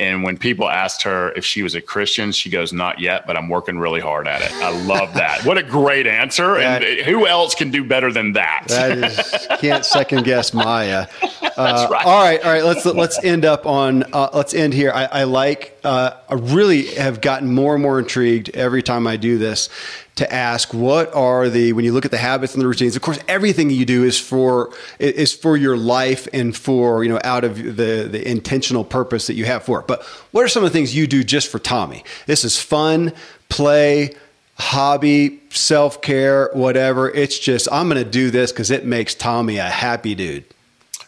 And 0.00 0.24
when 0.24 0.36
people 0.36 0.68
asked 0.68 1.02
her 1.02 1.30
if 1.32 1.44
she 1.44 1.62
was 1.62 1.74
a 1.74 1.80
Christian, 1.80 2.32
she 2.32 2.50
goes, 2.50 2.72
"Not 2.72 2.98
yet, 2.98 3.26
but 3.26 3.36
I'm 3.36 3.48
working 3.48 3.78
really 3.78 4.00
hard 4.00 4.26
at 4.26 4.42
it." 4.42 4.52
I 4.52 4.70
love 4.70 5.14
that. 5.14 5.44
what 5.44 5.56
a 5.56 5.62
great 5.62 6.06
answer! 6.06 6.54
That, 6.58 6.82
and 6.82 7.00
who 7.06 7.26
else 7.26 7.54
can 7.54 7.70
do 7.70 7.84
better 7.84 8.12
than 8.12 8.32
that? 8.32 8.64
That 8.68 8.98
is 8.98 9.46
can't 9.60 9.84
second 9.84 10.24
guess 10.24 10.52
Maya. 10.52 11.06
Uh, 11.56 11.86
right. 11.88 12.04
All 12.04 12.20
right, 12.24 12.44
all 12.44 12.52
right. 12.52 12.64
Let's 12.64 12.84
let's 12.84 13.22
end 13.22 13.44
up 13.44 13.64
on. 13.64 14.02
Uh, 14.12 14.28
let's 14.34 14.54
end 14.54 14.74
here. 14.74 14.90
I, 14.92 15.04
I 15.04 15.22
like. 15.22 15.78
Uh, 15.84 16.10
I 16.28 16.34
really 16.34 16.86
have 16.96 17.20
gotten 17.20 17.54
more 17.54 17.74
and 17.74 17.82
more 17.82 18.00
intrigued 18.00 18.50
every 18.56 18.82
time 18.82 19.06
I 19.06 19.16
do 19.16 19.38
this 19.38 19.68
to 20.16 20.32
ask 20.32 20.72
what 20.72 21.12
are 21.14 21.48
the 21.48 21.72
when 21.72 21.84
you 21.84 21.92
look 21.92 22.04
at 22.04 22.10
the 22.10 22.18
habits 22.18 22.54
and 22.54 22.62
the 22.62 22.68
routines 22.68 22.94
of 22.94 23.02
course 23.02 23.18
everything 23.26 23.68
you 23.70 23.84
do 23.84 24.04
is 24.04 24.18
for 24.18 24.72
is 24.98 25.32
for 25.32 25.56
your 25.56 25.76
life 25.76 26.28
and 26.32 26.56
for 26.56 27.02
you 27.02 27.10
know 27.10 27.20
out 27.24 27.42
of 27.44 27.56
the 27.56 28.08
the 28.10 28.28
intentional 28.28 28.84
purpose 28.84 29.26
that 29.26 29.34
you 29.34 29.44
have 29.44 29.64
for 29.64 29.80
it. 29.80 29.86
But 29.86 30.02
what 30.30 30.44
are 30.44 30.48
some 30.48 30.64
of 30.64 30.72
the 30.72 30.78
things 30.78 30.94
you 30.94 31.06
do 31.06 31.24
just 31.24 31.50
for 31.50 31.58
tommy? 31.58 32.04
This 32.26 32.44
is 32.44 32.60
fun 32.60 33.12
play 33.48 34.14
hobby 34.56 35.40
self-care 35.50 36.50
whatever. 36.52 37.10
It's 37.10 37.38
just 37.38 37.68
i'm 37.72 37.88
going 37.88 38.02
to 38.02 38.08
do 38.08 38.30
this 38.30 38.52
because 38.52 38.70
it 38.70 38.84
makes 38.84 39.14
tommy 39.14 39.58
a 39.58 39.64
happy 39.64 40.14
dude. 40.14 40.44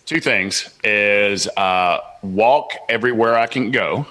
Two 0.04 0.20
things 0.20 0.70
is 0.84 1.48
uh, 1.56 1.98
walk 2.22 2.72
everywhere 2.88 3.36
i 3.36 3.46
can 3.46 3.70
go 3.70 4.06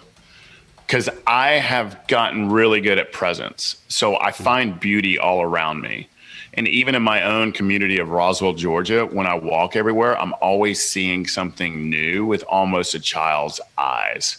because 0.85 1.09
I 1.25 1.53
have 1.53 2.07
gotten 2.07 2.51
really 2.51 2.81
good 2.81 2.97
at 2.97 3.11
presence. 3.11 3.77
So 3.87 4.17
I 4.17 4.31
find 4.31 4.79
beauty 4.79 5.17
all 5.17 5.41
around 5.41 5.81
me. 5.81 6.07
And 6.53 6.67
even 6.67 6.95
in 6.95 7.03
my 7.03 7.23
own 7.23 7.51
community 7.51 7.97
of 7.99 8.09
Roswell, 8.09 8.53
Georgia, 8.53 9.05
when 9.05 9.27
I 9.27 9.33
walk 9.33 9.75
everywhere, 9.75 10.17
I'm 10.17 10.33
always 10.41 10.81
seeing 10.81 11.27
something 11.27 11.89
new 11.89 12.25
with 12.25 12.43
almost 12.47 12.93
a 12.95 12.99
child's 12.99 13.59
eyes. 13.77 14.37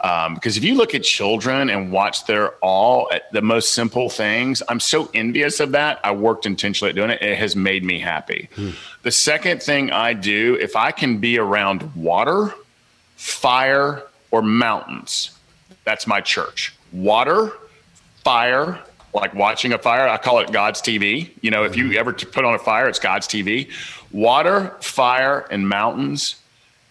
Um, 0.00 0.34
because 0.34 0.56
if 0.56 0.64
you 0.64 0.74
look 0.74 0.94
at 0.94 1.02
children 1.02 1.68
and 1.68 1.92
watch 1.92 2.24
their 2.26 2.52
all 2.56 3.08
at 3.12 3.30
the 3.32 3.42
most 3.42 3.74
simple 3.74 4.08
things, 4.08 4.62
I'm 4.68 4.80
so 4.80 5.10
envious 5.12 5.60
of 5.60 5.72
that. 5.72 6.00
I 6.02 6.12
worked 6.12 6.46
intentionally 6.46 6.90
at 6.90 6.96
doing 6.96 7.10
it. 7.10 7.20
It 7.20 7.36
has 7.36 7.54
made 7.56 7.84
me 7.84 7.98
happy. 7.98 8.48
Hmm. 8.54 8.70
The 9.02 9.10
second 9.10 9.62
thing 9.62 9.90
I 9.90 10.14
do, 10.14 10.56
if 10.60 10.76
I 10.76 10.92
can 10.92 11.18
be 11.18 11.38
around 11.38 11.94
water, 11.94 12.54
fire, 13.16 14.02
or 14.30 14.42
mountains, 14.42 15.35
that's 15.86 16.06
my 16.06 16.20
church. 16.20 16.74
Water, 16.92 17.52
fire, 18.22 18.78
like 19.14 19.34
watching 19.34 19.72
a 19.72 19.78
fire. 19.78 20.06
I 20.06 20.18
call 20.18 20.40
it 20.40 20.52
God's 20.52 20.82
TV. 20.82 21.30
You 21.40 21.50
know, 21.50 21.64
if 21.64 21.76
you 21.76 21.88
hmm. 21.88 21.96
ever 21.96 22.12
put 22.12 22.44
on 22.44 22.54
a 22.54 22.58
fire, 22.58 22.86
it's 22.88 22.98
God's 22.98 23.26
TV. 23.26 23.70
Water, 24.12 24.76
fire, 24.80 25.46
and 25.50 25.66
mountains 25.66 26.36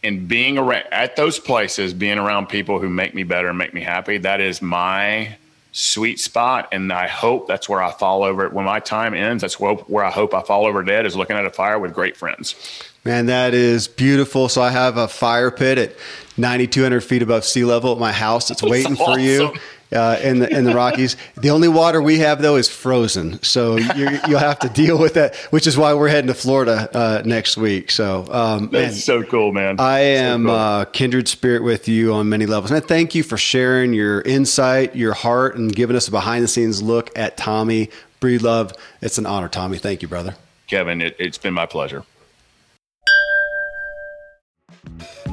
and 0.04 0.28
being 0.28 0.58
around 0.58 0.86
at 0.92 1.16
those 1.16 1.40
places, 1.40 1.94
being 1.94 2.20
around 2.20 2.48
people 2.48 2.80
who 2.80 2.90
make 2.90 3.14
me 3.14 3.24
better 3.24 3.50
and 3.50 3.58
make 3.58 3.74
me 3.74 3.82
happy, 3.82 4.20
that 4.20 4.40
is 4.40 4.62
my 4.62 5.36
sweet 5.76 6.22
spot. 6.22 6.70
And 6.72 6.92
I 6.92 7.08
hope 7.08 7.48
that's 7.48 7.68
where 7.68 7.84
I 7.84 7.92
fall 7.92 8.24
over. 8.24 8.48
When 8.50 8.66
my 8.66 8.80
time 8.80 9.14
ends, 9.14 9.42
that's 9.42 9.60
where, 9.60 9.76
where 9.76 10.06
I 10.06 10.10
hope 10.10 10.34
I 10.34 10.42
fall 10.42 10.66
over 10.66 10.82
dead 10.84 11.06
is 11.06 11.18
looking 11.18 11.36
at 11.36 11.46
a 11.46 11.50
fire 11.50 11.78
with 11.78 11.94
great 11.94 12.16
friends. 12.16 12.56
Man, 13.04 13.26
that 13.26 13.54
is 13.54 13.88
beautiful. 13.88 14.48
So 14.48 14.62
I 14.62 14.72
have 14.72 14.96
a 14.96 15.08
fire 15.08 15.52
pit 15.52 15.78
at 15.78 15.96
9,200 16.38 17.02
feet 17.02 17.22
above 17.22 17.44
sea 17.44 17.66
level 17.66 17.92
at 17.92 18.00
my 18.00 18.14
house. 18.14 18.50
It's 18.50 18.64
waiting 18.64 18.94
awesome. 18.94 19.14
for 19.14 19.20
you 19.20 19.54
uh, 19.92 20.20
in 20.22 20.40
the 20.40 20.50
in 20.50 20.64
the 20.64 20.74
Rockies. 20.74 21.16
the 21.38 21.50
only 21.50 21.68
water 21.68 22.02
we 22.02 22.20
have 22.20 22.42
though 22.42 22.56
is 22.56 22.70
frozen, 22.70 23.42
so 23.44 23.78
you 23.78 24.20
will 24.28 24.40
have 24.40 24.60
to 24.60 24.70
deal 24.70 24.98
with 24.98 25.14
that. 25.16 25.36
Which 25.52 25.68
is 25.68 25.78
why 25.78 25.94
we're 25.94 26.10
heading 26.10 26.28
to 26.28 26.34
Florida 26.34 26.90
uh, 26.94 27.22
next 27.26 27.58
week. 27.58 27.92
So 27.92 28.26
um, 28.32 28.70
that's 28.70 28.72
man, 28.72 28.94
so 28.94 29.24
cool, 29.24 29.52
man. 29.52 29.80
I 29.80 30.00
am 30.00 30.44
so 30.44 30.48
cool. 30.48 30.56
uh, 30.56 30.86
kindred 30.86 31.28
spirit 31.28 31.64
with 31.64 31.88
you 31.88 32.14
on 32.14 32.30
many 32.30 32.46
levels, 32.46 32.72
and 32.72 32.84
I 32.84 32.86
thank 32.86 33.16
you 33.16 33.24
for 33.24 33.38
sharing 33.38 33.94
your 33.94 34.22
insight, 34.22 34.96
your 34.96 35.14
heart, 35.14 35.56
and 35.56 35.74
giving 35.74 35.96
us 35.96 36.08
a 36.08 36.12
behind 36.12 36.44
the 36.44 36.48
scenes 36.48 36.82
look 36.82 37.18
at 37.18 37.38
Tommy 37.38 37.90
Breedlove. 38.22 38.76
It's 39.02 39.18
an 39.18 39.26
honor, 39.26 39.50
Tommy. 39.50 39.78
Thank 39.78 40.02
you, 40.02 40.08
brother. 40.08 40.36
Kevin, 40.68 41.02
it, 41.02 41.16
it's 41.20 41.38
been 41.38 41.54
my 41.54 41.66
pleasure. 41.66 42.04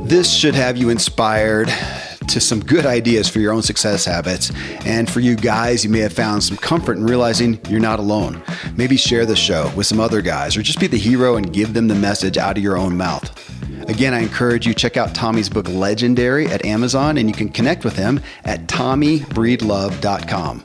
This 0.01 0.33
should 0.33 0.55
have 0.55 0.77
you 0.77 0.91
inspired 0.91 1.69
to 2.33 2.41
some 2.41 2.61
good 2.61 2.87
ideas 2.87 3.29
for 3.29 3.39
your 3.41 3.53
own 3.53 3.63
success 3.63 4.05
habits. 4.05 4.51
And 4.85 5.09
for 5.11 5.21
you 5.21 5.37
guys, 5.37 5.85
you 5.85 5.91
may 5.91 6.01
have 6.01 6.13
found 6.13 6.43
some 6.43 6.57
comfort 6.57 6.97
in 6.97 7.05
realizing 7.05 7.61
you're 7.69 7.81
not 7.81 7.99
alone. 7.99 8.43
Maybe 8.77 8.97
share 8.97 9.27
the 9.27 9.37
show 9.37 9.71
with 9.77 9.87
some 9.87 10.01
other 10.01 10.23
guys 10.23 10.57
or 10.57 10.63
just 10.63 10.81
be 10.81 10.87
the 10.87 10.99
hero 10.99 11.37
and 11.37 11.53
give 11.53 11.75
them 11.75 11.89
the 11.89 11.95
message 11.95 12.39
out 12.39 12.57
of 12.57 12.63
your 12.63 12.79
own 12.79 12.97
mouth. 12.97 13.31
Again, 13.89 14.15
I 14.15 14.21
encourage 14.21 14.67
you 14.67 14.73
check 14.75 14.97
out 14.97 15.15
Tommy's 15.15 15.51
book 15.51 15.69
Legendary 15.69 16.47
at 16.47 16.65
Amazon 16.65 17.19
and 17.19 17.29
you 17.29 17.35
can 17.35 17.51
connect 17.51 17.85
with 17.85 17.97
him 17.97 18.21
at 18.45 18.67
tommybreedlove.com. 18.67 20.65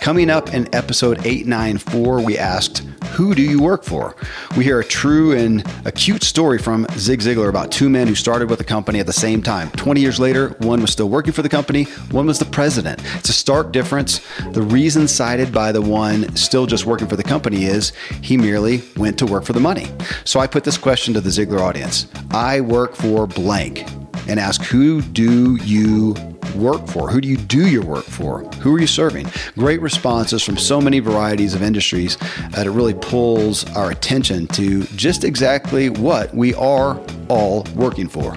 Coming 0.00 0.30
up 0.30 0.54
in 0.54 0.74
episode 0.74 1.18
894, 1.18 2.24
we 2.24 2.38
asked, 2.38 2.87
Who 3.18 3.34
do 3.34 3.42
you 3.42 3.60
work 3.60 3.82
for? 3.82 4.14
We 4.56 4.62
hear 4.62 4.78
a 4.78 4.84
true 4.84 5.32
and 5.32 5.66
acute 5.84 6.22
story 6.22 6.56
from 6.56 6.86
Zig 6.92 7.18
Ziglar 7.18 7.48
about 7.48 7.72
two 7.72 7.88
men 7.88 8.06
who 8.06 8.14
started 8.14 8.48
with 8.48 8.60
the 8.60 8.64
company 8.64 9.00
at 9.00 9.06
the 9.06 9.12
same 9.12 9.42
time. 9.42 9.72
20 9.72 10.00
years 10.00 10.20
later, 10.20 10.50
one 10.60 10.80
was 10.80 10.92
still 10.92 11.08
working 11.08 11.32
for 11.32 11.42
the 11.42 11.48
company, 11.48 11.82
one 12.12 12.26
was 12.26 12.38
the 12.38 12.44
president. 12.44 13.02
It's 13.16 13.28
a 13.28 13.32
stark 13.32 13.72
difference. 13.72 14.20
The 14.52 14.62
reason 14.62 15.08
cited 15.08 15.52
by 15.52 15.72
the 15.72 15.82
one 15.82 16.32
still 16.36 16.64
just 16.64 16.86
working 16.86 17.08
for 17.08 17.16
the 17.16 17.24
company 17.24 17.64
is 17.64 17.92
he 18.22 18.36
merely 18.36 18.84
went 18.96 19.18
to 19.18 19.26
work 19.26 19.42
for 19.42 19.52
the 19.52 19.58
money. 19.58 19.88
So 20.24 20.38
I 20.38 20.46
put 20.46 20.62
this 20.62 20.78
question 20.78 21.12
to 21.14 21.20
the 21.20 21.30
Ziglar 21.30 21.58
audience 21.58 22.06
I 22.30 22.60
work 22.60 22.94
for 22.94 23.26
blank 23.26 23.84
and 24.28 24.38
ask, 24.38 24.62
Who 24.62 25.02
do 25.02 25.56
you 25.64 26.14
work 26.54 26.86
for? 26.88 27.10
Who 27.10 27.20
do 27.20 27.28
you 27.28 27.36
do 27.36 27.68
your 27.68 27.84
work 27.84 28.04
for? 28.04 28.44
Who 28.60 28.74
are 28.76 28.80
you 28.80 28.86
serving? 28.86 29.26
Great 29.54 29.80
responses 29.80 30.42
from 30.42 30.56
so 30.56 30.80
many 30.80 30.98
varieties 30.98 31.54
of 31.54 31.62
industries 31.62 32.16
uh, 32.20 32.48
that 32.50 32.66
it 32.66 32.70
really 32.70 32.94
pulls 32.94 33.64
our 33.76 33.90
attention 33.90 34.46
to 34.48 34.84
just 34.84 35.24
exactly 35.24 35.90
what 35.90 36.34
we 36.34 36.54
are 36.54 37.00
all 37.28 37.66
working 37.74 38.08
for. 38.08 38.36